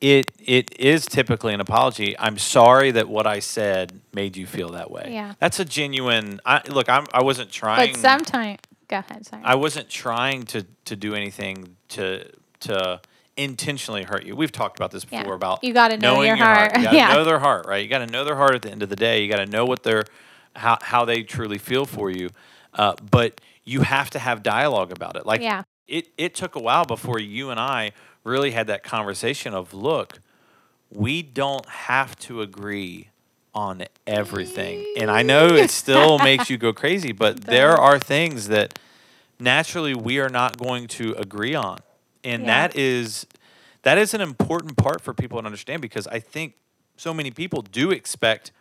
it 0.00 0.30
it 0.38 0.74
is 0.78 1.06
typically 1.06 1.52
an 1.54 1.60
apology. 1.60 2.16
I'm 2.18 2.38
sorry 2.38 2.90
that 2.92 3.08
what 3.08 3.26
I 3.26 3.40
said 3.40 4.00
made 4.14 4.36
you 4.36 4.46
feel 4.46 4.70
that 4.70 4.90
way. 4.90 5.10
Yeah. 5.12 5.34
That's 5.38 5.60
a 5.60 5.64
genuine. 5.64 6.40
I, 6.46 6.62
look, 6.68 6.88
I'm 6.88 7.06
I 7.12 7.22
wasn't 7.22 7.50
trying. 7.50 7.92
but 7.92 8.00
sometimes, 8.00 8.58
go 8.88 8.98
ahead. 8.98 9.26
Sorry. 9.26 9.42
I 9.44 9.54
wasn't 9.56 9.88
trying 9.90 10.44
to 10.44 10.64
to 10.86 10.96
do 10.96 11.14
anything 11.14 11.76
to 11.90 12.24
to 12.60 13.00
intentionally 13.42 14.02
hurt 14.04 14.24
you. 14.24 14.36
We've 14.36 14.52
talked 14.52 14.78
about 14.78 14.90
this 14.90 15.04
Yeah. 15.10 15.22
before 15.22 15.34
about 15.34 15.64
You 15.64 15.72
gotta 15.72 15.96
know 15.96 16.14
knowing 16.16 16.28
your 16.28 16.36
heart. 16.36 16.76
You 16.76 16.82
gotta 16.82 16.96
Yeah. 16.96 17.08
know 17.14 17.24
their 17.24 17.38
heart, 17.38 17.66
right? 17.66 17.82
You 17.82 17.88
got 17.88 17.98
to 17.98 18.06
know 18.06 18.24
their 18.24 18.36
heart 18.36 18.54
at 18.54 18.62
the 18.62 18.70
end 18.70 18.82
of 18.82 18.88
the 18.88 18.96
day. 18.96 19.22
You 19.22 19.28
got 19.30 19.38
to 19.38 19.46
know 19.46 19.64
what 19.64 19.82
they're 19.82 20.04
how 20.56 20.78
how 20.82 21.04
they 21.04 21.22
truly 21.22 21.58
feel 21.58 21.86
for 21.86 22.10
you. 22.10 22.30
Uh, 22.74 22.94
but 23.10 23.40
you 23.64 23.82
have 23.82 24.10
to 24.10 24.18
have 24.18 24.42
dialogue 24.42 24.92
about 24.92 25.16
it. 25.16 25.24
Like 25.26 25.40
Yeah. 25.40 25.62
it 25.88 26.08
it 26.18 26.34
took 26.34 26.54
a 26.56 26.60
while 26.60 26.84
before 26.84 27.18
you 27.18 27.50
and 27.50 27.58
I 27.58 27.92
really 28.24 28.50
had 28.50 28.66
that 28.66 28.82
conversation 28.82 29.54
of 29.54 29.72
look, 29.74 30.20
we 30.90 31.22
don't 31.22 31.66
have 31.66 32.16
to 32.20 32.42
agree 32.42 33.08
on 33.54 33.84
everything. 34.06 34.84
And 34.96 35.10
I 35.10 35.22
know 35.22 35.46
it 35.54 35.70
still 35.82 36.18
makes 36.18 36.50
you 36.50 36.58
go 36.58 36.72
crazy, 36.72 37.12
but 37.12 37.42
there 37.42 37.72
are 37.76 37.98
things 37.98 38.48
that 38.48 38.78
naturally 39.38 39.94
we 39.94 40.18
are 40.20 40.28
not 40.28 40.56
going 40.58 40.86
to 40.88 41.14
agree 41.14 41.54
on. 41.54 41.78
And 42.24 42.42
Yeah. 42.42 42.68
that 42.68 42.76
is 42.76 43.26
that 43.82 43.98
is 43.98 44.12
an 44.14 44.20
important 44.20 44.76
part 44.76 45.00
for 45.00 45.14
people 45.14 45.40
to 45.40 45.46
understand 45.46 45.80
because 45.82 46.06
I 46.06 46.20
think 46.20 46.54
so 46.96 47.14
many 47.14 47.30
people 47.30 47.62
do 47.62 47.90
expect 47.90 48.52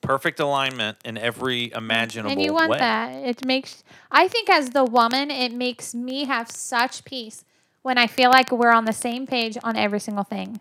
perfect 0.00 0.38
alignment 0.40 0.96
in 1.04 1.18
every 1.18 1.70
imaginable 1.72 2.32
and 2.32 2.40
you 2.40 2.52
want 2.52 2.70
way. 2.70 2.78
that 2.78 3.10
it 3.24 3.44
makes 3.44 3.82
i 4.12 4.28
think 4.28 4.48
as 4.48 4.70
the 4.70 4.84
woman 4.84 5.30
it 5.30 5.52
makes 5.52 5.92
me 5.94 6.24
have 6.24 6.48
such 6.50 7.04
peace 7.04 7.44
when 7.82 7.98
i 7.98 8.06
feel 8.06 8.30
like 8.30 8.50
we're 8.52 8.70
on 8.70 8.84
the 8.84 8.92
same 8.92 9.26
page 9.26 9.58
on 9.64 9.76
every 9.76 9.98
single 9.98 10.22
thing 10.22 10.60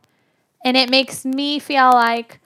and 0.65 0.75
it 0.75 0.89
makes 0.89 1.23
me 1.23 1.59
feel 1.59 1.91
like 1.91 2.39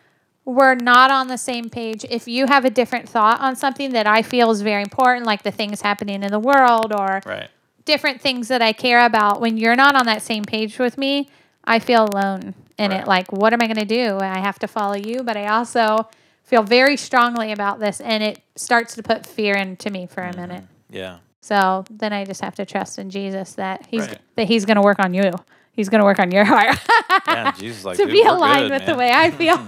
we're 0.43 0.75
not 0.75 1.11
on 1.11 1.27
the 1.27 1.37
same 1.37 1.69
page 1.69 2.05
if 2.09 2.27
you 2.27 2.45
have 2.47 2.65
a 2.65 2.69
different 2.69 3.07
thought 3.07 3.39
on 3.39 3.55
something 3.55 3.91
that 3.91 4.05
i 4.05 4.21
feel 4.21 4.51
is 4.51 4.61
very 4.61 4.81
important 4.83 5.25
like 5.25 5.43
the 5.43 5.51
things 5.51 5.81
happening 5.81 6.23
in 6.23 6.31
the 6.31 6.39
world 6.39 6.91
or 6.93 7.21
Right. 7.25 7.49
Different 7.91 8.21
things 8.21 8.47
that 8.47 8.61
i 8.61 8.71
care 8.73 9.05
about 9.05 9.41
when 9.41 9.57
you're 9.57 9.75
not 9.75 9.93
on 9.95 10.05
that 10.05 10.21
same 10.21 10.43
page 10.43 10.79
with 10.79 10.97
me 10.97 11.29
i 11.65 11.77
feel 11.79 12.03
alone 12.05 12.53
in 12.77 12.91
Right. 12.91 13.01
it 13.01 13.07
like 13.07 13.31
what 13.31 13.51
am 13.53 13.61
i 13.61 13.67
going 13.67 13.85
to 13.87 13.93
do 14.03 14.17
i 14.19 14.39
have 14.39 14.57
to 14.59 14.67
follow 14.67 14.95
you 14.95 15.23
but 15.23 15.35
i 15.37 15.45
also 15.47 16.07
feel 16.43 16.63
very 16.63 16.97
strongly 16.97 17.53
about 17.53 17.79
this, 17.79 18.01
and 18.01 18.21
it 18.21 18.41
starts 18.57 18.95
to 18.95 19.01
put 19.03 19.25
fear 19.25 19.55
into 19.55 19.89
me 19.89 20.05
for 20.05 20.21
Mm-hmm. 20.21 20.37
a 20.39 20.47
minute. 20.47 20.63
Yeah. 20.89 21.17
So 21.39 21.85
then 21.89 22.11
I 22.11 22.25
just 22.25 22.41
have 22.41 22.55
to 22.55 22.65
trust 22.65 22.99
in 22.99 23.09
Jesus 23.09 23.53
that 23.53 23.85
he's 23.89 24.01
Right. 24.07 24.17
that 24.35 24.47
he's 24.49 24.65
going 24.65 24.75
to 24.75 24.81
work 24.81 24.99
on 24.99 25.13
you. 25.13 25.31
He's 25.71 25.87
going 25.87 25.99
to 25.99 26.05
work 26.05 26.19
on 26.19 26.29
your 26.31 26.43
heart 26.53 26.77
Yeah. 27.25 27.51
Jesus 27.53 27.85
like 27.85 27.95
to 27.97 28.03
"Dude, 28.03 28.11
be 28.11 28.23
aligned 28.23 28.63
good, 28.67 28.71
with 28.81 28.85
the 28.85 28.95
way 28.95 29.11
I 29.23 29.31
feel. 29.31 29.59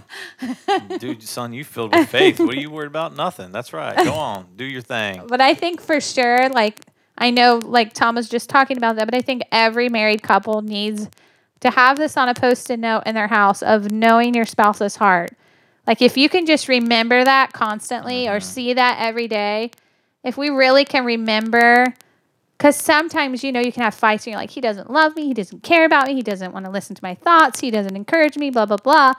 Dude, 0.99 1.23
son, 1.23 1.53
you 1.53 1.63
filled 1.63 1.95
with 1.95 2.09
faith. 2.09 2.37
What 2.39 2.53
are 2.55 2.59
you 2.59 2.69
worried 2.69 2.87
about? 2.87 3.15
Nothing. 3.15 3.53
That's 3.53 3.71
right. 3.71 3.95
Go 3.95 4.13
on. 4.31 4.47
Do 4.57 4.65
your 4.65 4.81
thing. 4.81 5.23
But 5.27 5.39
I 5.39 5.53
think 5.53 5.79
for 5.79 6.01
sure, 6.01 6.49
like 6.49 6.81
I 7.17 7.29
know, 7.29 7.59
like 7.63 7.93
Tom 7.93 8.15
was 8.15 8.29
just 8.29 8.49
talking 8.49 8.77
about 8.77 8.95
that, 8.95 9.05
but 9.05 9.15
I 9.15 9.21
think 9.21 9.43
every 9.51 9.89
married 9.89 10.23
couple 10.23 10.61
needs 10.61 11.09
to 11.59 11.69
have 11.69 11.97
this 11.97 12.17
on 12.17 12.27
a 12.27 12.33
post-it 12.33 12.79
note 12.79 13.03
in 13.05 13.15
their 13.15 13.27
house 13.27 13.61
of 13.61 13.91
knowing 13.91 14.33
your 14.33 14.45
spouse's 14.45 14.95
heart. 14.95 15.31
Like 15.85 16.01
if 16.01 16.17
you 16.17 16.29
can 16.29 16.45
just 16.45 16.67
remember 16.67 17.23
that 17.23 17.53
constantly 17.53 18.27
or 18.27 18.37
mm-hmm. 18.37 18.43
see 18.43 18.73
that 18.73 18.97
every 18.99 19.27
day, 19.27 19.71
if 20.23 20.37
we 20.37 20.49
really 20.49 20.85
can 20.85 21.05
remember 21.05 21.85
because 22.57 22.77
sometimes 22.77 23.43
you 23.43 23.51
know 23.51 23.59
you 23.59 23.73
can 23.73 23.83
have 23.83 23.93
fights 23.93 24.25
and 24.25 24.31
you're 24.31 24.39
like 24.39 24.49
he 24.49 24.61
doesn't 24.61 24.89
love 24.89 25.15
me 25.17 25.25
he 25.25 25.33
doesn't 25.33 25.63
care 25.63 25.83
about 25.83 26.07
me 26.07 26.13
he 26.13 26.21
doesn't 26.21 26.53
want 26.53 26.65
to 26.65 26.71
listen 26.71 26.95
to 26.95 27.03
my 27.03 27.13
thoughts 27.13 27.59
he 27.59 27.69
doesn't 27.69 27.95
encourage 27.95 28.37
me 28.37 28.49
blah 28.49 28.65
blah 28.65 28.77
blah 28.77 29.13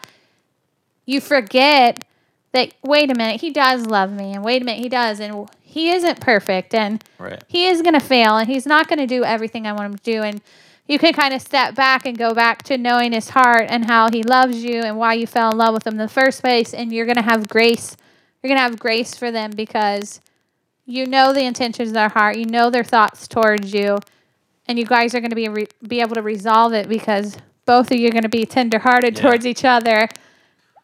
you 1.04 1.20
forget 1.20 2.04
that 2.52 2.72
wait 2.82 3.10
a 3.10 3.14
minute 3.14 3.40
he 3.40 3.50
does 3.50 3.84
love 3.84 4.10
me 4.10 4.32
and 4.32 4.42
wait 4.42 4.62
a 4.62 4.64
minute 4.64 4.80
he 4.80 4.88
does 4.88 5.20
and 5.20 5.46
he 5.74 5.90
isn't 5.90 6.20
perfect 6.20 6.72
and 6.74 7.02
Right. 7.18 7.42
he 7.48 7.66
is 7.66 7.82
going 7.82 7.94
to 7.94 8.00
fail 8.14 8.36
and 8.36 8.48
he's 8.48 8.64
not 8.66 8.86
going 8.88 9.00
to 9.00 9.06
do 9.06 9.24
everything 9.24 9.66
I 9.66 9.72
want 9.72 9.86
him 9.92 9.96
to 9.98 10.02
do. 10.12 10.22
And 10.22 10.40
you 10.86 10.98
can 11.00 11.12
kind 11.12 11.34
of 11.34 11.42
step 11.42 11.74
back 11.74 12.06
and 12.06 12.16
go 12.16 12.32
back 12.32 12.62
to 12.64 12.78
knowing 12.78 13.10
his 13.12 13.30
heart 13.30 13.66
and 13.68 13.84
how 13.86 14.08
he 14.10 14.22
loves 14.22 14.62
you 14.62 14.82
and 14.82 14.96
why 14.96 15.14
you 15.14 15.26
fell 15.26 15.50
in 15.50 15.58
love 15.58 15.74
with 15.74 15.86
him 15.86 15.94
in 15.94 15.98
the 15.98 16.08
first 16.08 16.42
place. 16.42 16.72
And 16.74 16.92
you're 16.92 17.06
going 17.06 17.16
to 17.16 17.22
have 17.22 17.48
grace. 17.48 17.96
You're 18.42 18.48
going 18.50 18.58
to 18.58 18.62
have 18.62 18.78
grace 18.78 19.14
for 19.16 19.30
them 19.32 19.50
because 19.50 20.20
you 20.86 21.06
know 21.06 21.32
the 21.32 21.44
intentions 21.44 21.88
of 21.88 21.94
their 21.94 22.10
heart, 22.10 22.36
you 22.36 22.44
know 22.44 22.70
their 22.70 22.84
thoughts 22.84 23.26
towards 23.26 23.72
you, 23.74 23.98
and 24.68 24.78
you 24.78 24.84
guys 24.84 25.14
are 25.14 25.20
going 25.20 25.30
to 25.30 25.36
be 25.36 25.48
re- 25.48 25.66
be 25.88 26.00
able 26.02 26.14
to 26.14 26.22
resolve 26.22 26.72
it 26.74 26.88
because 26.88 27.36
both 27.64 27.90
of 27.90 27.96
you 27.98 28.08
are 28.08 28.12
going 28.12 28.22
to 28.22 28.28
be 28.28 28.44
tenderhearted 28.44 29.16
Yeah. 29.16 29.22
towards 29.22 29.46
each 29.46 29.64
other. 29.64 30.08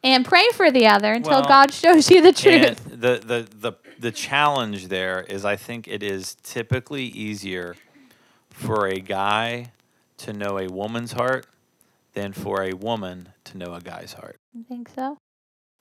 And 0.02 0.24
pray 0.24 0.46
for 0.54 0.70
the 0.70 0.86
other 0.86 1.12
until 1.12 1.40
Well, 1.40 1.48
God 1.48 1.74
shows 1.74 2.10
you 2.10 2.22
the 2.22 2.32
truth. 2.32 2.82
the, 2.88 3.20
the, 3.22 3.46
the, 3.60 3.72
the 4.00 4.10
challenge 4.10 4.88
there 4.88 5.20
is 5.28 5.44
I 5.44 5.56
think 5.56 5.86
it 5.86 6.02
is 6.02 6.36
typically 6.42 7.04
easier 7.04 7.76
for 8.48 8.86
a 8.88 8.98
guy 8.98 9.72
to 10.18 10.32
know 10.32 10.58
a 10.58 10.68
woman's 10.68 11.12
heart 11.12 11.46
than 12.14 12.32
for 12.32 12.62
a 12.62 12.72
woman 12.72 13.28
to 13.44 13.58
know 13.58 13.74
a 13.74 13.80
guy's 13.80 14.14
heart. 14.14 14.36
You 14.54 14.64
think 14.64 14.88
so? 14.88 15.18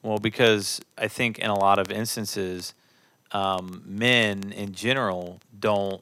Well, 0.03 0.17
because 0.19 0.79
I 0.97 1.07
think 1.07 1.39
in 1.39 1.49
a 1.49 1.57
lot 1.57 1.79
of 1.79 1.91
instances, 1.91 2.73
um, 3.31 3.83
men 3.85 4.51
in 4.55 4.73
general 4.73 5.39
don't 5.57 6.01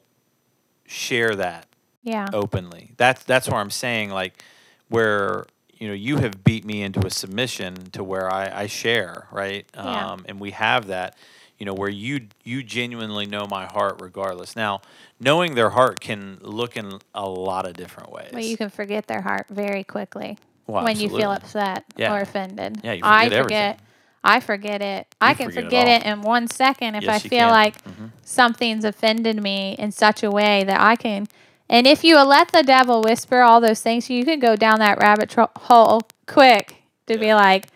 share 0.86 1.34
that 1.36 1.66
Yeah. 2.02 2.26
openly. 2.32 2.92
That's 2.96 3.22
that's 3.24 3.48
where 3.48 3.60
I'm 3.60 3.70
saying 3.70 4.10
like 4.10 4.42
where 4.88 5.46
you 5.78 5.86
know 5.88 5.94
you 5.94 6.16
have 6.18 6.42
beat 6.44 6.64
me 6.64 6.82
into 6.82 7.06
a 7.06 7.10
submission 7.10 7.90
to 7.92 8.02
where 8.02 8.32
I, 8.32 8.62
I 8.62 8.66
share 8.66 9.28
right, 9.30 9.66
Yeah. 9.74 10.12
um, 10.12 10.24
and 10.28 10.40
we 10.40 10.50
have 10.52 10.88
that. 10.88 11.16
You 11.58 11.66
know 11.66 11.74
where 11.74 11.88
you 11.88 12.28
you 12.44 12.62
genuinely 12.62 13.26
know 13.26 13.46
my 13.50 13.66
heart 13.66 14.00
regardless. 14.00 14.54
Now, 14.54 14.80
knowing 15.18 15.54
their 15.56 15.70
heart 15.70 16.00
can 16.00 16.38
look 16.40 16.76
in 16.76 16.98
a 17.14 17.28
lot 17.28 17.66
of 17.66 17.74
different 17.74 18.12
ways. 18.12 18.30
Well, 18.32 18.42
you 18.44 18.56
can 18.56 18.70
forget 18.70 19.06
their 19.08 19.22
heart 19.22 19.46
very 19.50 19.82
quickly 19.82 20.38
Well, 20.68 20.84
when 20.84 20.98
you 21.00 21.08
feel 21.08 21.32
upset 21.32 21.84
Yeah. 21.96 22.14
or 22.14 22.20
offended. 22.20 22.80
Yeah, 22.84 22.92
you 22.92 23.02
I 23.04 23.24
forget 23.24 23.38
everything. 23.38 23.76
I 24.22 24.40
forget 24.40 24.82
it. 24.82 25.06
I 25.20 25.30
You 25.30 25.36
can 25.36 25.44
forget 25.46 25.62
it 25.62 25.64
forget 25.66 25.88
all. 25.88 25.94
it, 25.94 26.12
in 26.12 26.22
one 26.22 26.46
second 26.48 26.94
if 26.96 27.04
Yes, 27.04 27.24
I 27.24 27.28
feel 27.28 27.48
like 27.48 27.82
Mhm. 27.84 28.10
something's 28.22 28.84
offended 28.84 29.42
me 29.42 29.74
in 29.78 29.90
such 29.90 30.22
a 30.22 30.30
way 30.30 30.62
that 30.64 30.80
I 30.80 30.96
can. 30.96 31.26
And 31.68 31.86
if 31.86 32.02
you 32.04 32.16
let 32.22 32.48
the 32.52 32.62
devil 32.62 33.02
whisper 33.02 33.42
all 33.42 33.60
those 33.60 33.80
things, 33.80 34.08
you 34.08 34.24
can 34.24 34.38
go 34.38 34.54
down 34.56 34.78
that 34.78 34.98
rabbit 34.98 35.28
tro- 35.30 35.50
hole 35.56 36.02
quick 36.26 36.82
to 37.06 37.18
be 37.18 37.34
like, 37.34 37.66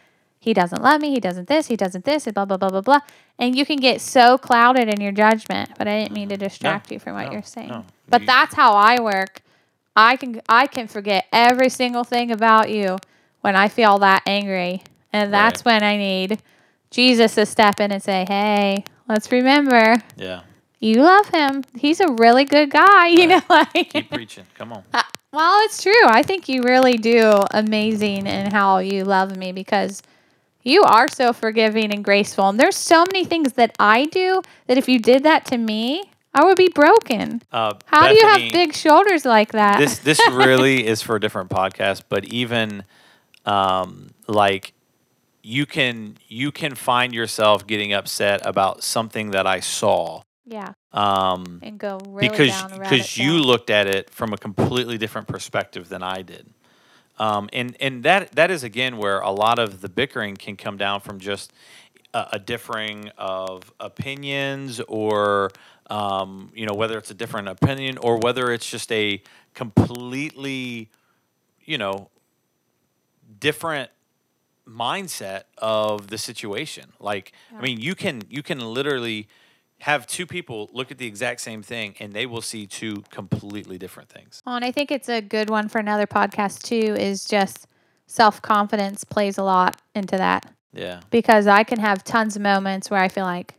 he 0.42 0.52
doesn't 0.52 0.82
love 0.82 1.00
me, 1.00 1.10
he 1.10 1.20
doesn't 1.20 1.46
this, 1.46 1.68
he 1.68 1.76
doesn't 1.76 2.04
this, 2.04 2.26
and 2.26 2.34
blah 2.34 2.44
blah 2.44 2.56
blah 2.56 2.68
blah 2.68 2.80
blah. 2.80 2.98
And 3.38 3.54
you 3.56 3.64
can 3.64 3.76
get 3.76 4.00
so 4.00 4.36
clouded 4.36 4.88
in 4.88 5.00
your 5.00 5.12
judgment. 5.12 5.70
But 5.78 5.86
I 5.86 6.00
didn't 6.00 6.14
mean 6.14 6.30
to 6.30 6.36
distract 6.36 6.90
you 6.90 6.98
from 6.98 7.14
what 7.14 7.26
no, 7.26 7.32
you're 7.32 7.42
saying. 7.44 7.68
no. 7.68 7.84
But 8.08 8.22
You- 8.22 8.26
that's 8.26 8.52
how 8.52 8.72
I 8.72 9.00
work. 9.00 9.40
I 9.94 10.16
can 10.16 10.42
I 10.48 10.66
can 10.66 10.88
forget 10.88 11.26
every 11.32 11.68
single 11.68 12.02
thing 12.02 12.32
about 12.32 12.70
you 12.70 12.98
when 13.42 13.54
I 13.54 13.68
feel 13.68 14.00
that 14.00 14.24
angry. 14.26 14.82
And 15.12 15.32
that's 15.32 15.64
when 15.64 15.84
I 15.84 15.96
need 15.96 16.42
Jesus 16.90 17.36
to 17.36 17.46
step 17.46 17.78
in 17.78 17.92
and 17.92 18.02
say, 18.02 18.24
Hey, 18.26 18.82
let's 19.08 19.30
remember 19.30 20.02
Yeah, 20.16 20.40
you 20.80 21.02
love 21.02 21.28
him. 21.28 21.62
He's 21.76 22.00
a 22.00 22.10
really 22.14 22.46
good 22.46 22.68
guy, 22.70 23.06
you 23.18 23.28
know, 23.28 23.42
like 23.48 23.90
keep 23.90 24.10
preaching. 24.10 24.44
Come 24.56 24.72
on. 24.72 24.82
Uh, 24.92 25.02
well, 25.32 25.60
it's 25.66 25.80
true. 25.80 26.04
I 26.06 26.24
think 26.24 26.48
you 26.48 26.62
really 26.62 26.98
do 26.98 27.44
amazing 27.52 28.26
in 28.26 28.50
how 28.50 28.78
you 28.78 29.04
love 29.04 29.36
me 29.36 29.52
because 29.52 30.02
you 30.62 30.82
are 30.82 31.08
so 31.08 31.32
forgiving 31.32 31.92
and 31.92 32.04
graceful. 32.04 32.48
And 32.48 32.58
there's 32.58 32.76
so 32.76 33.04
many 33.12 33.24
things 33.24 33.54
that 33.54 33.74
I 33.78 34.06
do 34.06 34.42
that 34.66 34.78
if 34.78 34.88
you 34.88 34.98
did 34.98 35.22
that 35.24 35.44
to 35.46 35.58
me, 35.58 36.04
I 36.34 36.44
would 36.44 36.56
be 36.56 36.68
broken. 36.68 37.42
Uh, 37.52 37.74
How 37.86 38.08
do 38.08 38.14
you 38.14 38.26
have 38.26 38.52
big 38.52 38.74
shoulders 38.74 39.24
like 39.24 39.52
that? 39.52 39.78
this 39.78 39.98
this 39.98 40.20
really 40.30 40.86
is 40.86 41.02
for 41.02 41.16
a 41.16 41.20
different 41.20 41.50
podcast 41.50 42.02
but 42.08 42.24
even 42.26 42.84
um 43.46 44.10
like 44.28 44.72
you 45.42 45.66
can 45.66 46.16
you 46.28 46.52
can 46.52 46.74
find 46.74 47.12
yourself 47.14 47.66
getting 47.66 47.92
upset 47.92 48.40
about 48.44 48.82
something 48.82 49.30
that 49.30 49.46
i 49.46 49.60
saw 49.60 50.22
yeah, 50.44 50.72
um 50.92 51.60
and 51.62 51.78
go 51.78 51.98
really 52.08 52.28
because 52.28 52.50
down 52.50 52.70
the 52.70 52.78
rabbit 52.78 52.90
because 52.90 53.16
you 53.16 53.32
looked 53.34 53.70
at 53.70 53.86
it 53.86 54.10
from 54.10 54.32
a 54.32 54.36
completely 54.36 54.98
different 54.98 55.26
perspective 55.28 55.88
than 55.88 56.02
i 56.02 56.22
did 56.22 56.46
um 57.18 57.48
and 57.52 57.76
and 57.80 58.02
that 58.02 58.32
that 58.32 58.50
is 58.50 58.62
again 58.64 58.96
where 58.96 59.20
a 59.20 59.30
lot 59.30 59.58
of 59.58 59.80
the 59.80 59.88
bickering 59.88 60.36
can 60.36 60.56
come 60.56 60.76
down 60.76 61.00
from 61.00 61.18
just 61.18 61.52
a, 62.14 62.28
a 62.32 62.38
differing 62.38 63.10
of 63.18 63.72
opinions 63.80 64.80
or 64.88 65.50
um, 65.90 66.50
you 66.54 66.66
know 66.66 66.74
whether 66.74 66.96
it's 66.96 67.10
a 67.10 67.14
different 67.14 67.48
opinion 67.48 67.98
or 67.98 68.18
whether 68.18 68.52
it's 68.52 68.68
just 68.68 68.90
a 68.92 69.22
completely 69.54 70.90
you 71.64 71.76
know 71.78 72.08
different 73.40 73.90
mindset 74.66 75.42
of 75.58 76.08
the 76.08 76.18
situation. 76.18 76.92
Like 77.00 77.32
i 77.56 77.60
mean 77.60 77.80
you 77.80 77.94
can 77.94 78.22
you 78.28 78.42
can 78.42 78.60
literally 78.60 79.28
have 79.82 80.06
two 80.06 80.26
people 80.26 80.70
look 80.72 80.90
at 80.92 80.98
the 80.98 81.06
exact 81.06 81.40
same 81.40 81.60
thing 81.62 81.94
and 82.00 82.12
they 82.12 82.24
will 82.26 82.40
see 82.42 82.66
two 82.66 83.02
completely 83.10 83.78
different 83.78 84.08
things 84.08 84.40
Well, 84.46 84.56
and 84.56 84.64
I 84.64 84.70
think 84.72 84.90
it's 84.90 85.08
a 85.08 85.20
good 85.20 85.50
one 85.50 85.68
for 85.68 85.78
another 85.78 86.06
podcast 86.06 86.62
too. 86.62 86.94
Is 86.98 87.24
just 87.24 87.66
self 88.06 88.40
confidence 88.42 89.04
plays 89.04 89.38
a 89.38 89.42
lot 89.42 89.80
into 89.94 90.16
that. 90.16 90.46
yeah 90.72 91.00
because 91.10 91.46
I 91.46 91.64
can 91.64 91.78
have 91.80 92.04
tons 92.04 92.36
of 92.36 92.42
moments 92.42 92.90
where 92.90 93.00
I 93.00 93.08
feel 93.08 93.24
like 93.24 93.54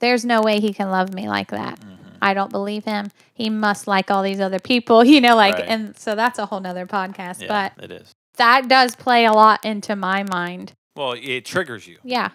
there's 0.00 0.24
no 0.24 0.42
way 0.42 0.60
he 0.60 0.72
can 0.74 0.90
love 0.90 1.14
me 1.14 1.28
like 1.28 1.50
that. 1.50 1.78
Mm-hmm. 1.80 1.94
I 2.20 2.34
don't 2.34 2.50
believe 2.50 2.84
him. 2.84 3.10
He 3.34 3.48
must 3.50 3.86
like 3.86 4.10
all 4.10 4.22
these 4.22 4.40
other 4.40 4.58
people, 4.60 5.04
you 5.14 5.20
know, 5.20 5.36
like, 5.36 5.54
Right. 5.54 5.68
and 5.68 5.96
so 5.98 6.14
that's 6.14 6.38
a 6.38 6.46
whole 6.46 6.60
nother 6.60 6.86
podcast. 6.86 7.40
yeah 7.42 7.48
But 7.76 7.84
it 7.84 7.90
is 7.92 8.12
that 8.36 8.68
does 8.68 8.96
play 8.96 9.24
a 9.26 9.32
lot 9.32 9.64
into 9.64 9.94
my 9.96 10.22
mind. 10.24 10.72
well 10.96 11.12
it 11.18 11.44
triggers 11.46 11.86
you 11.86 11.96
Yeah. 12.04 12.30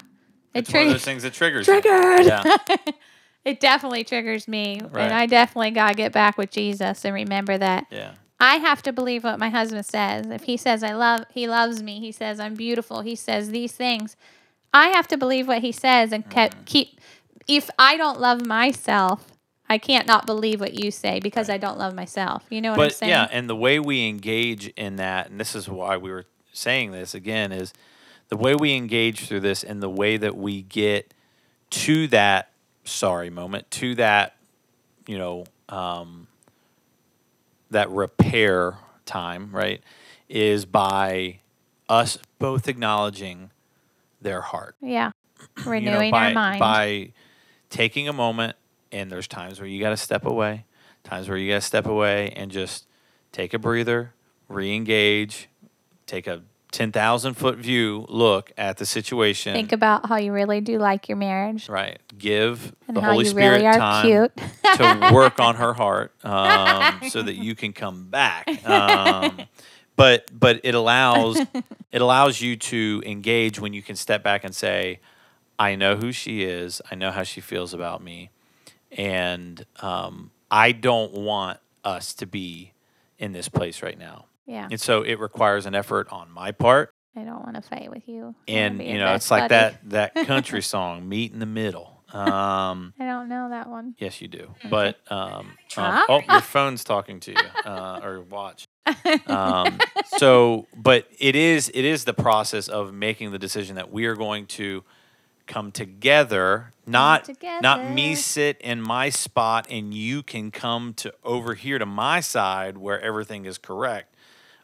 It 0.53 0.61
it's 0.61 0.73
one 0.73 0.81
of 0.81 0.85
triggers. 0.87 0.93
those 0.93 1.05
things 1.05 1.23
that 1.23 1.33
triggers 1.33 1.67
you. 1.67 1.73
Triggered. 1.81 2.25
yeah 2.25 2.43
it 3.45 3.59
definitely 3.59 4.03
triggers 4.03 4.47
me. 4.47 4.81
Right. 4.91 5.03
And 5.03 5.13
I 5.13 5.25
definitely 5.25 5.71
got 5.71 5.89
to 5.89 5.93
get 5.95 6.11
back 6.11 6.37
with 6.37 6.51
Jesus 6.51 7.05
and 7.05 7.13
remember 7.13 7.57
that 7.57 7.87
yeah 7.89 8.11
I 8.39 8.57
have 8.57 8.83
to 8.83 8.93
believe 8.93 9.23
what 9.23 9.39
my 9.39 9.49
husband 9.49 9.85
says. 9.85 10.27
If 10.27 10.43
he 10.43 10.57
says 10.57 10.83
I 10.83 10.93
love, 10.93 11.25
he 11.31 11.47
loves 11.47 11.81
me. 11.81 11.99
He 11.99 12.11
says 12.11 12.39
I'm 12.39 12.53
beautiful. 12.53 13.01
He 13.01 13.15
says 13.15 13.49
these 13.49 13.71
things. 13.71 14.15
I 14.73 14.89
have 14.89 15.07
to 15.07 15.17
believe 15.17 15.47
what 15.47 15.61
he 15.61 15.71
says 15.71 16.11
and 16.11 16.23
Mm-hmm. 16.25 16.63
keep. 16.65 16.99
If 17.47 17.69
I 17.79 17.97
don't 17.97 18.19
love 18.19 18.45
myself, 18.45 19.25
I 19.69 19.77
can't 19.77 20.05
not 20.05 20.25
believe 20.25 20.59
what 20.59 20.73
you 20.73 20.91
say 20.91 21.19
because 21.19 21.49
I 21.49 21.57
don't 21.57 21.77
love 21.77 21.95
myself. 21.95 22.43
You 22.49 22.61
know 22.61 22.71
what 22.71 22.81
I'm 22.81 22.89
saying? 22.91 23.09
yeah 23.11 23.27
and 23.31 23.49
the 23.49 23.55
way 23.55 23.79
we 23.79 24.07
engage 24.07 24.67
in 24.75 24.97
that 24.97 25.29
and 25.29 25.39
this 25.39 25.55
is 25.55 25.67
why 25.67 25.97
we 25.97 26.11
were 26.11 26.25
saying 26.53 26.91
this 26.91 27.15
again 27.15 27.51
is 27.51 27.73
the 28.29 28.37
way 28.37 28.53
we 28.55 28.75
engage 28.75 29.27
through 29.27 29.39
this 29.39 29.63
and 29.63 29.81
the 29.81 29.89
way 29.89 30.17
that 30.17 30.35
we 30.35 30.61
get 30.61 31.13
to 31.69 32.07
that 32.07 32.49
sorry 32.87 33.29
moment 33.29 33.69
to 33.69 33.95
that 33.95 34.35
you 35.05 35.17
know 35.17 35.45
um, 35.69 36.27
that 37.69 37.89
repair 37.89 38.77
time 39.05 39.49
right 39.51 39.81
is 40.29 40.65
by 40.65 41.39
us 41.89 42.17
both 42.39 42.67
acknowledging 42.67 43.51
their 44.21 44.41
heart 44.41 44.75
Yeah. 44.81 45.11
you 45.57 45.63
know, 45.65 45.71
Renewing 45.71 46.11
by, 46.11 46.27
our 46.27 46.33
mind. 46.33 46.59
by 46.59 47.11
taking 47.69 48.07
a 48.07 48.13
moment 48.13 48.55
and 48.91 49.11
there's 49.11 49.27
times 49.27 49.59
where 49.59 49.67
you 49.69 49.79
got 49.79 49.89
to 49.91 49.97
step 49.97 50.25
away 50.25 50.65
times 51.03 51.29
where 51.29 51.37
you 51.37 51.49
got 51.49 51.55
to 51.55 51.61
step 51.61 51.85
away 51.85 52.31
and 52.35 52.51
just 52.51 52.85
take 53.31 53.53
a 53.53 53.59
breather 53.59 54.13
re-engage 54.49 55.49
take 56.05 56.25
a 56.27 56.41
10,000 56.77 57.33
foot 57.33 57.57
view 57.57 58.05
look 58.07 58.51
at 58.55 58.77
the 58.77 58.85
situation. 58.85 59.55
Think 59.55 59.71
about 59.71 60.05
how 60.05 60.17
you 60.17 60.31
really 60.31 60.61
do 60.61 60.77
like 60.77 61.09
your 61.09 61.17
marriage 61.17 61.67
right. 61.67 61.97
Give 62.15 62.71
and 62.87 62.95
the 62.95 63.01
Holy 63.01 63.25
Spirit 63.25 63.63
really 63.63 63.77
time 63.79 64.05
cute. 64.05 64.37
to 64.75 65.09
work 65.13 65.39
on 65.39 65.55
her 65.55 65.73
heart 65.73 66.13
um, 66.23 67.09
so 67.09 67.23
that 67.23 67.33
you 67.33 67.55
can 67.55 67.73
come 67.73 68.09
back. 68.11 68.47
Um, 68.63 69.41
but 69.95 70.29
but 70.31 70.61
it 70.63 70.75
allows 70.75 71.39
it 71.91 71.99
allows 71.99 72.41
you 72.41 72.55
to 72.55 73.01
engage 73.07 73.59
when 73.59 73.73
you 73.73 73.81
can 73.81 73.95
step 73.95 74.21
back 74.21 74.43
and 74.43 74.53
say, 74.53 74.99
I 75.57 75.73
know 75.73 75.95
who 75.95 76.11
she 76.11 76.43
is. 76.43 76.79
I 76.91 76.93
know 76.93 77.09
how 77.09 77.23
she 77.23 77.41
feels 77.41 77.73
about 77.73 78.03
me, 78.03 78.29
and 78.91 79.65
um, 79.79 80.29
I 80.51 80.73
don't 80.73 81.13
want 81.13 81.57
us 81.83 82.13
to 82.13 82.27
be 82.27 82.73
in 83.17 83.31
this 83.31 83.49
place 83.49 83.81
right 83.81 83.97
now. 83.97 84.26
Yeah, 84.47 84.67
And 84.71 84.79
so 84.79 85.01
it 85.03 85.19
requires 85.19 85.65
an 85.65 85.75
effort 85.75 86.07
on 86.11 86.31
my 86.31 86.51
part. 86.51 86.91
I 87.15 87.23
don't 87.23 87.43
want 87.43 87.55
to 87.55 87.61
fight 87.61 87.89
with 87.89 88.07
you. 88.07 88.35
I 88.47 88.51
And 88.51 88.81
you 88.81 88.97
know, 88.97 89.05
best 89.05 89.25
it's 89.25 89.31
like 89.31 89.49
buddy. 89.49 89.75
that 89.89 90.13
that 90.15 90.27
country 90.27 90.61
song, 90.73 91.07
"Meet 91.09 91.33
in 91.33 91.39
the 91.39 91.45
Middle." 91.45 92.03
Um, 92.13 92.93
I 92.99 93.05
don't 93.05 93.27
know 93.27 93.49
that 93.49 93.69
one. 93.69 93.95
Yes, 93.97 94.21
you 94.21 94.27
do. 94.27 94.53
But 94.69 94.99
um, 95.11 95.57
um, 95.75 96.05
oh, 96.09 96.21
your 96.29 96.41
phone's 96.41 96.83
talking 96.83 97.19
to 97.21 97.31
you 97.31 97.37
uh, 97.65 97.99
or 98.03 98.21
watch. 98.21 98.67
Um, 99.27 99.79
so, 100.17 100.67
but 100.75 101.07
it 101.19 101.35
is 101.35 101.69
it 101.73 101.83
is 101.83 102.05
the 102.05 102.13
process 102.13 102.67
of 102.67 102.93
making 102.93 103.31
the 103.31 103.39
decision 103.39 103.75
that 103.75 103.91
we 103.91 104.05
are 104.05 104.15
going 104.15 104.45
to 104.47 104.83
come 105.47 105.71
together, 105.71 106.73
not 106.85 107.29
not 107.61 107.89
me 107.91 108.15
sit 108.15 108.57
in 108.61 108.81
my 108.81 109.09
spot 109.09 109.67
and 109.69 109.93
you 109.93 110.21
can 110.21 110.51
come 110.51 110.93
to 110.95 111.13
over 111.23 111.53
here 111.55 111.79
to 111.79 111.85
my 111.85 112.19
side 112.19 112.77
where 112.77 112.99
everything 113.01 113.45
is 113.45 113.57
correct, 113.57 114.13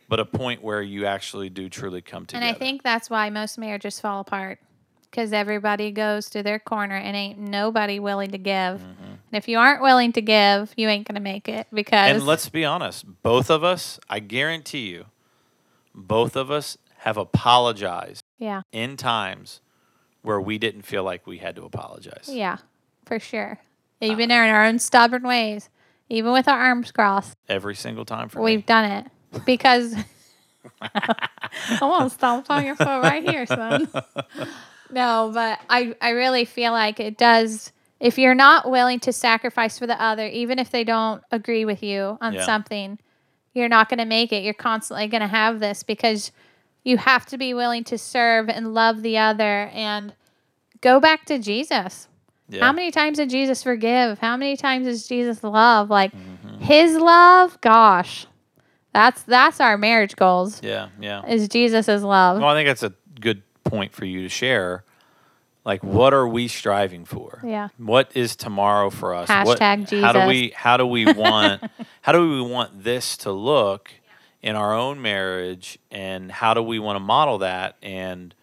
but 0.09 0.19
a 0.19 0.25
point 0.25 0.61
where 0.63 0.81
you 0.81 1.05
actually 1.05 1.49
do 1.49 1.69
truly 1.69 2.01
come 2.01 2.25
together. 2.25 2.45
And 2.45 2.55
I 2.55 2.57
think 2.57 2.83
that's 2.83 3.09
why 3.09 3.29
most 3.29 3.57
marriages 3.57 3.99
fall 3.99 4.21
apart 4.21 4.59
because 5.09 5.31
everybody 5.31 5.91
goes 5.91 6.29
to 6.31 6.41
their 6.41 6.57
corner 6.57 6.95
and 6.95 7.15
ain't 7.15 7.37
nobody 7.37 7.99
willing 7.99 8.31
to 8.31 8.37
give. 8.39 8.79
Mm-hmm. 8.81 9.03
And 9.03 9.17
if 9.33 9.47
you 9.47 9.59
aren't 9.59 9.81
willing 9.81 10.11
to 10.13 10.21
give, 10.21 10.73
you 10.75 10.89
ain't 10.89 11.07
going 11.07 11.15
to 11.15 11.21
make 11.21 11.47
it 11.47 11.67
because 11.71 12.09
And 12.15 12.25
let's 12.25 12.49
be 12.49 12.65
honest, 12.65 13.05
both 13.21 13.51
of 13.51 13.63
us, 13.63 13.99
I 14.09 14.19
guarantee 14.19 14.89
you, 14.89 15.05
both 15.93 16.35
of 16.35 16.49
us 16.49 16.77
have 16.99 17.17
apologized 17.17 18.23
yeah, 18.39 18.61
in 18.71 18.97
times 18.97 19.61
where 20.23 20.41
we 20.41 20.57
didn't 20.57 20.81
feel 20.83 21.03
like 21.03 21.27
we 21.27 21.37
had 21.37 21.55
to 21.57 21.63
apologize. 21.63 22.27
yeah, 22.27 22.57
for 23.05 23.19
sure. 23.19 23.59
Uh, 24.01 24.05
Even 24.05 24.31
in 24.31 24.37
our 24.39 24.65
own 24.65 24.79
stubborn 24.79 25.23
ways, 25.23 25.69
even 26.09 26.31
with 26.31 26.47
our 26.47 26.57
arms 26.57 26.91
crossed, 26.91 27.35
Every 27.47 27.75
single 27.75 28.05
time 28.05 28.29
for 28.29 28.41
we've 28.41 28.59
me. 28.59 28.63
done 28.63 28.89
it 28.91 29.07
because 29.45 29.95
I 30.81 31.29
want 31.81 32.09
to 32.09 32.15
stomp 32.15 32.49
on 32.49 32.65
your 32.65 32.75
foot 32.75 32.85
right 32.85 33.23
here, 33.23 33.45
son. 33.45 33.87
no, 34.91 35.31
but 35.33 35.59
I, 35.69 35.95
I 36.01 36.09
really 36.09 36.45
feel 36.45 36.71
like 36.71 36.99
it 36.99 37.17
does. 37.17 37.71
If 37.99 38.17
you're 38.17 38.35
not 38.35 38.69
willing 38.69 38.99
to 39.01 39.13
sacrifice 39.13 39.79
for 39.79 39.87
the 39.87 40.01
other, 40.01 40.27
even 40.27 40.59
if 40.59 40.71
they 40.71 40.83
don't 40.83 41.23
agree 41.31 41.65
with 41.65 41.81
you 41.83 42.17
on 42.21 42.33
Yeah. 42.33 42.45
something, 42.45 42.99
you're 43.53 43.69
not 43.69 43.87
going 43.89 43.99
to 43.99 44.05
make 44.05 44.33
it. 44.33 44.43
You're 44.43 44.53
constantly 44.53 45.07
going 45.07 45.21
to 45.21 45.27
have 45.27 45.59
this 45.59 45.83
because 45.83 46.31
you 46.83 46.97
have 46.97 47.25
to 47.27 47.37
be 47.37 47.53
willing 47.53 47.83
to 47.85 47.97
serve 47.97 48.49
and 48.49 48.73
love 48.73 49.03
the 49.03 49.17
other 49.17 49.69
and 49.73 50.13
go 50.81 50.99
back 50.99 51.25
to 51.25 51.39
Jesus. 51.39 52.09
Yeah. 52.49 52.65
How 52.65 52.73
many 52.73 52.91
times 52.91 53.17
did 53.17 53.29
Jesus 53.29 53.63
forgive? 53.63 54.19
How 54.19 54.35
many 54.35 54.57
times 54.57 54.85
does 54.85 55.07
Jesus 55.07 55.43
love? 55.43 55.89
Like 55.89 56.11
Mm-hmm. 56.13 56.61
his 56.63 56.95
love, 56.97 57.59
gosh. 57.61 58.27
That's 58.93 59.23
that's 59.23 59.59
our 59.59 59.77
marriage 59.77 60.15
goals. 60.15 60.61
Yeah, 60.63 60.89
yeah. 60.99 61.25
Is 61.25 61.47
Jesus' 61.49 61.87
love. 61.87 62.39
Well, 62.39 62.49
I 62.49 62.53
think 62.53 62.67
that's 62.67 62.83
a 62.83 62.93
good 63.19 63.41
point 63.63 63.93
for 63.93 64.05
you 64.05 64.21
to 64.21 64.29
share. 64.29 64.83
Like, 65.65 65.81
what 65.83 66.13
are 66.13 66.27
we 66.27 66.47
striving 66.49 67.05
for? 67.05 67.41
Yeah. 67.45 67.69
What 67.77 68.11
is 68.15 68.35
tomorrow 68.35 68.89
for 68.89 69.13
us? 69.15 69.29
What- 69.29 69.59
Hashtag 69.59 70.01
How 70.01 70.11
do 70.11 70.27
we? 70.27 70.49
How 70.55 70.77
do 70.77 70.85
we 70.85 71.05
want? 71.13 71.63
how 72.01 72.11
do 72.11 72.29
we 72.29 72.41
want 72.41 72.83
this 72.83 73.17
to 73.17 73.31
look 73.31 73.89
in 74.41 74.55
our 74.55 74.75
own 74.75 75.01
marriage? 75.01 75.79
And 75.89 76.31
how 76.31 76.53
do 76.53 76.61
we 76.61 76.79
want 76.79 76.97
to 76.97 76.99
model 76.99 77.39
that? 77.39 77.77
And 77.81 78.35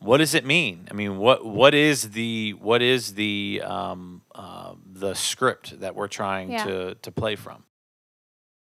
what 0.00 0.18
does 0.18 0.34
it 0.34 0.44
mean? 0.44 0.88
I 0.90 0.94
mean, 0.94 1.16
what 1.18 1.46
what 1.46 1.72
is 1.72 2.10
the 2.10 2.52
what 2.60 2.82
is 2.82 3.14
the 3.14 3.62
um, 3.64 4.22
uh, 4.34 4.74
the 4.92 5.14
script 5.14 5.80
that 5.80 5.94
we're 5.94 6.08
trying 6.08 6.50
Yeah. 6.50 6.64
to 6.64 6.94
to 6.96 7.12
play 7.12 7.36
from? 7.36 7.62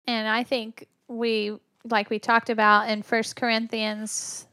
And 0.07 0.27
I 0.27 0.43
think 0.43 0.87
we 1.09 1.57
like 1.83 2.09
we 2.09 2.19
talked 2.19 2.49
about 2.49 2.89
in 2.89 3.01
First 3.01 3.35
Corinthians 3.35 4.47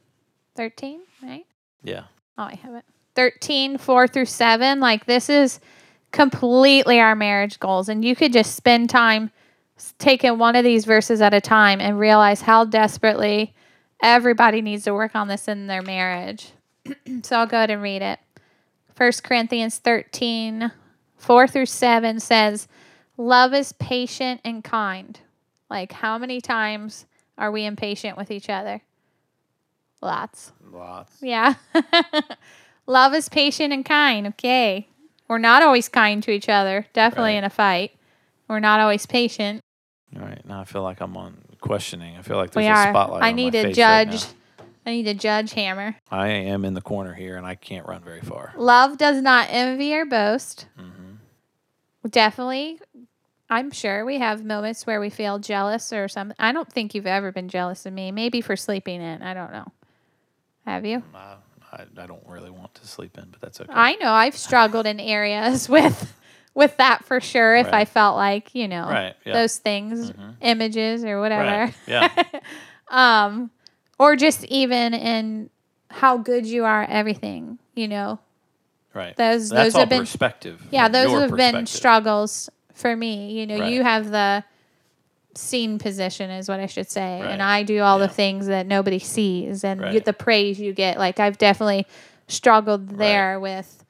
thirteen, 0.57 1.03
right? 1.23 1.47
Yeah. 1.85 2.05
Oh, 2.39 2.45
I 2.45 2.55
have 2.57 2.75
it. 2.75 2.85
13, 3.17 3.79
4 3.79 4.09
through 4.09 4.27
7. 4.27 4.79
Like, 4.79 5.07
this 5.07 5.29
is 5.29 5.59
completely 6.13 7.01
our 7.01 7.17
marriage 7.17 7.59
goals. 7.59 7.89
And 7.89 8.05
you 8.05 8.15
could 8.15 8.33
just 8.33 8.55
spend 8.55 8.91
time 8.91 9.31
taking 9.99 10.39
one 10.39 10.55
of 10.55 10.65
these 10.65 10.85
verses 10.85 11.21
at 11.21 11.35
a 11.35 11.41
time 11.41 11.81
and 11.81 11.99
realize 11.99 12.43
how 12.43 12.65
desperately 12.65 13.55
everybody 14.03 14.61
needs 14.63 14.85
to 14.85 14.95
work 14.95 15.15
on 15.15 15.29
this 15.29 15.49
in 15.49 15.67
their 15.67 15.83
marriage. 15.83 16.53
so 17.23 17.37
I'll 17.37 17.47
go 17.47 17.57
ahead 17.57 17.71
and 17.71 17.83
read 17.83 18.03
it. 18.03 18.19
1 18.97 19.13
Corinthians 19.23 19.79
13, 19.79 20.71
4 21.17 21.49
through 21.49 21.67
7 21.67 22.21
says, 22.21 22.69
Love 23.19 23.55
is 23.55 23.73
patient 23.73 24.41
and 24.45 24.63
kind. 24.63 25.21
Like, 25.71 25.93
how 25.93 26.19
many 26.19 26.41
times 26.41 27.07
are 27.39 27.51
we 27.51 27.65
impatient 27.65 28.17
with 28.17 28.31
each 28.31 28.49
other? 28.49 28.83
Lots. 30.03 30.53
Lots. 30.71 31.17
Yeah. 31.23 31.55
Love 32.87 33.15
is 33.15 33.29
patient 33.29 33.73
and 33.73 33.85
kind. 33.85 34.29
Okay. 34.29 34.89
We're 35.29 35.39
not 35.39 35.63
always 35.63 35.89
kind 35.89 36.23
to 36.23 36.31
each 36.31 36.49
other. 36.49 36.87
Definitely 36.93 37.33
Right. 37.33 37.39
in 37.39 37.45
a 37.45 37.51
fight. 37.51 37.93
We're 38.49 38.61
not 38.61 38.79
always 38.79 39.07
patient. 39.07 39.61
All 40.15 40.23
right. 40.23 40.45
Now 40.47 40.61
I 40.61 40.65
feel 40.65 40.83
like 40.83 41.01
I'm 41.01 41.17
on 41.17 41.37
questioning. 41.61 42.17
I 42.17 42.23
feel 42.23 42.37
like 42.37 42.53
there's 42.53 42.63
we 42.65 42.69
a 42.69 42.73
are. 42.75 42.91
spotlight. 42.93 43.25
I 43.25 43.33
need 43.33 43.55
a 43.57 43.65
right 43.65 43.75
judge. 43.75 44.09
now. 44.13 44.65
I 44.87 44.91
need 44.93 45.09
a 45.09 45.15
judge 45.15 45.53
hammer. 45.53 45.97
I 46.13 46.29
am 46.29 46.65
in 46.65 46.75
the 46.75 46.81
corner 46.81 47.13
here, 47.13 47.37
and 47.37 47.45
I 47.45 47.57
can't 47.57 47.89
run 47.89 48.05
very 48.05 48.21
far. 48.21 48.53
Love 48.57 48.99
does 48.99 49.21
not 49.21 49.49
envy 49.51 49.93
or 49.97 50.05
boast. 50.07 50.67
hmm 50.77 51.15
Definitely. 52.09 52.79
I'm 53.49 53.71
sure 53.71 54.05
we 54.05 54.19
have 54.19 54.45
moments 54.45 54.87
where 54.87 55.01
we 55.01 55.09
feel 55.11 55.39
jealous 55.39 55.93
or 55.93 56.09
something. 56.09 56.37
I 56.39 56.53
don't 56.53 56.71
think 56.71 56.95
you've 56.95 57.07
ever 57.07 57.31
been 57.31 57.49
jealous 57.49 57.87
of 57.87 57.93
me. 57.93 58.11
Maybe 58.11 58.41
for 58.41 58.57
sleeping 58.57 59.01
in. 59.01 59.23
I 59.23 59.35
don't 59.35 59.53
know. 59.53 59.71
Have 60.65 60.85
you? 60.85 61.03
I, 61.15 61.37
I, 61.73 61.85
I 61.97 62.07
don't 62.07 62.27
really 62.27 62.51
want 62.51 62.75
to 62.77 62.87
sleep 62.87 63.17
in, 63.19 63.27
but 63.31 63.41
that's 63.41 63.61
okay. 63.61 63.73
I 63.73 63.95
know 63.97 64.11
I've 64.11 64.37
struggled 64.37 64.87
in 64.87 64.99
areas 64.99 65.69
with 65.69 66.13
with 66.55 66.77
that 66.79 67.05
for 67.05 67.21
sure 67.21 67.55
if 67.55 67.73
I 67.73 67.85
felt 67.85 68.17
like, 68.17 68.55
you 68.55 68.67
know, 68.67 68.89
Right, 68.89 69.15
yeah. 69.25 69.35
those 69.35 69.59
things, 69.59 70.11
Mhm. 70.11 70.35
images 70.41 71.05
or 71.05 71.21
whatever. 71.21 71.67
Right, 71.67 71.75
yeah. 71.87 72.09
um 72.89 73.51
or 73.99 74.17
just 74.17 74.45
even 74.45 74.93
in 74.95 75.51
how 75.91 76.17
good 76.19 76.47
you 76.47 76.65
are 76.65 76.83
at 76.83 76.91
everything, 76.91 77.59
you 77.75 77.87
know. 77.89 78.19
right. 78.93 79.15
Those 79.17 79.51
That's 79.51 79.75
those 79.75 79.81
have 79.81 79.89
been 79.89 80.01
perspective. 80.01 80.61
Yeah, 80.71 80.89
those 80.89 81.13
have 81.13 81.37
been 81.37 81.67
struggles 81.67 82.51
for 82.77 82.95
me. 82.97 83.33
You 83.41 83.47
know, 83.47 83.59
Right. 83.59 83.73
you 83.73 83.83
have 83.83 84.11
the 84.11 84.45
seen 85.35 85.79
position 85.79 86.31
is 86.31 86.49
what 86.49 86.61
I 86.61 86.67
should 86.67 86.91
say, 86.91 87.21
and 87.21 87.43
I 87.43 87.63
do 87.63 87.81
all 87.81 87.99
Yeah. 88.01 88.07
the 88.07 88.13
things 88.13 88.47
that 88.47 88.67
nobody 88.67 88.99
sees, 88.99 89.65
and 89.65 89.93
you, 89.93 90.01
the 90.01 90.13
praise 90.15 90.59
you 90.61 90.73
get. 90.73 90.99
Like 90.99 91.21
I've 91.21 91.37
definitely 91.39 91.87
struggled 92.29 92.91
Right. 92.93 92.99
there 92.99 93.41
with 93.41 93.85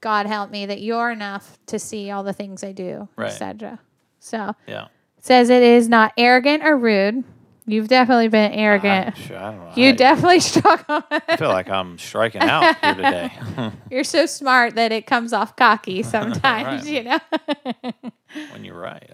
God 0.00 0.26
help 0.26 0.50
me 0.50 0.66
that 0.66 0.82
you're 0.82 1.10
enough 1.10 1.58
to 1.66 1.78
see 1.78 2.10
all 2.10 2.22
the 2.22 2.34
things 2.34 2.62
I 2.62 2.72
do, 2.72 3.08
Right. 3.16 3.30
etc. 3.30 3.78
So 4.20 4.54
Yeah. 4.66 4.84
it 5.16 5.24
says 5.24 5.48
it 5.48 5.62
is 5.62 5.88
not 5.88 6.12
arrogant 6.18 6.62
or 6.66 6.76
rude. 6.76 7.24
You've 7.66 7.88
definitely 7.88 8.28
been 8.28 8.52
arrogant. 8.52 9.16
I, 9.30 9.34
I 9.34 9.54
know. 9.54 9.72
you 9.74 9.88
I, 9.88 9.92
definitely 9.92 10.40
struggle. 10.52 11.02
I 11.10 11.36
feel 11.38 11.48
like 11.48 11.70
I'm 11.70 11.96
striking 11.98 12.42
out 12.42 12.76
here 12.82 12.94
today. 12.94 13.32
You're 13.90 14.04
so 14.04 14.26
smart 14.26 14.74
that 14.74 14.92
it 14.92 15.06
comes 15.06 15.32
off 15.32 15.56
cocky 15.56 16.02
sometimes, 16.02 16.84
Right. 16.84 16.92
you 16.92 17.02
know. 17.04 17.18
when 18.52 18.64
you're 18.64 18.78
right. 18.78 19.08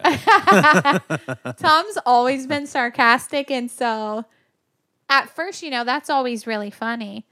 Tom's 1.59 1.98
always 2.05 2.46
been 2.46 2.66
sarcastic, 2.66 3.51
and 3.51 3.70
so 3.70 4.24
at 5.09 5.28
first, 5.30 5.62
you 5.62 5.70
know, 5.70 5.84
that's 5.84 6.11
always 6.11 6.46
really 6.46 6.70
funny. 6.70 7.26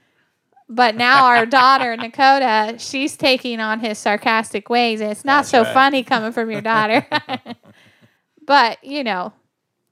But 0.71 0.95
now 0.95 1.25
our 1.25 1.45
daughter 1.47 1.97
Dakota, 1.97 2.75
she's 2.77 3.17
taking 3.17 3.59
on 3.59 3.79
his 3.79 3.97
sarcastic 3.97 4.69
ways, 4.69 5.01
and 5.01 5.11
it's 5.11 5.25
not 5.25 5.39
That's 5.39 5.49
so 5.49 5.63
right. 5.63 5.73
funny 5.73 6.03
coming 6.03 6.31
from 6.31 6.51
your 6.51 6.61
daughter. 6.61 7.05
but 8.45 8.81
you 8.83 9.03
know, 9.03 9.33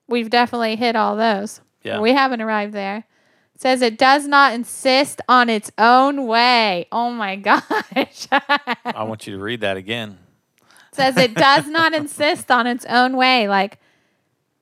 we've 0.08 0.30
definitely 0.30 0.76
hit 0.76 0.96
all 0.96 1.16
those. 1.16 1.62
Yeah. 1.84 2.00
We 2.00 2.14
haven't 2.14 2.42
arrived 2.42 2.74
there. 2.74 3.06
It 3.56 3.62
says 3.62 3.82
it 3.82 3.98
does 3.98 4.28
not 4.28 4.54
insist 4.54 5.22
on 5.28 5.50
its 5.50 5.72
own 5.78 6.28
way. 6.28 6.88
Oh 6.92 7.12
my 7.12 7.36
gosh. 7.38 8.28
I 8.32 9.04
want 9.04 9.26
you 9.28 9.36
to 9.38 9.42
read 9.42 9.62
that 9.62 9.78
again. 9.78 10.18
says 10.92 11.18
it 11.18 11.34
does 11.34 11.68
not 11.68 11.94
insist 11.94 12.52
on 12.52 12.68
its 12.68 12.86
own 12.86 13.18
way. 13.18 13.48
Like 13.48 13.80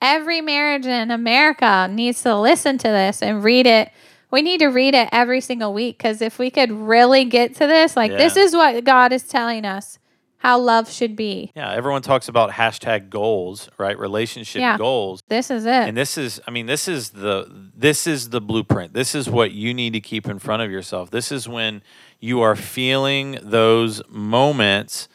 every 0.01 0.41
marriage 0.41 0.85
in 0.85 1.11
America 1.11 1.87
needs 1.91 2.21
to 2.23 2.39
listen 2.39 2.77
to 2.79 2.87
this 2.87 3.21
and 3.21 3.43
read 3.43 3.65
it 3.67 3.91
we 4.31 4.41
need 4.41 4.59
to 4.59 4.67
read 4.67 4.93
it 4.93 5.07
every 5.13 5.39
single 5.39 5.73
week 5.73 5.97
because 5.97 6.21
if 6.21 6.37
we 6.39 6.49
could 6.49 6.69
really 6.69 7.23
get 7.23 7.55
to 7.55 7.67
this, 7.67 7.95
like 7.95 8.11
this 8.11 8.35
is 8.35 8.53
what 8.53 8.83
God 8.83 9.13
is 9.13 9.23
telling 9.23 9.63
us 9.63 9.97
how 10.37 10.59
love 10.59 10.91
should 10.91 11.15
be. 11.15 11.51
Yeah, 11.55 11.71
everyone 11.71 12.01
talks 12.03 12.27
about 12.27 12.51
hashtag 12.51 13.09
goals, 13.09 13.69
right? 13.77 13.97
Relationship 13.97 14.59
Yeah. 14.59 14.77
goals. 14.77 15.21
This 15.27 15.49
is 15.49 15.65
it. 15.65 15.69
And 15.71 15.97
this 15.97 16.17
is 16.17 16.39
I 16.47 16.51
mean, 16.51 16.65
this 16.67 16.87
is 16.87 17.09
the 17.11 17.47
this 17.75 18.05
is 18.05 18.29
the 18.29 18.41
blueprint. 18.41 18.93
This 18.93 19.15
is 19.15 19.29
what 19.29 19.51
you 19.51 19.73
need 19.73 19.93
to 19.93 19.99
keep 20.01 20.27
in 20.27 20.37
front 20.39 20.61
of 20.61 20.69
yourself. 20.71 21.09
This 21.09 21.31
is 21.31 21.47
when 21.49 21.81
you 22.19 22.41
are 22.41 22.55
feeling 22.55 23.39
those 23.41 24.01
moments 24.09 25.07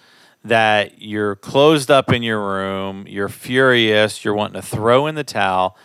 that 0.44 1.00
you're 1.02 1.36
closed 1.36 1.90
up 1.90 2.10
in 2.12 2.22
your 2.22 2.40
room, 2.40 3.04
you're 3.06 3.28
furious, 3.28 4.24
you're 4.24 4.34
wanting 4.34 4.60
to 4.60 4.66
throw 4.66 5.06
in 5.06 5.14
the 5.14 5.24
towel, 5.24 5.76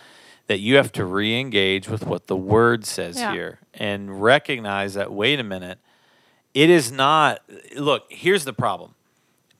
that 0.46 0.60
you 0.60 0.76
have 0.76 0.90
to 0.92 1.04
re-engage 1.04 1.88
with 1.88 2.06
what 2.06 2.26
the 2.26 2.36
word 2.36 2.84
says 2.86 3.18
Yeah. 3.20 3.32
here 3.32 3.58
and 3.74 4.22
recognize 4.22 4.94
that 4.94 5.12
wait 5.12 5.38
a 5.38 5.44
minute, 5.44 5.78
it 6.54 6.70
is 6.70 6.90
not 6.90 7.42
look, 7.76 8.04
here's 8.08 8.44
the 8.44 8.52
problem. 8.54 8.94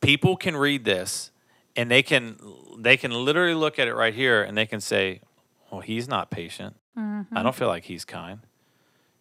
People 0.06 0.36
can 0.36 0.56
read 0.56 0.84
this 0.84 1.30
and 1.74 1.90
they 1.90 2.02
can 2.02 2.38
they 2.78 2.96
can 2.96 3.10
literally 3.10 3.54
look 3.54 3.78
at 3.78 3.88
it 3.88 3.94
right 3.94 4.14
here 4.14 4.42
and 4.42 4.56
they 4.56 4.66
can 4.66 4.80
say, 4.80 5.20
"Well, 5.70 5.80
he's 5.80 6.08
not 6.08 6.30
patient. 6.30 6.76
I 6.96 7.42
don't 7.42 7.54
feel 7.54 7.68
like 7.68 7.84
he's 7.84 8.04
kind." 8.04 8.40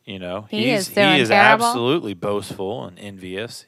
You 0.05 0.19
know, 0.19 0.41
Mm-hmm. 0.41 0.55
He 0.55 0.69
he's 0.71 0.81
is 0.81 0.95
he 0.95 1.01
is 1.21 1.29
terrible. 1.29 1.65
absolutely 1.65 2.13
boastful 2.13 2.85
and 2.85 2.99
envious. 2.99 3.65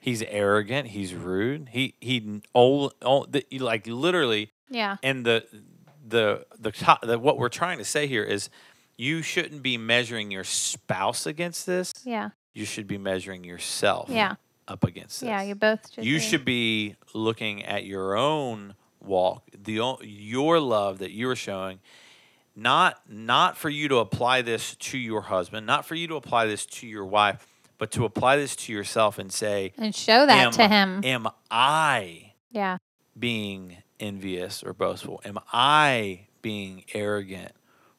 He's 0.00 0.22
arrogant. 0.22 0.88
He's 0.88 1.14
rude. 1.14 1.68
He 1.70 1.94
he 2.00 2.40
old, 2.54 2.94
old 3.02 3.32
the, 3.32 3.44
like 3.58 3.86
literally. 3.86 4.50
yeah. 4.68 4.96
And 5.02 5.24
the 5.24 5.44
the 6.06 6.44
the, 6.58 6.70
top, 6.72 7.02
the 7.06 7.18
what 7.18 7.38
we're 7.38 7.48
trying 7.48 7.78
to 7.78 7.84
say 7.84 8.06
here 8.06 8.22
is, 8.24 8.50
you 8.96 9.22
shouldn't 9.22 9.62
be 9.62 9.76
measuring 9.78 10.30
your 10.30 10.44
spouse 10.44 11.26
against 11.26 11.66
this. 11.66 11.92
Yeah. 12.04 12.30
You 12.54 12.64
should 12.64 12.86
be 12.86 12.98
measuring 12.98 13.44
yourself. 13.44 14.08
Yeah. 14.10 14.36
Up 14.68 14.84
against 14.84 15.20
this 15.20 15.28
Yeah. 15.28 15.42
You 15.42 15.54
both 15.54 15.92
should. 15.92 16.04
you 16.04 16.16
be. 16.16 16.20
should 16.20 16.44
be 16.44 16.96
looking 17.14 17.64
at 17.64 17.84
your 17.84 18.16
own 18.16 18.74
walk 19.06 19.48
the 19.56 19.80
your 20.02 20.58
love 20.60 20.98
that 20.98 21.12
you 21.12 21.28
are 21.28 21.36
showing 21.36 21.78
not 22.54 23.00
not 23.08 23.56
for 23.56 23.68
you 23.68 23.88
to 23.88 23.96
apply 23.98 24.42
this 24.42 24.74
to 24.76 24.98
your 24.98 25.22
husband 25.22 25.66
not 25.66 25.86
for 25.86 25.94
you 25.94 26.08
to 26.08 26.16
apply 26.16 26.46
this 26.46 26.66
to 26.66 26.86
your 26.86 27.04
wife 27.04 27.46
but 27.78 27.90
to 27.90 28.04
apply 28.04 28.36
this 28.36 28.56
to 28.56 28.72
yourself 28.72 29.18
and 29.18 29.32
say 29.32 29.72
and 29.78 29.94
show 29.94 30.26
that 30.26 30.52
to 30.52 30.66
him. 30.66 31.00
am 31.04 31.28
i 31.50 32.32
yeah. 32.50 32.78
being 33.18 33.76
envious 34.00 34.62
or 34.62 34.72
boastful 34.72 35.20
am 35.24 35.38
i 35.52 36.26
being 36.42 36.84
arrogant 36.94 37.52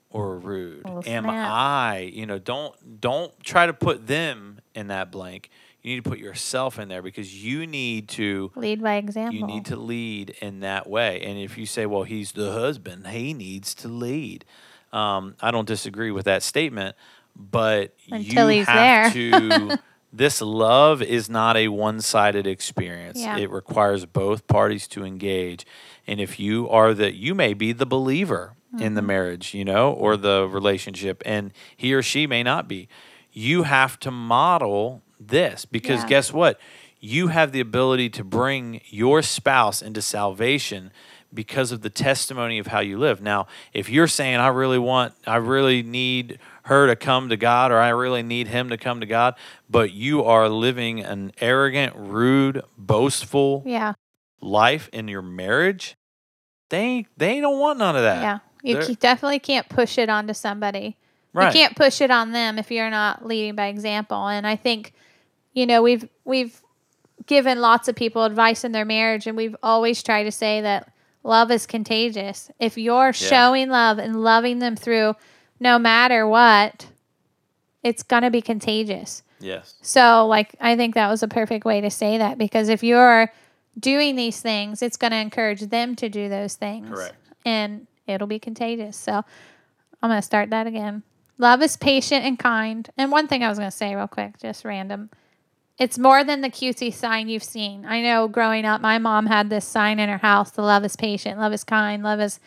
or 0.09 0.37
rude 0.37 0.85
am 1.05 1.29
i 1.29 1.99
you 1.99 2.25
know 2.25 2.39
don't 2.39 2.99
don't 2.99 3.39
try 3.43 3.65
to 3.65 3.73
put 3.73 4.07
them 4.07 4.59
in 4.75 4.87
that 4.87 5.11
blank 5.11 5.49
you 5.87 5.95
need 5.95 6.03
to 6.03 6.09
put 6.09 6.19
yourself 6.19 6.77
in 6.79 6.89
there 6.89 7.01
because 7.01 7.43
you 7.43 7.65
need 7.65 8.09
to 8.09 8.51
Lead 8.55 8.81
by 8.83 8.95
example. 8.95 9.39
you 9.39 9.45
need 9.47 9.65
to 9.65 9.75
lead 9.75 10.31
in 10.41 10.59
that 10.59 10.89
way. 10.89 11.21
And 11.21 11.37
if 11.39 11.57
you 11.57 11.65
say, 11.65 11.85
well, 11.85 12.03
he's 12.03 12.33
the 12.33 12.51
husband, 12.51 13.07
he 13.07 13.33
needs 13.33 13.73
to 13.75 13.87
lead. 13.87 14.43
Um, 14.91 15.35
I 15.41 15.51
don't 15.51 15.67
disagree 15.67 16.11
with 16.11 16.25
that 16.25 16.43
statement, 16.43 16.95
but 17.35 17.93
Until 18.11 18.51
you 18.51 18.59
he's 18.59 18.67
have 18.67 19.13
there. 19.13 19.31
to. 19.71 19.77
This 20.13 20.41
love 20.41 21.01
is 21.01 21.29
not 21.29 21.57
a 21.57 21.67
one 21.67 21.99
sided 21.99 22.47
experience. 22.47 23.19
Yeah. 23.19 23.37
It 23.37 23.51
requires 23.51 24.05
both 24.05 24.47
parties 24.47 24.87
to 24.87 25.03
engage. 25.03 25.65
And 26.07 26.21
if 26.21 26.39
you 26.39 26.67
are 26.69 26.93
the, 26.93 27.13
you 27.13 27.35
may 27.35 27.53
be 27.53 27.73
the 27.73 27.85
believer 27.85 28.55
in 28.71 28.79
Mm-hmm. 28.79 28.95
the 28.95 29.01
marriage, 29.01 29.53
you 29.53 29.65
know, 29.65 29.91
or 29.91 30.15
the 30.15 30.47
relationship, 30.49 31.21
and 31.25 31.51
he 31.75 31.93
or 31.93 32.01
she 32.01 32.25
may 32.25 32.41
not 32.41 32.67
be. 32.69 32.87
You 33.33 33.63
have 33.63 33.99
to 33.99 34.09
model 34.09 35.03
this 35.19 35.65
because 35.65 36.01
Yeah. 36.03 36.07
guess 36.09 36.33
what? 36.33 36.59
You 36.99 37.27
have 37.27 37.51
the 37.51 37.59
ability 37.59 38.09
to 38.11 38.23
bring 38.23 38.81
your 38.87 39.21
spouse 39.21 39.81
into 39.81 40.01
salvation 40.01 40.91
because 41.33 41.71
of 41.71 41.81
the 41.81 41.89
testimony 41.89 42.57
of 42.57 42.67
how 42.67 42.79
you 42.79 42.97
live. 42.97 43.21
Now, 43.21 43.47
if 43.73 43.89
you're 43.89 44.07
saying, 44.07 44.37
I 44.37 44.47
really 44.47 44.79
want, 44.79 45.13
I 45.27 45.35
really 45.35 45.83
need 45.83 46.39
her 46.63 46.87
to 46.87 46.95
come 46.95 47.29
to 47.29 47.37
God, 47.37 47.71
or 47.71 47.79
I 47.79 47.89
really 47.89 48.23
need 48.23 48.47
him 48.47 48.69
to 48.69 48.77
come 48.77 48.99
to 49.01 49.05
God, 49.05 49.35
but 49.69 49.91
you 49.91 50.23
are 50.23 50.49
living 50.49 51.01
an 51.01 51.31
arrogant, 51.39 51.93
rude, 51.95 52.63
boastful 52.77 53.61
Yeah. 53.65 53.93
life 54.41 54.89
in 54.91 55.07
your 55.07 55.21
marriage, 55.21 55.95
they 56.69 57.05
they 57.17 57.39
don't 57.39 57.59
want 57.59 57.79
none 57.79 57.95
of 57.95 58.01
that. 58.03 58.21
Yeah. 58.21 58.39
You 58.63 58.81
They're- 58.81 58.95
definitely 58.95 59.39
can't 59.39 59.69
push 59.69 59.97
it 59.97 60.09
onto 60.09 60.33
somebody. 60.33 60.97
Right. 61.33 61.53
You 61.53 61.59
can't 61.61 61.75
push 61.75 62.01
it 62.01 62.09
on 62.09 62.31
them 62.31 62.57
if 62.57 62.71
you're 62.71 62.89
not 62.89 63.25
leading 63.25 63.55
by 63.55 63.67
example. 63.67 64.27
And 64.27 64.47
I 64.47 64.55
think, 64.55 64.93
you 65.57 65.65
know, 65.65 65.81
we've 65.81 66.07
we've 66.23 66.61
given 67.25 67.59
lots 67.59 67.87
of 67.87 67.95
people 67.95 68.23
advice 68.23 68.63
in 68.63 68.73
their 68.73 68.85
marriage 68.85 69.25
and 69.25 69.35
we've 69.35 69.55
always 69.63 70.03
tried 70.03 70.25
to 70.25 70.31
say 70.31 70.61
that 70.61 70.93
love 71.23 71.49
is 71.49 71.65
contagious. 71.65 72.51
If 72.59 72.77
you're 72.77 73.11
showing 73.11 73.69
love 73.69 73.97
and 73.97 74.21
loving 74.23 74.59
them 74.59 74.75
through 74.75 75.15
no 75.59 75.79
matter 75.79 76.27
what, 76.27 76.85
it's 77.81 78.03
going 78.03 78.21
to 78.21 78.29
be 78.29 78.39
contagious. 78.39 79.23
Yes. 79.39 79.73
So, 79.81 80.27
like, 80.27 80.55
I 80.61 80.75
think 80.75 80.93
that 80.93 81.09
was 81.09 81.23
a 81.23 81.27
perfect 81.27 81.65
way 81.65 81.81
to 81.81 81.89
say 81.89 82.19
that 82.19 82.37
because 82.37 82.69
if 82.69 82.83
you're 82.83 83.31
doing 83.79 84.15
these 84.15 84.39
things, 84.39 84.83
it's 84.83 84.97
going 84.97 85.11
to 85.11 85.17
encourage 85.17 85.61
them 85.61 85.95
to 85.95 86.07
do 86.07 86.29
those 86.29 86.53
things. 86.53 86.87
Correct. 86.87 87.15
And 87.45 87.87
it'll 88.05 88.27
be 88.27 88.39
contagious. 88.39 88.95
So, 88.95 89.25
I'm 90.03 90.09
going 90.09 90.19
to 90.19 90.25
start 90.25 90.51
that 90.51 90.67
again. 90.67 91.01
Love 91.39 91.63
is 91.63 91.77
patient 91.77 92.25
and 92.25 92.37
kind. 92.37 92.87
And 92.95 93.11
one 93.11 93.27
thing 93.27 93.43
I 93.43 93.49
was 93.49 93.57
going 93.57 93.71
to 93.71 93.75
say 93.75 93.95
real 93.95 94.07
quick, 94.07 94.39
just 94.39 94.63
random. 94.63 95.09
It's 95.77 95.99
more 95.99 96.23
than 96.23 96.41
the 96.41 96.49
cutesy 96.49 96.91
sign 96.91 97.29
you've 97.29 97.43
seen. 97.43 97.85
I 97.85 98.01
know 98.01 98.27
growing 98.27 98.65
up, 98.65 98.81
my 98.81 98.97
mom 98.97 99.27
had 99.27 99.49
this 99.49 99.65
sign 99.65 99.99
in 99.99 100.09
her 100.09 100.17
house 100.17 100.51
the 100.51 100.63
love 100.63 100.83
is 100.83 100.95
patient, 100.95 101.39
love 101.39 101.53
is 101.53 101.63
kind, 101.63 102.03
love 102.03 102.19
is. 102.19 102.39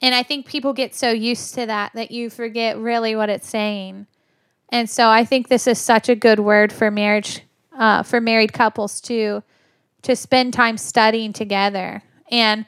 And 0.00 0.14
I 0.14 0.22
think 0.22 0.46
people 0.46 0.72
get 0.72 0.94
so 0.94 1.10
used 1.10 1.54
to 1.54 1.66
that 1.66 1.92
that 1.94 2.10
you 2.10 2.30
forget 2.30 2.78
really 2.78 3.16
what 3.16 3.28
it's 3.28 3.48
saying. 3.48 4.06
And 4.68 4.88
so 4.88 5.08
I 5.08 5.24
think 5.24 5.48
this 5.48 5.66
is 5.66 5.78
such 5.78 6.08
a 6.08 6.14
good 6.14 6.38
word 6.38 6.72
for 6.72 6.90
marriage, 6.90 7.40
uh, 7.76 8.04
for 8.04 8.20
married 8.20 8.52
couples 8.52 9.00
too, 9.00 9.42
to 10.02 10.14
spend 10.14 10.54
time 10.54 10.78
studying 10.78 11.32
together. 11.32 12.02
And 12.30 12.66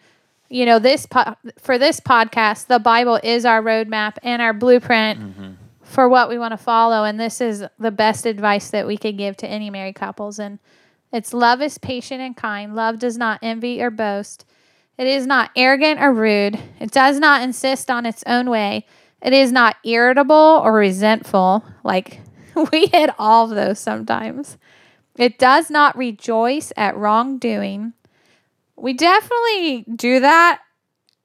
you 0.49 0.67
know, 0.67 0.79
this 0.79 1.07
po- 1.07 1.37
for 1.59 1.79
this 1.79 1.99
podcast, 2.01 2.67
the 2.67 2.79
Bible 2.79 3.19
is 3.23 3.47
our 3.47 3.63
roadmap 3.63 4.19
and 4.23 4.43
our 4.43 4.53
blueprint 4.53 5.19
for 5.93 6.09
what 6.09 6.30
we 6.30 6.38
want 6.38 6.53
to 6.53 6.57
follow. 6.57 7.05
And 7.05 7.20
this 7.20 7.40
is 7.40 7.64
the 7.78 7.90
best 7.90 8.24
advice 8.24 8.70
that 8.70 8.86
we 8.86 8.97
could 8.97 9.18
give 9.18 9.36
to 9.38 9.47
any 9.47 9.68
married 9.68 9.95
couples. 9.95 10.38
And 10.38 10.59
it's 11.12 11.34
love 11.34 11.61
is 11.61 11.76
patient 11.76 12.22
and 12.22 12.34
kind. 12.34 12.74
Love 12.74 12.99
does 12.99 13.18
not 13.18 13.38
envy 13.43 13.82
or 13.82 13.90
boast. 13.90 14.47
It 14.97 15.07
is 15.07 15.26
not 15.26 15.51
arrogant 15.55 16.01
or 16.01 16.12
rude. 16.12 16.59
It 16.80 16.90
does 16.90 17.18
not 17.18 17.43
insist 17.43 17.90
on 17.90 18.07
its 18.07 18.24
own 18.26 18.49
way. 18.49 18.86
It 19.20 19.34
is 19.34 19.53
not 19.53 19.76
irritable 19.84 20.62
or 20.64 20.72
resentful. 20.72 21.64
Like 21.84 22.20
we 22.72 22.86
hit 22.86 23.11
all 23.18 23.51
of 23.51 23.55
those 23.55 23.78
sometimes. 23.78 24.57
It 25.16 25.38
does 25.38 25.68
not 25.68 25.97
rejoice 25.97 26.72
at 26.74 26.97
wrongdoing. 26.97 27.93
We 28.76 28.95
definitely 28.95 29.84
do 29.95 30.20
that 30.20 30.62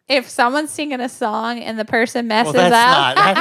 if 0.08 0.30
someone's 0.30 0.72
singing 0.72 1.00
a 1.02 1.10
song 1.10 1.60
and 1.60 1.78
the 1.78 1.86
person 1.86 2.28
messes 2.28 2.54
Well, 2.54 2.70
that's 2.70 3.18
up. 3.18 3.18
not 3.18 3.36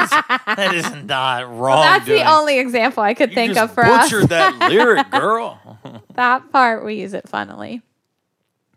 that 0.54 0.74
is, 0.74 0.84
that 0.92 0.96
is 0.98 1.04
not 1.04 1.48
wrong. 1.56 1.82
That's 1.82 2.06
the 2.06 2.28
only 2.28 2.58
example 2.58 3.02
I 3.02 3.14
could 3.14 3.30
you 3.30 3.34
think 3.34 3.56
of 3.56 3.72
for 3.72 3.84
us. 3.84 4.10
butchered 4.10 4.30
that 4.30 4.58
lyric, 4.70 5.10
girl. 5.10 5.78
that 6.14 6.50
part 6.50 6.84
we 6.84 6.94
use 6.94 7.14
it 7.14 7.28
funnily. 7.28 7.82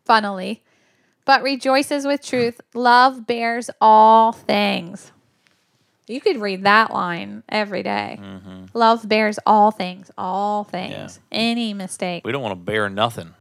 Funnily. 0.06 0.62
But 1.26 1.44
rejoices 1.44 2.06
with 2.06 2.24
truth. 2.24 2.60
Love 2.74 3.28
bears 3.28 3.70
all 3.82 4.32
things. 4.32 5.12
You 6.08 6.20
could 6.22 6.38
read 6.38 6.64
that 6.64 6.92
line 6.92 7.44
every 7.48 7.84
day. 7.84 8.18
Mm-hmm. 8.20 8.66
Love 8.74 9.08
bears 9.08 9.38
all 9.46 9.70
things, 9.70 10.10
all 10.18 10.64
things. 10.64 11.20
Any 11.32 11.76
mistake. 11.76 12.24
we 12.26 12.32
don't 12.32 12.42
want 12.42 12.54
to 12.54 12.64
bear 12.64 12.90
nothing. 12.90 13.36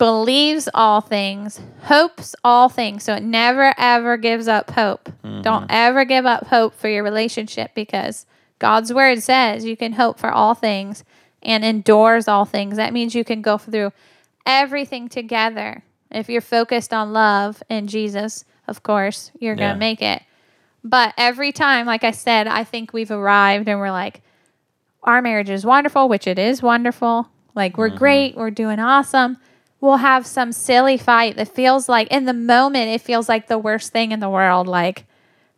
Believes 0.00 0.66
all 0.72 1.02
things, 1.02 1.60
hopes 1.82 2.34
all 2.42 2.70
things. 2.70 3.04
So 3.04 3.16
it 3.16 3.22
never 3.22 3.74
ever 3.76 4.16
gives 4.16 4.48
up 4.48 4.70
hope. 4.70 5.10
Mm-hmm. 5.22 5.42
Don't 5.42 5.66
ever 5.68 6.06
give 6.06 6.24
up 6.24 6.46
hope 6.46 6.74
for 6.74 6.88
your 6.88 7.04
relationship 7.04 7.72
because 7.74 8.24
God's 8.58 8.94
word 8.94 9.22
says 9.22 9.66
you 9.66 9.76
can 9.76 9.92
hope 9.92 10.18
for 10.18 10.30
all 10.30 10.54
things 10.54 11.04
and 11.42 11.62
endures 11.66 12.28
all 12.28 12.46
things. 12.46 12.78
That 12.78 12.94
means 12.94 13.14
you 13.14 13.24
can 13.24 13.42
go 13.42 13.58
through 13.58 13.92
everything 14.46 15.10
together. 15.10 15.82
If 16.10 16.30
you're 16.30 16.40
focused 16.40 16.94
on 16.94 17.12
love 17.12 17.62
and 17.68 17.86
Jesus, 17.86 18.46
of 18.66 18.82
course, 18.82 19.30
you're 19.38 19.54
going 19.54 19.74
to 19.74 19.78
make 19.78 20.00
it. 20.00 20.22
But 20.82 21.12
every 21.18 21.52
time, 21.52 21.84
like 21.84 22.04
I 22.04 22.12
said, 22.12 22.46
I 22.46 22.64
think 22.64 22.94
we've 22.94 23.10
arrived 23.10 23.68
and 23.68 23.78
we're 23.78 23.90
like, 23.90 24.22
our 25.02 25.20
marriage 25.20 25.50
is 25.50 25.66
wonderful, 25.66 26.08
which 26.08 26.26
it 26.26 26.38
is 26.38 26.62
wonderful. 26.62 27.28
Like, 27.54 27.76
we're 27.76 27.88
mm-hmm. 27.88 27.98
great, 27.98 28.36
we're 28.36 28.50
doing 28.50 28.80
awesome. 28.80 29.36
We'll 29.80 29.98
have 29.98 30.26
some 30.26 30.52
silly 30.52 30.96
fight 30.98 31.36
that 31.36 31.48
feels 31.48 31.88
like, 31.88 32.08
in 32.08 32.26
the 32.26 32.34
moment, 32.34 32.90
it 32.90 33.00
feels 33.00 33.28
like 33.28 33.46
the 33.46 33.58
worst 33.58 33.92
thing 33.92 34.12
in 34.12 34.20
the 34.20 34.28
world. 34.28 34.66
Like, 34.66 35.06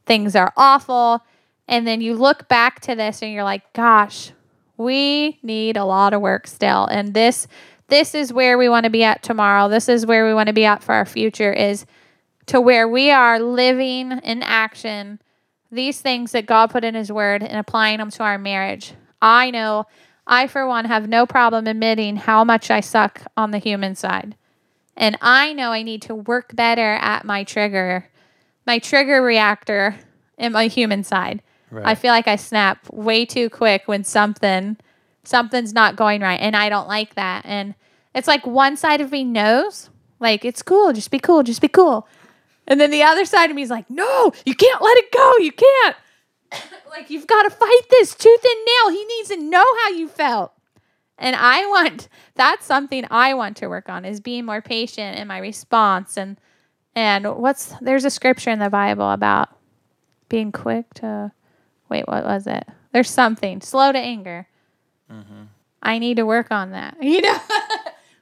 things 0.07 0.37
are 0.37 0.53
awful. 0.57 1.25
And 1.67 1.87
then 1.87 2.01
you 2.01 2.15
look 2.15 2.49
back 2.49 2.81
to 2.81 2.95
this 2.95 3.23
and 3.23 3.33
you're 3.33 3.45
like, 3.45 3.73
gosh, 3.73 4.33
we 4.77 5.39
need 5.43 5.77
a 5.77 5.85
lot 5.85 6.13
of 6.13 6.21
work 6.21 6.47
still. 6.47 6.87
And 6.87 7.15
this 7.15 7.47
this 7.89 8.15
is 8.15 8.33
where 8.33 8.57
we 8.57 8.71
want 8.71 8.85
to 8.85 8.91
be 8.91 9.05
at 9.05 9.23
tomorrow. 9.23 9.69
This 9.69 9.87
is 9.89 10.07
where 10.07 10.27
we 10.27 10.33
want 10.33 10.47
to 10.47 10.55
be 10.55 10.65
at 10.65 10.83
for 10.83 10.95
our 10.95 11.05
future 11.05 11.53
is 11.53 11.85
to 12.47 12.59
where 12.59 12.89
we 12.89 13.11
are 13.11 13.39
living 13.39 14.13
in 14.13 14.43
action 14.43 15.21
these 15.71 16.01
things 16.01 16.33
that 16.33 16.47
God 16.47 16.71
put 16.71 16.85
in 16.85 16.95
his 16.95 17.13
word 17.13 17.43
and 17.43 17.59
applying 17.59 17.99
them 17.99 18.11
to 18.11 18.23
our 18.23 18.39
marriage. 18.39 18.95
I 19.21 19.51
know 19.51 19.87
I 20.27 20.47
for 20.47 20.67
one 20.67 20.85
have 20.85 21.09
no 21.09 21.27
problem 21.27 21.67
admitting 21.67 22.17
how 22.17 22.45
much 22.45 22.71
I 22.71 22.81
suck 22.81 23.23
on 23.37 23.51
the 23.51 23.59
human 23.59 23.95
side. 23.95 24.37
And 24.97 25.17
I 25.21 25.53
know 25.53 25.73
I 25.73 25.83
need 25.83 26.03
to 26.03 26.15
work 26.15 26.55
better 26.55 26.95
at 27.01 27.25
my 27.25 27.45
trigger, 27.45 28.09
my 28.67 28.79
trigger 28.79 29.23
reactor 29.23 29.97
in 30.39 30.53
my 30.53 30.67
human 30.67 31.03
side. 31.03 31.43
Right. 31.71 31.87
I 31.87 31.95
feel 31.95 32.11
like 32.11 32.29
I 32.29 32.37
snap 32.37 32.87
way 32.93 33.25
too 33.25 33.49
quick 33.49 33.85
when 33.87 34.05
something 34.05 34.77
something's 35.25 35.73
not 35.73 35.97
going 35.97 36.21
right 36.21 36.41
and 36.41 36.57
I 36.57 36.69
don't 36.69 36.89
like 36.89 37.15
that. 37.15 37.47
And 37.47 37.75
it's 38.15 38.29
like 38.29 38.47
one 38.47 38.77
side 38.77 39.01
of 39.01 39.11
me 39.11 39.25
knows, 39.25 39.89
like 40.21 40.45
it's 40.45 40.63
cool, 40.63 40.93
just 40.93 41.11
be 41.11 41.19
cool, 41.19 41.43
just 41.43 41.61
be 41.61 41.69
cool. 41.69 42.07
And 42.67 42.81
then 42.81 42.91
the 42.91 43.03
other 43.03 43.25
side 43.25 43.51
of 43.51 43.57
me 43.57 43.63
is 43.63 43.71
like, 43.71 43.89
"No, 43.91 44.33
you 44.45 44.55
can't 44.55 44.83
let 44.83 44.97
it 44.99 45.11
go. 45.11 45.37
You 45.39 45.53
can't." 45.53 45.97
like 46.91 47.11
you've 47.11 47.27
got 47.27 47.43
to 47.45 47.51
fight 47.51 47.81
this 47.91 48.15
tooth 48.15 48.45
and 48.45 48.67
nail. 48.67 48.99
He 48.99 49.05
needs 49.05 49.29
to 49.31 49.37
know 49.37 49.65
how 49.83 49.91
you 49.91 50.09
felt. 50.09 50.53
And 51.19 51.37
I 51.37 51.67
want 51.67 52.09
that's 52.35 52.67
something 52.67 53.05
I 53.11 53.35
want 53.35 53.57
to 53.59 53.69
work 53.69 53.89
on 53.89 54.05
is 54.05 54.21
being 54.21 54.45
more 54.45 54.63
patient 54.63 55.19
in 55.19 55.29
my 55.29 55.39
response 55.39 56.17
and 56.17 56.39
and 56.95 57.37
what's 57.37 57.75
there's 57.81 58.05
a 58.05 58.11
scripture 58.11 58.51
in 58.51 58.59
the 58.59 58.71
Bible 58.71 59.11
about 59.11 59.49
being 60.29 60.53
quick 60.53 60.93
to 60.95 61.33
wait, 61.89 62.09
what 62.09 62.25
was 62.25 62.47
it? 62.47 62.67
There's 62.93 63.11
something 63.11 63.61
slow 63.61 63.93
to 63.93 63.99
anger. 63.99 64.49
Mm-hmm. 65.11 65.45
I 65.83 65.99
need 65.99 66.17
to 66.17 66.27
work 66.27 66.51
on 66.51 66.73
that. 66.73 66.97
You 67.03 67.21
know, 67.21 67.39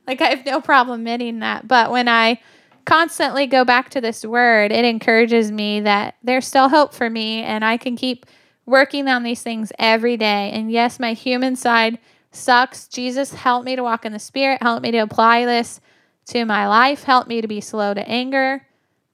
like 0.06 0.20
I 0.20 0.30
have 0.30 0.44
no 0.44 0.60
problem 0.60 1.00
admitting 1.00 1.40
that. 1.40 1.66
But 1.66 1.90
when 1.90 2.08
I 2.08 2.40
constantly 2.84 3.46
go 3.46 3.64
back 3.64 3.90
to 3.90 4.00
this 4.00 4.24
word, 4.24 4.72
it 4.72 4.84
encourages 4.84 5.50
me 5.50 5.80
that 5.80 6.16
there's 6.22 6.46
still 6.46 6.68
hope 6.68 6.92
for 6.94 7.08
me 7.08 7.42
and 7.42 7.64
I 7.64 7.76
can 7.76 7.96
keep 7.96 8.26
working 8.66 9.08
on 9.08 9.22
these 9.22 9.42
things 9.42 9.72
every 9.78 10.16
day. 10.16 10.50
And 10.52 10.70
yes, 10.70 11.00
my 11.00 11.12
human 11.12 11.56
side 11.56 11.98
sucks. 12.30 12.88
Jesus, 12.88 13.34
help 13.34 13.64
me 13.64 13.76
to 13.76 13.82
walk 13.82 14.04
in 14.04 14.12
the 14.12 14.18
spirit, 14.18 14.62
help 14.62 14.82
me 14.82 14.90
to 14.92 14.98
apply 14.98 15.44
this 15.44 15.80
to 16.26 16.44
my 16.44 16.68
life, 16.68 17.04
help 17.04 17.26
me 17.26 17.40
to 17.40 17.48
be 17.48 17.60
slow 17.60 17.92
to 17.94 18.08
anger, 18.08 18.66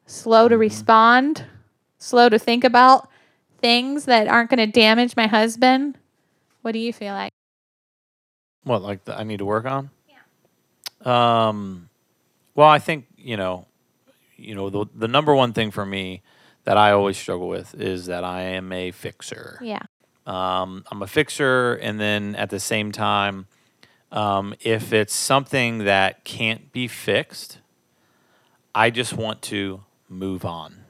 slow 0.07 0.49
to 0.49 0.59
respond, 0.59 1.45
slow 1.99 2.29
to 2.29 2.39
think 2.39 2.64
about 2.64 3.09
things 3.59 4.05
that 4.05 4.29
aren't 4.29 4.51
going 4.51 4.59
to 4.59 4.67
damage 4.67 5.17
my 5.17 5.27
husband. 5.27 5.99
What 6.62 6.73
do 6.73 6.79
you 6.79 6.93
feel 6.93 7.14
like? 7.14 7.33
What, 8.64 8.83
like 8.83 9.05
the, 9.05 9.17
I 9.19 9.23
need 9.23 9.39
to 9.39 9.45
work 9.45 9.64
on? 9.64 9.91
Yeah. 10.09 11.49
Um, 11.49 11.89
well, 12.55 12.69
I 12.69 12.79
think 12.79 13.07
you 13.27 13.37
know, 13.37 13.66
you 14.37 14.55
know, 14.55 14.70
the 14.70 14.87
the 14.95 15.09
number 15.09 15.35
one 15.35 15.53
thing 15.53 15.70
for 15.72 15.85
me 15.85 16.22
that 16.64 16.77
I 16.77 16.93
always 16.93 17.16
struggle 17.16 17.49
with 17.49 17.74
is 17.74 18.07
that 18.07 18.22
I 18.24 18.43
am 18.43 18.72
a 18.72 18.91
fixer. 18.93 19.59
Yeah. 19.62 19.83
Um, 20.27 20.85
I'm 20.91 21.03
a 21.03 21.07
fixer, 21.07 21.74
and 21.74 21.99
then 22.01 22.35
at 22.37 22.51
the 22.51 22.59
same 22.61 22.91
time, 22.93 23.47
um, 24.12 24.55
if 24.61 24.93
it's 24.93 25.14
something 25.14 25.79
that 25.85 26.24
can't 26.24 26.72
be 26.72 26.89
fixed, 26.89 27.59
I 28.74 28.91
just 28.91 29.12
want 29.12 29.43
to 29.43 29.83
move 30.09 30.45
on. 30.45 30.85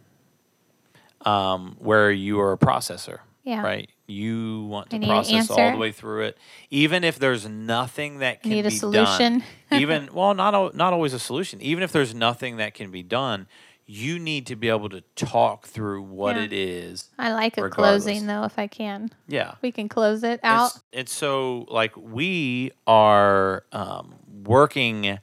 Um, 1.24 1.76
where 1.80 2.10
you 2.10 2.38
are 2.40 2.52
a 2.52 2.58
processor, 2.58 3.18
Yeah. 3.44 3.62
right? 3.62 3.90
You 4.06 4.64
want 4.66 4.90
to 4.90 4.98
process 5.00 5.50
all 5.50 5.72
the 5.72 5.78
way 5.78 5.92
through 5.92 6.22
it, 6.24 6.38
even 6.70 7.02
if 7.04 7.18
there's 7.18 7.48
nothing 7.48 8.18
that 8.20 8.42
can 8.42 8.50
Need 8.52 8.66
a 8.66 8.70
be 8.70 8.76
solution. 8.76 9.38
done. 9.40 9.42
even 9.80 10.08
well, 10.12 10.32
not 10.34 10.74
not 10.74 10.92
always 10.92 11.12
a 11.12 11.18
solution. 11.18 11.60
Even 11.60 11.82
if 11.82 11.90
there's 11.92 12.14
nothing 12.14 12.56
that 12.58 12.74
can 12.74 12.90
be 12.90 13.02
done, 13.02 13.48
you 13.84 14.18
need 14.18 14.46
to 14.46 14.56
be 14.56 14.68
able 14.68 14.88
to 14.88 15.00
talk 15.16 15.66
through 15.66 16.02
what 16.02 16.36
Yeah. 16.36 16.42
it 16.44 16.52
is. 16.52 17.10
I 17.18 17.32
like 17.32 17.56
a 17.58 17.68
closing 17.68 18.26
though, 18.26 18.44
if 18.44 18.58
I 18.58 18.66
can. 18.68 19.10
Yeah, 19.28 19.54
We 19.62 19.72
can 19.72 19.88
close 19.88 20.22
it 20.22 20.40
out. 20.42 20.66
it's, 20.74 20.82
it's 20.92 21.12
so 21.14 21.66
like 21.68 21.96
we 21.96 22.70
are 22.86 23.64
um, 23.72 24.14
working 24.44 25.18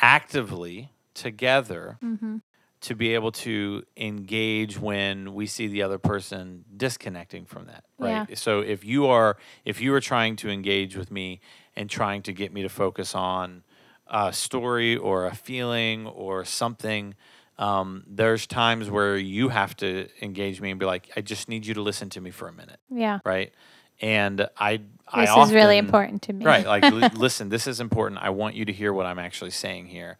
actively 0.00 0.90
together 1.14 1.98
Mm-hmm. 2.04 2.36
To 2.86 2.94
be 2.94 3.14
able 3.14 3.32
to 3.32 3.82
engage 3.96 4.78
when 4.78 5.34
we 5.34 5.46
see 5.46 5.66
the 5.66 5.82
other 5.82 5.98
person 5.98 6.64
disconnecting 6.76 7.44
from 7.44 7.66
that 7.66 7.84
right 7.98 8.26
Yeah. 8.28 8.34
so 8.36 8.60
if 8.60 8.84
you 8.84 9.06
are 9.06 9.36
if 9.64 9.80
you 9.80 9.92
are 9.94 10.00
trying 10.00 10.36
to 10.36 10.48
engage 10.48 10.96
with 10.96 11.10
me 11.10 11.40
and 11.74 11.90
trying 11.90 12.22
to 12.22 12.32
get 12.32 12.52
me 12.52 12.62
to 12.62 12.68
focus 12.68 13.14
on 13.14 13.62
a 14.06 14.32
story 14.32 14.96
or 14.96 15.26
a 15.26 15.34
feeling 15.34 16.06
or 16.06 16.44
something 16.44 17.14
um, 17.58 18.04
there's 18.06 18.46
times 18.46 18.90
where 18.90 19.16
you 19.16 19.48
have 19.48 19.74
to 19.78 20.08
engage 20.20 20.60
me 20.60 20.70
and 20.70 20.78
be 20.80 20.86
like 20.86 21.10
i 21.16 21.20
just 21.20 21.48
need 21.48 21.66
you 21.66 21.74
to 21.74 21.82
listen 21.82 22.08
to 22.10 22.20
me 22.20 22.30
for 22.30 22.48
a 22.48 22.52
minute 22.52 22.78
Yeah. 22.90 23.18
right 23.24 23.52
and 24.00 24.46
i 24.58 24.80
I 25.08 25.24
This 25.26 25.46
is 25.48 25.52
really 25.54 25.78
important 25.78 26.22
to 26.22 26.32
me. 26.32 26.44
Right. 26.44 26.66
Like, 26.66 26.82
li- 26.92 27.08
listen, 27.14 27.48
this 27.48 27.68
is 27.68 27.78
important. 27.78 28.20
I 28.20 28.30
want 28.30 28.56
you 28.56 28.64
to 28.64 28.72
hear 28.72 28.92
what 28.92 29.06
I'm 29.06 29.20
actually 29.20 29.52
saying 29.52 29.86
here, 29.86 30.18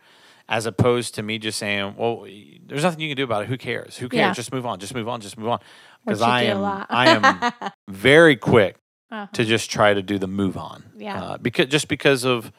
as 0.48 0.66
opposed 0.66 1.14
to 1.16 1.22
me 1.22 1.38
just 1.38 1.58
saying, 1.58 1.94
well, 1.96 2.26
there's 2.66 2.82
nothing 2.84 3.00
you 3.00 3.08
can 3.08 3.16
do 3.16 3.24
about 3.24 3.42
it. 3.42 3.48
Who 3.48 3.58
cares? 3.58 3.96
Who 3.96 4.08
cares? 4.08 4.18
Yeah. 4.20 4.32
Just 4.32 4.52
move 4.52 4.64
on. 4.66 4.78
Just 4.78 4.94
move 4.94 5.08
on. 5.08 5.20
Just 5.20 5.36
move 5.36 5.48
on. 5.48 5.60
Because 6.04 6.22
I 6.22 6.42
am. 6.42 6.62
I 6.64 7.08
am 7.62 7.70
very 7.88 8.36
quick 8.36 8.76
Uh-huh. 9.10 9.26
to 9.32 9.44
just 9.44 9.70
try 9.70 9.92
to 9.94 10.02
do 10.02 10.18
the 10.18 10.26
move 10.28 10.56
on. 10.56 10.84
Yeah. 10.96 11.20
Uh, 11.22 11.38
because 11.38 11.66
just 11.66 11.88
because 11.88 12.24
of 12.24 12.52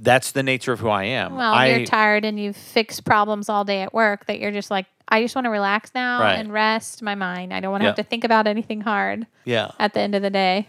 that's 0.00 0.32
the 0.32 0.42
nature 0.42 0.72
of 0.72 0.80
who 0.80 0.88
I 0.90 1.04
am. 1.04 1.34
Well, 1.36 1.52
I, 1.52 1.68
you're 1.68 1.86
tired 1.86 2.24
and 2.26 2.38
you've 2.38 2.56
fixed 2.56 3.04
problems 3.06 3.48
all 3.48 3.64
day 3.64 3.80
at 3.80 3.94
work 3.94 4.26
that 4.26 4.38
you're 4.38 4.52
just 4.52 4.70
like, 4.70 4.84
I 5.08 5.22
just 5.22 5.34
want 5.34 5.46
to 5.46 5.50
relax 5.50 5.92
now 5.94 6.20
Right. 6.20 6.34
and 6.34 6.52
rest 6.52 7.02
my 7.02 7.14
mind. 7.14 7.54
I 7.54 7.60
don't 7.60 7.70
want 7.72 7.80
to 7.82 7.86
have 7.86 7.96
to 7.96 8.02
think 8.02 8.24
about 8.24 8.46
anything 8.46 8.82
hard 8.82 9.26
yeah. 9.46 9.70
at 9.78 9.94
the 9.94 10.00
end 10.00 10.14
of 10.14 10.20
the 10.22 10.28
day. 10.30 10.68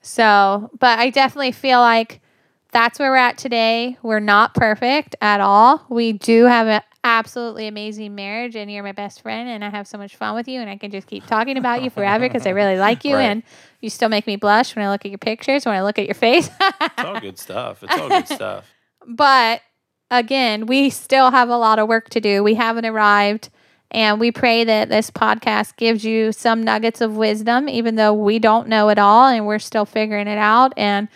So, 0.00 0.70
but 0.78 0.98
I 0.98 1.10
definitely 1.10 1.52
feel 1.52 1.80
like 1.80 2.20
that's 2.76 2.98
where 2.98 3.10
we're 3.10 3.16
at 3.16 3.38
today. 3.38 3.96
We're 4.02 4.20
not 4.20 4.54
perfect 4.54 5.16
at 5.22 5.40
all. 5.40 5.86
We 5.88 6.12
do 6.12 6.44
have 6.44 6.66
an 6.66 6.82
absolutely 7.02 7.68
amazing 7.68 8.14
marriage, 8.14 8.54
and 8.54 8.70
you're 8.70 8.82
my 8.82 8.92
best 8.92 9.22
friend, 9.22 9.48
and 9.48 9.64
I 9.64 9.70
have 9.70 9.88
so 9.88 9.96
much 9.96 10.14
fun 10.16 10.34
with 10.34 10.46
you, 10.46 10.60
and 10.60 10.68
I 10.68 10.76
can 10.76 10.90
just 10.90 11.06
keep 11.06 11.24
talking 11.24 11.56
about 11.56 11.82
you 11.82 11.88
forever 11.88 12.28
because 12.28 12.46
I 12.46 12.50
really 12.50 12.76
like 12.88 13.02
you, 13.02 13.14
Right. 13.14 13.22
and 13.30 13.42
you 13.80 13.88
still 13.88 14.10
make 14.10 14.26
me 14.26 14.36
blush 14.36 14.76
when 14.76 14.84
I 14.84 14.90
look 14.90 15.06
at 15.06 15.10
your 15.10 15.16
pictures, 15.16 15.64
when 15.64 15.74
I 15.74 15.82
look 15.82 15.98
at 15.98 16.04
your 16.04 16.14
face. 16.14 16.50
It's 16.60 16.98
all 16.98 17.18
good 17.18 17.38
stuff. 17.38 17.82
It's 17.82 17.96
all 17.98 18.10
good 18.10 18.28
stuff. 18.28 18.70
but 19.08 19.62
again, 20.10 20.66
we 20.66 20.90
still 20.90 21.30
have 21.30 21.48
a 21.48 21.56
lot 21.56 21.78
of 21.78 21.88
work 21.88 22.10
to 22.10 22.20
do. 22.20 22.42
We 22.44 22.56
haven't 22.56 22.84
arrived. 22.84 23.48
And 23.90 24.20
we 24.20 24.32
pray 24.32 24.64
that 24.64 24.90
this 24.90 25.10
podcast 25.10 25.76
gives 25.76 26.04
you 26.04 26.32
some 26.32 26.62
nuggets 26.62 27.00
of 27.00 27.16
wisdom, 27.16 27.68
even 27.70 27.94
though 27.94 28.12
we 28.12 28.38
don't 28.38 28.68
know 28.68 28.90
it 28.90 28.98
all 28.98 29.28
and 29.28 29.46
we're 29.46 29.60
still 29.60 29.86
figuring 29.86 30.26
it 30.26 30.38
out. 30.38 30.74
And 30.76 31.06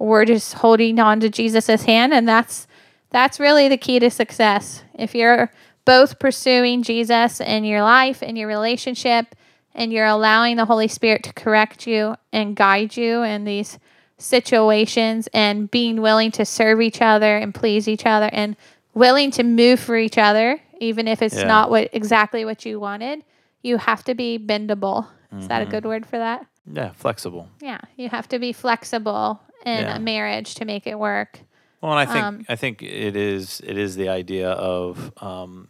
we're 0.00 0.24
just 0.24 0.54
holding 0.54 0.98
on 0.98 1.20
to 1.20 1.28
Jesus' 1.30 1.84
hand. 1.84 2.12
And 2.12 2.26
that's 2.28 2.66
that's 3.10 3.38
really 3.38 3.68
the 3.68 3.76
key 3.76 3.98
to 4.00 4.10
success. 4.10 4.82
If 4.94 5.14
you're 5.14 5.50
both 5.84 6.18
pursuing 6.18 6.82
Jesus 6.82 7.40
in 7.40 7.64
your 7.64 7.82
life, 7.82 8.22
in 8.22 8.34
your 8.36 8.48
relationship, 8.48 9.34
and 9.74 9.92
you're 9.92 10.06
allowing 10.06 10.56
the 10.56 10.64
Holy 10.64 10.88
Spirit 10.88 11.22
to 11.24 11.32
correct 11.32 11.86
you 11.86 12.16
and 12.32 12.56
guide 12.56 12.96
you 12.96 13.22
in 13.22 13.44
these 13.44 13.78
situations 14.18 15.28
and 15.34 15.70
being 15.70 16.00
willing 16.00 16.30
to 16.32 16.44
serve 16.44 16.80
each 16.80 17.00
other 17.02 17.36
and 17.36 17.54
please 17.54 17.88
each 17.88 18.06
other 18.06 18.28
and 18.32 18.56
willing 18.94 19.30
to 19.32 19.42
move 19.42 19.80
for 19.80 19.96
each 19.96 20.18
other 20.18 20.60
even 20.78 21.06
if 21.08 21.20
it's 21.22 21.36
Yeah. 21.36 21.44
not 21.44 21.70
what 21.70 21.88
exactly 21.92 22.44
what 22.44 22.64
you 22.64 22.78
wanted 22.78 23.22
you 23.62 23.76
have 23.78 24.04
to 24.04 24.14
be 24.14 24.38
bendable 24.38 25.06
is 25.38 25.48
that 25.48 25.62
a 25.62 25.66
Mhm. 25.66 25.70
good 25.70 25.84
word 25.84 26.06
for 26.06 26.18
that 26.18 26.44
Yeah. 26.72 26.90
Flexible. 26.94 27.48
yeah 27.60 27.78
you 27.96 28.08
have 28.10 28.28
to 28.28 28.38
be 28.38 28.52
flexible 28.52 29.40
in 29.64 29.84
Yeah. 29.84 29.96
a 29.96 30.00
marriage 30.00 30.54
to 30.56 30.64
make 30.64 30.86
it 30.86 30.98
work 30.98 31.40
Well, 31.80 31.92
and 31.96 32.00
I 32.00 32.12
think 32.12 32.24
Um, 32.24 32.44
I 32.48 32.56
think 32.56 32.82
it 32.82 33.16
is 33.16 33.60
it 33.64 33.78
is 33.78 33.96
the 33.96 34.08
idea 34.08 34.50
of 34.50 35.12
um, 35.22 35.68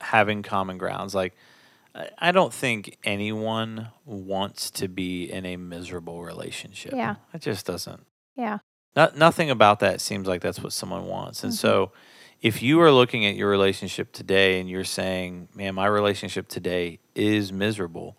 having 0.00 0.42
common 0.42 0.78
grounds. 0.78 1.14
Like, 1.14 1.34
I- 2.18 2.30
don't 2.32 2.52
think 2.52 2.98
anyone 3.04 3.88
wants 4.04 4.70
to 4.72 4.86
be 4.88 5.24
in 5.24 5.46
a 5.46 5.56
miserable 5.56 6.22
relationship. 6.22 6.92
Yeah. 6.94 7.16
it 7.32 7.40
just 7.40 7.66
doesn't. 7.66 8.04
yeah 8.36 8.58
Not, 8.94 9.16
nothing 9.16 9.50
about 9.50 9.80
that 9.80 10.00
seems 10.00 10.26
like 10.28 10.42
that's 10.42 10.60
what 10.62 10.72
someone 10.72 11.06
wants. 11.06 11.42
And 11.42 11.52
Mhm. 11.52 11.56
so, 11.56 11.92
if 12.42 12.62
you 12.62 12.80
are 12.82 12.92
looking 12.92 13.24
at 13.26 13.34
your 13.34 13.48
relationship 13.50 14.12
today 14.12 14.60
and 14.60 14.68
you're 14.70 14.84
saying, 14.84 15.48
"Man, 15.54 15.74
my 15.74 15.86
relationship 15.86 16.48
today 16.48 16.98
is 17.14 17.50
miserable," 17.52 18.16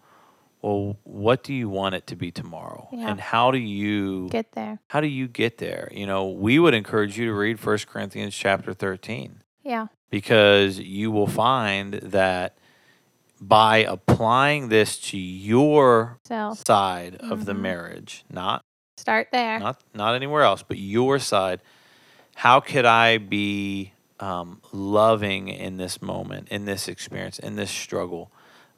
well, 0.62 0.97
what 1.03 1.43
do 1.43 1.53
you 1.53 1.70
want 1.70 1.95
it 1.95 2.08
to 2.08 2.16
be 2.16 2.32
tomorrow? 2.32 2.89
Yeah. 2.91 3.12
And 3.12 3.20
how 3.20 3.51
do 3.51 3.58
you 3.58 4.28
get 4.30 4.51
there 4.53 4.80
how 4.89 5.01
do 5.01 5.08
you 5.08 5.28
get 5.28 5.58
there? 5.58 5.89
You 5.91 6.08
know, 6.08 6.28
we 6.28 6.60
would 6.60 6.74
encourage 6.74 7.18
you 7.18 7.26
to 7.28 7.34
read 7.34 7.64
1 7.64 7.78
Corinthians 7.88 8.36
chapter 8.36 8.74
13 8.74 9.41
yeah 9.64 9.88
because 10.10 10.80
you 10.80 11.12
will 11.12 11.28
find 11.28 11.95
that 11.95 12.58
by 13.41 13.80
applying 13.80 14.70
this 14.70 14.97
to 14.97 15.18
your 15.18 16.18
So 16.28 16.53
side 16.55 17.18
of 17.18 17.45
the 17.45 17.53
Mhm. 17.53 17.60
marriage, 17.60 18.24
not 18.32 18.62
start 18.97 19.28
there. 19.32 19.60
not 19.60 19.82
not 19.93 20.16
anywhere 20.16 20.43
else, 20.43 20.64
but 20.64 20.78
your 20.78 21.20
side. 21.20 21.62
How 22.36 22.60
could 22.60 22.86
I 22.86 23.18
be 23.18 23.93
um, 24.20 24.62
loving 24.72 25.47
in 25.47 25.78
this 25.78 26.01
moment, 26.01 26.47
in 26.49 26.66
this 26.66 26.88
experience, 26.88 27.38
in 27.38 27.55
this 27.55 27.70
struggle? 27.70 28.32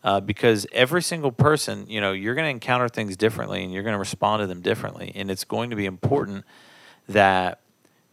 Uh, 0.03 0.19
because 0.21 0.65
every 0.71 1.01
single 1.01 1.31
person, 1.31 1.85
you 1.89 1.99
know, 1.99 2.13
you're 2.13 2.33
going 2.35 2.45
to 2.45 2.49
encounter 2.51 2.87
things 2.87 3.17
differently, 3.17 3.63
and 3.63 3.73
you're 3.73 3.83
going 3.83 3.93
to 3.93 3.99
respond 3.99 4.39
to 4.41 4.47
them 4.47 4.61
differently, 4.61 5.11
and 5.13 5.29
it's 5.29 5.43
going 5.43 5.69
to 5.71 5.75
be 5.75 5.85
important 5.85 6.45
that 7.09 7.59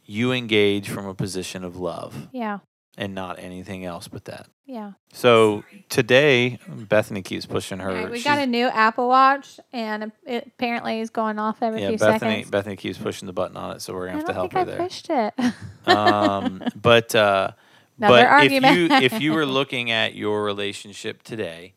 you 0.04 0.32
engage 0.32 0.88
from 0.88 1.06
a 1.06 1.14
position 1.14 1.62
of 1.64 1.76
love 1.76 2.28
Yeah. 2.32 2.58
and 2.96 3.14
not 3.14 3.38
anything 3.38 3.84
else 3.84 4.08
but 4.08 4.24
that. 4.24 4.46
Yeah. 4.66 4.92
So 5.12 5.62
today, 5.88 6.58
Bethany 6.68 7.22
keeps 7.22 7.46
pushing 7.46 7.78
her. 7.78 7.88
Right, 7.92 8.10
we 8.10 8.18
she's- 8.18 8.24
got 8.24 8.42
a 8.42 8.46
new 8.46 8.66
Apple 8.66 9.06
Watch, 9.06 9.60
and 9.72 10.10
it 10.26 10.44
apparently 10.58 10.98
is 11.00 11.10
going 11.10 11.38
off 11.38 11.62
every 11.62 11.82
yeah, 11.82 11.90
few 11.90 11.98
Bethany. 11.98 12.32
seconds. 12.38 12.50
Bethany 12.50 12.74
keeps 12.76 12.98
pushing 12.98 13.26
the 13.26 13.32
button 13.32 13.56
on 13.56 13.76
it, 13.76 13.80
so 13.82 13.94
we're 13.94 14.06
gonna 14.06 14.18
have 14.18 14.26
to 14.26 14.32
help 14.32 14.52
her 14.54 14.64
think 14.64 14.68
I 14.68 14.76
there. 14.76 14.84
pushed 14.88 15.08
it. 15.08 15.34
um, 15.96 16.64
but 16.74 17.14
uh, 17.14 17.52
Another 17.98 18.26
but 18.28 18.44
if 18.52 18.52
you 18.62 18.86
if 18.90 19.20
you 19.22 19.32
were 19.32 19.46
looking 19.58 19.90
at 19.90 20.14
your 20.14 20.44
relationship 20.44 21.22
today, 21.22 21.74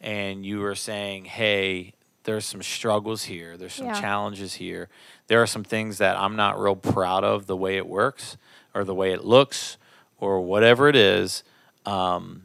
and 0.00 0.44
you 0.46 0.60
were 0.60 0.74
saying, 0.74 1.26
"Hey, 1.26 1.94
there's 2.24 2.46
some 2.46 2.62
struggles 2.62 3.24
here. 3.24 3.56
There's 3.56 3.74
some 3.74 3.86
Yeah. 3.86 4.00
challenges 4.00 4.54
here. 4.54 4.88
There 5.26 5.42
are 5.42 5.46
some 5.46 5.64
things 5.64 5.98
that 5.98 6.16
I'm 6.16 6.36
not 6.36 6.58
real 6.60 6.76
proud 6.76 7.24
of 7.24 7.46
the 7.46 7.56
way 7.56 7.76
it 7.76 7.86
works, 7.86 8.36
or 8.74 8.84
the 8.84 8.94
way 8.94 9.12
it 9.12 9.24
looks, 9.24 9.76
or 10.18 10.40
whatever 10.40 10.88
it 10.88 10.96
is." 10.96 11.44
Um, 11.84 12.44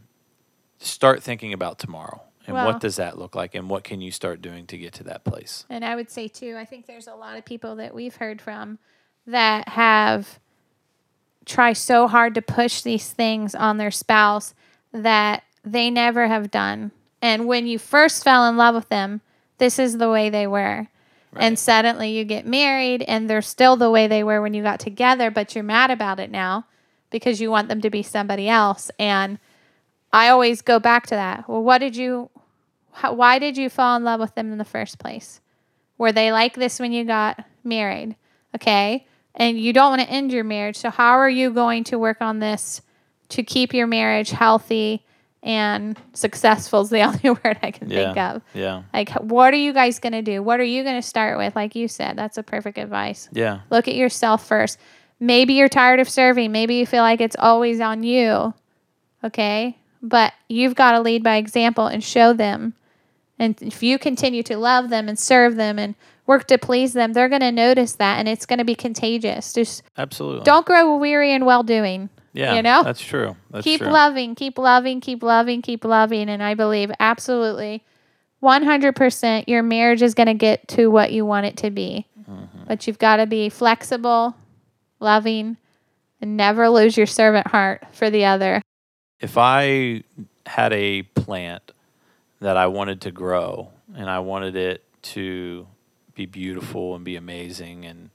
start 0.80 1.24
thinking 1.24 1.54
about 1.54 1.80
tomorrow 1.80 2.22
and 2.46 2.56
Well- 2.56 2.66
what 2.68 2.80
does 2.82 2.96
that 2.98 3.18
look 3.18 3.36
like, 3.36 3.56
and 3.56 3.70
what 3.70 3.84
can 3.84 4.02
you 4.02 4.12
start 4.12 4.42
doing 4.42 4.66
to 4.68 4.78
get 4.78 4.94
to 4.94 5.04
that 5.06 5.24
place. 5.24 5.66
And 5.70 5.84
I 5.86 5.96
would 5.96 6.10
say 6.10 6.28
too, 6.28 6.56
I 6.58 6.66
think 6.66 6.86
there's 6.88 7.08
a 7.08 7.14
lot 7.16 7.38
of 7.38 7.46
people 7.46 7.76
that 7.78 7.94
we've 7.96 8.16
heard 8.16 8.42
from 8.42 8.80
that 9.26 9.70
have 9.70 10.40
try 11.48 11.74
so 11.74 12.08
hard 12.08 12.36
to 12.36 12.42
push 12.42 12.82
these 12.82 13.10
things 13.10 13.56
on 13.56 13.78
their 13.78 13.92
spouse 13.92 14.54
that 14.92 15.44
they 15.64 15.90
never 15.90 16.28
have 16.28 16.52
done. 16.52 16.92
And 17.22 17.48
when 17.48 17.66
you 17.66 17.80
first 17.80 18.24
fell 18.24 18.48
in 18.48 18.58
love 18.58 18.76
with 18.76 18.90
them, 18.90 19.22
this 19.58 19.80
is 19.80 19.98
the 19.98 20.10
way 20.10 20.30
they 20.30 20.46
were. 20.46 20.88
And 21.36 21.58
suddenly 21.58 22.12
you 22.12 22.24
get 22.24 22.46
married 22.46 23.04
and 23.04 23.30
they're 23.30 23.42
still 23.42 23.76
the 23.76 23.92
way 23.92 24.08
they 24.08 24.24
were 24.24 24.42
when 24.42 24.54
you 24.54 24.64
got 24.64 24.80
together, 24.80 25.32
but 25.32 25.56
you're 25.56 25.64
mad 25.64 25.92
about 25.92 26.20
it 26.20 26.32
now 26.32 26.66
because 27.10 27.42
you 27.42 27.50
want 27.50 27.70
them 27.70 27.82
to 27.82 27.90
be 27.90 28.04
somebody 28.04 28.50
else. 28.50 28.92
And 29.00 29.40
I 30.12 30.30
always 30.30 30.62
go 30.62 30.80
back 30.80 31.08
to 31.08 31.16
that. 31.16 31.48
Well, 31.48 31.64
what 31.64 31.80
did 31.80 31.96
you, 31.96 32.30
how, 32.92 33.14
why 33.14 33.40
did 33.40 33.58
you 33.58 33.70
fall 33.70 33.96
in 33.98 34.04
love 34.04 34.20
with 34.20 34.36
them 34.36 34.52
in 34.52 34.58
the 34.58 34.66
first 34.66 35.00
place? 35.00 35.42
Were 35.98 36.12
they 36.12 36.32
like 36.32 36.56
this 36.56 36.80
when 36.80 36.92
you 36.92 37.04
got 37.04 37.44
married? 37.64 38.16
Okay. 38.56 39.07
And 39.40 39.58
you 39.60 39.72
don't 39.72 39.92
want 39.92 40.02
to 40.02 40.10
end 40.10 40.32
your 40.32 40.44
marriage. 40.44 40.76
So, 40.78 40.90
how 40.90 41.14
are 41.20 41.30
you 41.30 41.52
going 41.52 41.84
to 41.86 42.00
work 42.00 42.18
on 42.22 42.40
this 42.40 42.82
to 43.30 43.44
keep 43.44 43.74
your 43.74 43.86
marriage 43.88 44.32
healthy 44.32 45.06
and 45.44 45.96
successful? 46.14 46.82
Is 46.82 46.90
the 46.90 47.02
only 47.08 47.30
word 47.30 47.60
I 47.62 47.70
can 47.72 47.88
think 47.88 48.16
Yeah. 48.16 48.32
of. 48.34 48.42
Yeah, 48.56 48.82
Like, 48.94 49.12
what 49.12 49.54
are 49.54 49.58
you 49.58 49.74
guys 49.74 50.00
going 50.00 50.14
to 50.14 50.24
do? 50.24 50.42
What 50.42 50.60
are 50.60 50.64
you 50.66 50.84
going 50.84 51.00
to 51.00 51.08
start 51.08 51.38
with? 51.38 51.56
Like 51.56 51.76
you 51.76 51.88
said, 51.88 52.18
that's 52.18 52.38
a 52.40 52.44
perfect 52.44 52.78
advice. 52.80 53.30
yeah, 53.32 53.60
Look 53.70 53.88
at 53.88 53.94
yourself 53.96 54.48
first. 54.48 54.80
Maybe 55.20 55.54
you're 55.54 55.70
tired 55.70 56.00
of 56.00 56.10
serving. 56.10 56.52
Maybe 56.52 56.76
you 56.76 56.86
feel 56.88 57.04
like 57.04 57.22
it's 57.22 57.36
always 57.38 57.80
on 57.80 58.02
you. 58.04 58.54
Okay. 59.24 59.78
But 60.02 60.34
you've 60.48 60.76
got 60.76 60.92
to 60.94 61.00
lead 61.02 61.24
by 61.24 61.36
example 61.38 61.86
and 61.88 62.04
show 62.04 62.34
them. 62.34 62.74
And 63.40 63.56
if 63.62 63.84
you 63.84 64.00
continue 64.00 64.42
to 64.44 64.58
love 64.58 64.90
them 64.90 65.08
and 65.08 65.18
serve 65.18 65.56
them 65.56 65.78
and 65.80 65.94
work 66.28 66.46
to 66.48 66.58
please 66.58 66.94
them, 66.94 67.14
they're 67.14 67.30
going 67.30 67.42
to 67.42 67.52
notice 67.52 67.94
that 67.94 68.20
and 68.20 68.28
it's 68.28 68.46
going 68.46 68.60
to 68.60 68.66
be 68.66 68.76
contagious. 68.76 69.54
Just 69.54 69.82
absolutely. 69.98 70.44
don't 70.44 70.66
grow 70.66 70.98
weary 70.98 71.32
in 71.32 71.46
well 71.46 71.64
doing. 71.64 72.10
Yeah, 72.34 72.54
you 72.54 72.62
know? 72.62 72.84
that's 72.84 73.02
true. 73.02 73.36
That's 73.50 73.64
keep 73.64 73.82
true. 73.82 73.90
loving, 73.90 74.36
keep 74.36 74.60
loving, 74.60 75.02
keep 75.02 75.24
loving, 75.24 75.64
keep 75.64 75.84
loving. 75.84 76.30
And 76.30 76.44
I 76.44 76.54
believe 76.54 76.92
absolutely 77.00 77.84
100% 78.44 79.48
your 79.48 79.64
marriage 79.64 80.04
is 80.04 80.14
going 80.14 80.28
to 80.28 80.36
get 80.36 80.68
to 80.70 80.88
what 80.88 81.12
you 81.12 81.26
want 81.26 81.48
it 81.48 81.58
to 81.58 81.72
be. 81.72 82.06
Mm-hmm. 82.30 82.66
But 82.68 82.86
you've 82.86 83.00
got 83.00 83.16
to 83.18 83.26
be 83.26 83.50
flexible, 83.50 84.36
loving, 85.00 85.58
and 86.22 86.38
never 86.38 86.70
lose 86.70 86.98
your 86.98 87.08
servant 87.08 87.48
heart 87.48 87.84
for 87.92 88.10
the 88.10 88.26
other. 88.26 88.62
If 89.20 89.38
I 89.38 90.04
had 90.46 90.74
a 90.74 91.04
plant 91.04 91.72
that 92.40 92.58
I 92.58 92.68
wanted 92.68 93.02
to 93.02 93.12
grow 93.12 93.72
and 93.96 94.10
I 94.10 94.20
wanted 94.20 94.56
it 94.56 94.84
to 95.02 95.66
be 96.18 96.26
beautiful 96.26 96.96
and 96.96 97.06
be 97.06 97.16
amazing 97.16 97.86
and 97.86 98.10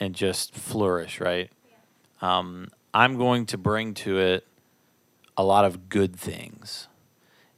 and 0.00 0.14
just 0.14 0.54
flourish, 0.54 1.20
right? 1.20 1.50
Um, 2.22 2.68
I'm 2.94 3.16
going 3.16 3.44
to 3.46 3.58
bring 3.58 3.94
to 3.94 4.18
it 4.18 4.46
a 5.36 5.44
lot 5.44 5.64
of 5.64 5.88
good 5.88 6.16
things. 6.16 6.88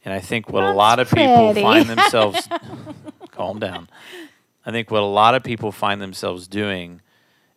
And 0.03 0.13
I 0.13 0.19
think 0.19 0.49
what 0.49 0.63
a 0.63 0.71
lot 0.71 0.99
of 0.99 1.09
people 1.09 1.53
find 1.53 1.87
themselves 1.89 2.47
calm 3.31 3.59
down. 3.59 3.87
I 4.65 4.71
think 4.71 4.91
what 4.91 5.01
a 5.01 5.05
lot 5.05 5.35
of 5.35 5.43
people 5.43 5.71
find 5.71 6.01
themselves 6.01 6.47
doing 6.47 7.01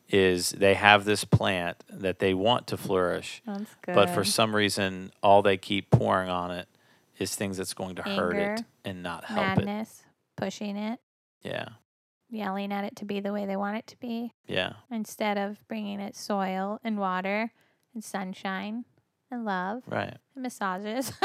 is 0.08 0.50
they 0.50 0.74
have 0.74 1.04
this 1.04 1.24
plant 1.24 1.82
that 1.88 2.18
they 2.18 2.34
want 2.34 2.66
to 2.68 2.76
flourish, 2.76 3.42
That's 3.46 3.74
good. 3.82 3.94
but 3.94 4.10
for 4.10 4.24
some 4.24 4.54
reason 4.56 5.12
all 5.22 5.40
they 5.42 5.56
keep 5.56 5.90
pouring 5.90 6.28
on 6.28 6.50
it 6.50 6.68
is 7.18 7.34
things 7.36 7.56
that's 7.56 7.74
going 7.74 7.96
to 7.96 8.02
hurt 8.02 8.36
it 8.36 8.64
and 8.84 9.02
not 9.02 9.24
help 9.24 9.58
it. 9.58 9.64
madness, 9.66 10.02
pushing 10.36 10.76
it, 10.76 10.98
Yeah. 11.42 11.68
Yelling 12.30 12.72
at 12.72 12.84
it 12.84 12.96
to 12.96 13.04
be 13.04 13.20
the 13.20 13.32
way 13.32 13.44
they 13.46 13.56
want 13.56 13.76
it 13.76 13.86
to 13.88 13.96
be, 13.98 14.32
Yeah. 14.46 14.74
instead 14.90 15.36
of 15.38 15.66
bringing 15.68 16.00
it 16.00 16.16
soil 16.16 16.80
and 16.84 16.98
water 16.98 17.52
and 17.94 18.02
sunshine 18.04 18.84
and 19.30 19.44
love 19.44 19.82
Right. 19.86 20.16
and 20.34 20.42
massages. 20.42 21.12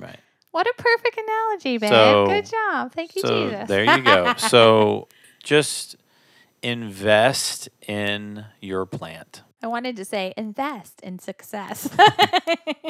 Right. 0.00 0.18
What 0.52 0.66
a 0.66 0.74
perfect 0.76 1.18
analogy, 1.18 1.78
babe. 1.78 1.90
So- 1.90 2.26
Good 2.26 2.46
job. 2.46 2.92
Thank 2.92 3.14
you, 3.16 3.22
so 3.22 3.50
Jesus. 3.50 3.68
there 3.68 3.84
you 3.84 4.02
go. 4.02 4.34
So 4.38 5.08
just 5.42 5.96
invest 6.62 7.68
in 7.86 8.44
your 8.60 8.84
plant. 8.86 9.42
I 9.62 9.66
wanted 9.66 9.94
to 9.96 10.04
say 10.06 10.32
invest 10.38 11.00
in 11.02 11.18
success. 11.18 11.88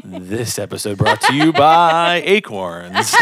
This 0.04 0.56
episode 0.58 0.98
brought 0.98 1.20
to 1.22 1.34
you 1.34 1.52
by 1.52 2.22
Acorns. 2.24 3.12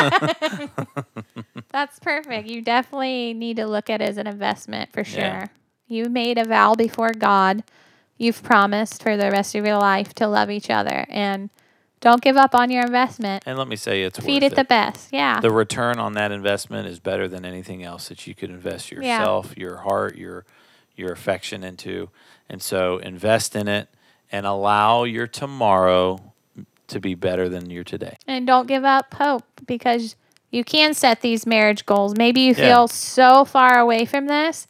That's 1.79 1.99
perfect. 2.01 2.49
You 2.49 2.61
definitely 2.61 3.35
need 3.35 3.57
to 3.59 3.67
look 3.67 3.89
at 3.89 4.01
it 4.01 4.09
as 4.09 4.17
an 4.17 4.27
investment 4.27 4.93
for 4.93 5.05
sure. 5.05 5.21
Yeah. 5.21 5.47
You 5.87 6.07
made 6.07 6.37
a 6.37 6.45
vow 6.45 6.75
before 6.75 7.13
God. 7.13 7.63
You've 8.17 8.43
promised 8.43 9.01
for 9.03 9.17
the 9.17 9.31
rest 9.31 9.55
of 9.55 9.65
your 9.65 9.79
life 9.79 10.13
to 10.15 10.27
love 10.27 10.51
each 10.51 10.71
other 10.71 11.07
and 11.09 11.51
don't 12.01 12.21
give 12.21 12.37
up 12.37 12.53
on 12.55 12.71
your 12.71 12.83
investment. 12.85 13.45
and 13.47 13.57
let 13.57 13.69
me 13.69 13.77
say 13.77 14.03
it's 14.03 14.19
Feed 14.19 14.43
worth 14.43 14.53
it 14.53 14.57
the 14.57 14.65
best. 14.65 15.13
Yeah. 15.13 15.41
the 15.41 15.51
return 15.53 15.99
on 16.01 16.15
that 16.15 16.33
investment 16.33 16.89
is 16.89 16.99
better 16.99 17.29
than 17.29 17.45
anything 17.45 17.85
else 17.85 18.09
that 18.09 18.27
you 18.27 18.35
could 18.35 18.51
invest 18.51 18.91
Yeah. 18.91 19.19
yourself, 19.19 19.57
your 19.57 19.79
heart, 19.79 20.17
your 20.17 20.45
your 20.97 21.13
affection 21.13 21.63
into. 21.63 22.11
And 22.49 22.61
so 22.61 22.99
invest 22.99 23.55
in 23.55 23.69
it 23.69 23.89
and 24.33 24.45
allow 24.47 25.05
your 25.05 25.29
tomorrow 25.29 26.33
to 26.89 26.99
be 26.99 27.15
better 27.15 27.49
than 27.49 27.71
your 27.71 27.85
today. 27.85 28.17
And 28.27 28.49
don't 28.49 28.67
give 28.67 28.85
up 28.85 29.15
hope 29.15 29.45
because 29.65 30.17
you 30.51 30.65
can 30.65 30.95
set 30.95 31.21
these 31.21 31.47
marriage 31.47 31.85
goals. 31.87 32.15
Maybe 32.17 32.41
you 32.43 32.55
Yeah. 32.57 32.69
feel 32.69 32.89
so 32.89 33.45
far 33.45 33.79
away 33.79 34.05
from 34.05 34.27
this, 34.27 34.67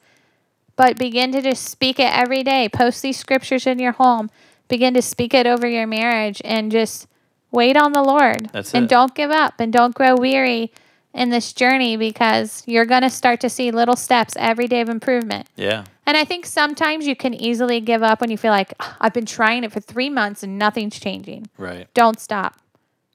but 0.77 0.97
begin 0.99 1.33
to 1.33 1.43
just 1.43 1.65
speak 1.65 1.99
it 1.99 2.13
every 2.13 2.43
day. 2.43 2.69
Post 2.69 3.03
these 3.03 3.19
scriptures 3.19 3.67
in 3.67 3.79
your 3.79 3.93
home. 3.93 4.31
Begin 4.69 4.95
to 4.95 5.03
speak 5.03 5.35
it 5.35 5.47
over 5.47 5.67
your 5.67 5.87
marriage 5.87 6.43
and 6.45 6.71
just 6.71 7.07
wait 7.51 7.77
on 7.77 7.93
the 7.93 8.03
Lord. 8.03 8.51
That's 8.53 8.75
and 8.75 8.85
it. 8.85 8.91
don't 8.91 9.15
give 9.15 9.31
up 9.31 9.55
and 9.59 9.73
don't 9.73 9.95
grow 9.95 10.15
weary 10.15 10.71
in 11.15 11.31
this 11.31 11.53
journey 11.55 11.97
because 11.97 12.63
you're 12.67 12.85
going 12.85 13.01
to 13.03 13.09
start 13.11 13.41
to 13.41 13.49
see 13.49 13.71
little 13.71 13.97
steps 13.97 14.35
every 14.39 14.67
day 14.69 14.81
of 14.83 14.89
improvement. 14.91 15.49
Yeah. 15.57 15.85
And 16.07 16.17
I 16.17 16.25
think 16.25 16.45
sometimes 16.45 17.07
you 17.07 17.17
can 17.17 17.33
easily 17.35 17.81
give 17.81 18.03
up 18.03 18.21
when 18.21 18.31
you 18.31 18.37
feel 18.37 18.51
like, 18.53 18.75
"Ah, 18.79 18.97
I've 19.01 19.15
been 19.15 19.27
trying 19.27 19.65
it 19.65 19.73
for 19.73 19.81
three 19.81 20.11
months 20.11 20.43
and 20.43 20.59
nothing's 20.59 21.01
changing 21.01 21.49
Right. 21.57 21.87
don't 21.95 22.21
stop. 22.21 22.57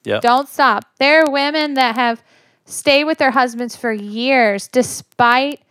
Yeah. 0.04 0.20
Don't 0.20 0.50
stop. 0.50 0.86
There 1.00 1.22
are 1.24 1.30
women 1.32 1.76
that 1.76 1.96
have 1.96 2.24
stayed 2.66 3.04
with 3.06 3.18
their 3.18 3.32
husbands 3.32 3.76
for 3.76 3.92
years 3.92 4.68
despite 4.68 5.62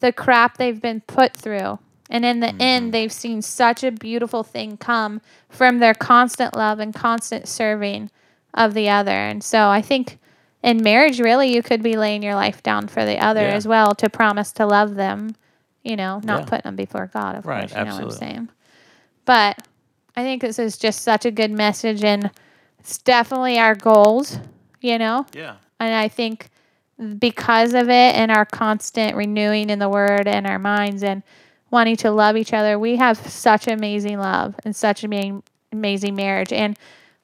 the 0.00 0.12
crap 0.12 0.56
they've 0.56 0.80
been 0.80 1.00
put 1.02 1.34
through. 1.36 1.78
And 2.10 2.24
in 2.24 2.40
the 2.40 2.54
end, 2.60 2.86
mm-hmm. 2.86 2.90
they've 2.90 3.12
seen 3.12 3.42
such 3.42 3.84
a 3.84 3.90
beautiful 3.90 4.42
thing 4.42 4.76
come 4.78 5.20
from 5.50 5.78
their 5.78 5.94
constant 5.94 6.56
love 6.56 6.78
and 6.78 6.94
constant 6.94 7.46
serving 7.48 8.10
of 8.54 8.72
the 8.72 8.88
other. 8.88 9.10
And 9.10 9.44
so 9.44 9.68
I 9.68 9.82
think 9.82 10.18
in 10.62 10.82
marriage, 10.82 11.20
really, 11.20 11.54
you 11.54 11.62
could 11.62 11.82
be 11.82 11.96
laying 11.96 12.22
your 12.22 12.34
life 12.34 12.62
down 12.62 12.88
for 12.88 13.04
the 13.04 13.18
other 13.18 13.42
Yeah. 13.42 13.54
as 13.54 13.68
well 13.68 13.94
to 13.96 14.08
promise 14.08 14.52
to 14.52 14.66
love 14.66 14.94
them, 14.94 15.36
you 15.84 15.96
know, 15.96 16.20
not 16.24 16.40
Yeah. 16.40 16.46
putting 16.46 16.62
them 16.62 16.76
before 16.76 17.10
God, 17.12 17.36
of 17.36 17.46
Right, 17.46 17.68
course. 17.68 17.78
You 17.78 17.84
know 17.84 17.94
what 17.94 18.04
I'm 18.04 18.10
saying? 18.10 18.48
But 19.26 19.58
I 20.16 20.22
think 20.22 20.40
this 20.40 20.58
is 20.58 20.78
just 20.78 21.02
such 21.02 21.26
a 21.26 21.30
good 21.30 21.50
message, 21.50 22.02
and 22.02 22.30
it's 22.80 22.98
definitely 22.98 23.58
our 23.58 23.74
goals. 23.74 24.38
you 24.80 24.96
know? 24.96 25.26
Yeah. 25.34 25.56
And 25.80 25.94
I 25.94 26.08
think 26.08 26.48
because 27.18 27.74
of 27.74 27.88
it 27.88 28.14
and 28.16 28.30
our 28.30 28.44
constant 28.44 29.16
renewing 29.16 29.70
in 29.70 29.78
the 29.78 29.88
word 29.88 30.26
and 30.26 30.46
our 30.46 30.58
minds 30.58 31.02
and 31.02 31.22
wanting 31.70 31.96
to 31.96 32.10
love 32.10 32.36
each 32.36 32.52
other, 32.52 32.78
we 32.78 32.96
have 32.96 33.16
such 33.16 33.68
amazing 33.68 34.18
love 34.18 34.54
and 34.64 34.74
such 34.74 35.04
amazing, 35.04 35.42
amazing 35.72 36.16
marriage. 36.16 36.52
And 36.52 36.76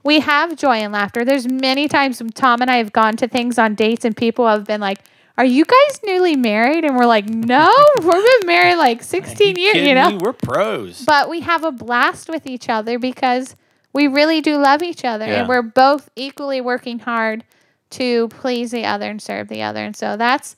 we 0.05 0.21
have 0.21 0.57
joy 0.57 0.77
and 0.77 0.93
laughter. 0.93 1.25
There's 1.25 1.49
many 1.49 1.89
times 1.89 2.21
when 2.21 2.31
Tom 2.31 2.61
and 2.61 2.71
I 2.71 2.77
have 2.77 2.93
gone 2.93 3.17
to 3.17 3.27
things 3.27 3.59
on 3.59 3.75
dates 3.75 4.05
and 4.05 4.17
people 4.17 4.47
have 4.47 4.65
been 4.65 4.81
like, 4.81 4.99
are 5.37 5.45
you 5.45 5.65
guys 5.65 6.01
newly 6.05 6.37
married? 6.37 6.85
And 6.85 6.95
we're 6.97 7.07
like, 7.07 7.27
no, 7.29 7.69
we've 7.97 8.13
been 8.41 8.47
married 8.47 8.77
like 8.77 9.03
16 9.03 9.57
years, 9.57 9.77
you 9.77 9.95
know? 9.95 10.11
me? 10.11 10.19
We're 10.19 10.33
pros. 10.35 11.05
But 11.05 11.29
we 11.29 11.41
have 11.41 11.65
a 11.65 11.73
blast 11.73 12.29
with 12.29 12.47
each 12.47 12.69
other 12.69 13.01
because 13.01 13.57
we 13.93 14.07
really 14.07 14.41
do 14.41 14.59
love 14.59 14.83
each 14.83 15.05
other 15.05 15.27
Yeah. 15.27 15.41
and 15.41 15.49
we're 15.49 15.63
both 15.63 16.09
equally 16.15 16.61
working 16.61 17.01
hard 17.01 17.43
to 17.91 18.29
please 18.29 18.71
the 18.71 18.85
other 18.85 19.09
and 19.11 19.21
serve 19.21 19.49
the 19.49 19.63
other. 19.63 19.85
And 19.85 19.97
so 19.97 20.17
that's 20.17 20.57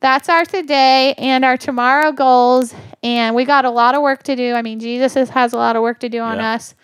that's 0.00 0.28
our 0.28 0.44
today 0.44 1.14
and 1.16 1.44
our 1.44 1.56
tomorrow 1.56 2.12
goals. 2.12 2.74
And 3.02 3.34
we 3.34 3.44
got 3.44 3.64
a 3.64 3.70
lot 3.70 3.94
of 3.94 4.02
work 4.02 4.22
to 4.24 4.36
do. 4.36 4.52
I 4.54 4.62
mean, 4.62 4.78
Jesus 4.78 5.14
has, 5.14 5.52
a 5.52 5.56
lot 5.56 5.74
of 5.74 5.82
work 5.82 6.00
to 6.00 6.08
do 6.08 6.20
on 6.20 6.36
Yeah. 6.36 6.52
us. 6.54 6.74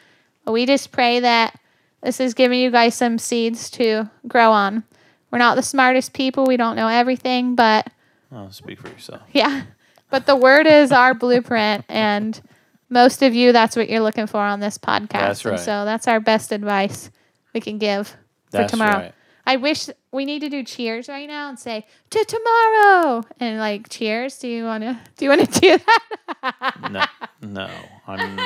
We 0.46 0.66
just 0.66 0.92
pray 0.92 1.20
that 1.20 1.58
this 2.02 2.20
is 2.20 2.34
giving 2.34 2.58
you 2.58 2.70
guys 2.70 2.94
some 2.94 3.18
seeds 3.18 3.70
to 3.72 4.10
grow 4.26 4.50
on. 4.50 4.82
We're 5.30 5.38
not 5.38 5.56
the 5.56 5.62
smartest 5.62 6.12
people. 6.14 6.46
We 6.46 6.56
don't 6.56 6.74
know 6.74 6.88
everything, 6.88 7.54
but 7.54 7.86
oh, 8.32 8.48
speak 8.50 8.80
for 8.80 8.88
yourself. 8.88 9.22
yeah. 9.32 9.62
But 10.10 10.26
the 10.26 10.36
word 10.36 10.66
is 10.66 10.90
our 10.90 11.14
blueprint. 11.14 11.84
And 11.88 12.40
most 12.88 13.22
of 13.22 13.34
you, 13.34 13.52
that's 13.52 13.76
what 13.76 13.88
you're 13.88 14.00
looking 14.00 14.26
for 14.26 14.40
on 14.40 14.60
this 14.60 14.78
podcast. 14.78 15.10
That's 15.10 15.44
And 15.44 15.60
so 15.60 15.84
that's 15.84 16.08
our 16.08 16.18
best 16.20 16.50
advice 16.50 17.10
we 17.54 17.60
can 17.60 17.78
give 17.78 18.16
for 18.50 18.66
tomorrow. 18.66 18.98
right. 18.98 19.14
I 19.44 19.56
wish 19.56 19.88
we 20.12 20.24
need 20.24 20.40
to 20.40 20.48
do 20.48 20.62
cheers 20.62 21.08
right 21.08 21.26
now 21.26 21.48
and 21.48 21.58
say 21.58 21.86
to 22.10 22.24
tomorrow 22.24 23.24
and 23.40 23.58
like 23.58 23.88
cheers. 23.88 24.38
Do 24.38 24.48
you 24.48 24.64
want 24.64 24.84
to? 24.84 24.98
Do 25.16 25.24
you 25.24 25.30
want 25.30 25.52
to 25.52 25.60
do 25.60 25.78
that? 25.78 26.74
No, 26.90 27.04
no, 27.48 27.70
I'm, 28.06 28.38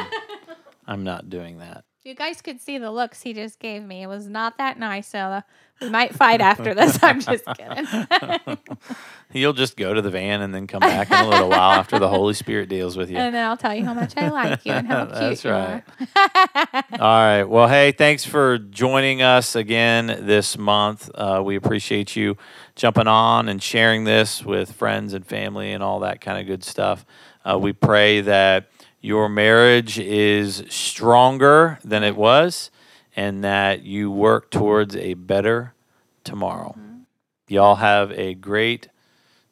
I'm 0.86 1.04
not 1.04 1.28
doing 1.30 1.58
that. 1.58 1.84
you 2.04 2.14
guys 2.14 2.40
could 2.40 2.60
see 2.60 2.78
the 2.78 2.90
looks 2.90 3.22
he 3.22 3.32
just 3.34 3.58
gave 3.58 3.82
me. 3.82 4.02
It 4.02 4.06
was 4.06 4.26
not 4.28 4.58
that 4.58 4.78
nice. 4.78 5.12
We 5.12 5.18
might 5.90 6.14
fight 6.14 6.40
after 6.40 6.74
this. 6.74 6.98
I'm 7.02 7.20
just 7.20 7.44
kidding. 7.56 7.86
You'll 9.32 9.52
just 9.52 9.76
go 9.76 9.92
to 9.92 10.00
the 10.00 10.10
van 10.10 10.40
and 10.40 10.54
then 10.54 10.66
come 10.66 10.80
back 10.80 11.10
in 11.10 11.18
a 11.18 11.28
little 11.28 11.50
while 11.50 11.72
after 11.72 11.98
the 11.98 12.08
Holy 12.08 12.32
Spirit 12.32 12.68
deals 12.68 12.96
with 12.96 13.10
you. 13.10 13.18
and 13.18 13.34
then 13.34 13.44
I'll 13.44 13.56
tell 13.56 13.74
you 13.74 13.84
how 13.84 13.92
much 13.92 14.16
I 14.16 14.28
like 14.28 14.64
you 14.64 14.72
and 14.72 14.86
how 14.86 15.04
cute 15.06 15.14
That's 15.18 15.44
you 15.44 15.50
right. 15.50 15.82
are. 16.16 16.84
All 16.92 16.98
right. 16.98 17.44
Well, 17.44 17.68
hey, 17.68 17.92
thanks 17.92 18.24
for 18.24 18.56
joining 18.56 19.22
us 19.22 19.54
again 19.54 20.06
this 20.22 20.56
month. 20.56 21.10
Uh, 21.14 21.42
we 21.44 21.56
appreciate 21.56 22.16
you 22.16 22.36
jumping 22.76 23.08
on 23.08 23.48
and 23.48 23.62
sharing 23.62 24.04
this 24.04 24.44
with 24.44 24.72
friends 24.72 25.12
and 25.12 25.26
family 25.26 25.72
and 25.72 25.82
all 25.82 26.00
that 26.00 26.20
kind 26.20 26.40
of 26.40 26.46
good 26.46 26.64
stuff. 26.64 27.04
Uh, 27.44 27.58
we 27.58 27.72
pray 27.72 28.20
that 28.22 28.68
your 29.00 29.28
marriage 29.28 29.98
is 29.98 30.64
stronger 30.68 31.78
than 31.84 32.02
it 32.02 32.16
was 32.16 32.70
and 33.16 33.42
that 33.42 33.82
you 33.82 34.10
work 34.10 34.50
towards 34.50 34.94
a 34.94 35.14
better 35.14 35.74
tomorrow. 36.22 36.74
Mm-hmm. 36.78 36.98
Y'all 37.48 37.76
have 37.76 38.12
a 38.12 38.34
great 38.34 38.88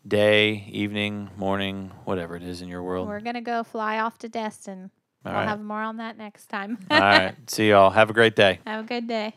day, 0.06 0.66
evening, 0.70 1.30
morning, 1.36 1.90
whatever 2.04 2.36
it 2.36 2.42
is 2.42 2.60
in 2.60 2.68
your 2.68 2.82
world. 2.82 3.08
We're 3.08 3.20
gonna 3.20 3.40
go 3.40 3.64
fly 3.64 3.98
off 3.98 4.18
to 4.18 4.28
Destin. 4.28 4.90
All 5.24 5.32
We'll 5.32 5.40
right. 5.40 5.48
have 5.48 5.60
more 5.60 5.80
on 5.80 5.96
that 5.96 6.18
next 6.18 6.46
time. 6.46 6.78
All 6.90 7.00
right. 7.00 7.34
See 7.50 7.70
y'all. 7.70 7.90
Have 7.90 8.10
a 8.10 8.12
great 8.12 8.36
day. 8.36 8.60
Have 8.66 8.84
a 8.84 8.86
good 8.86 9.06
day. 9.08 9.34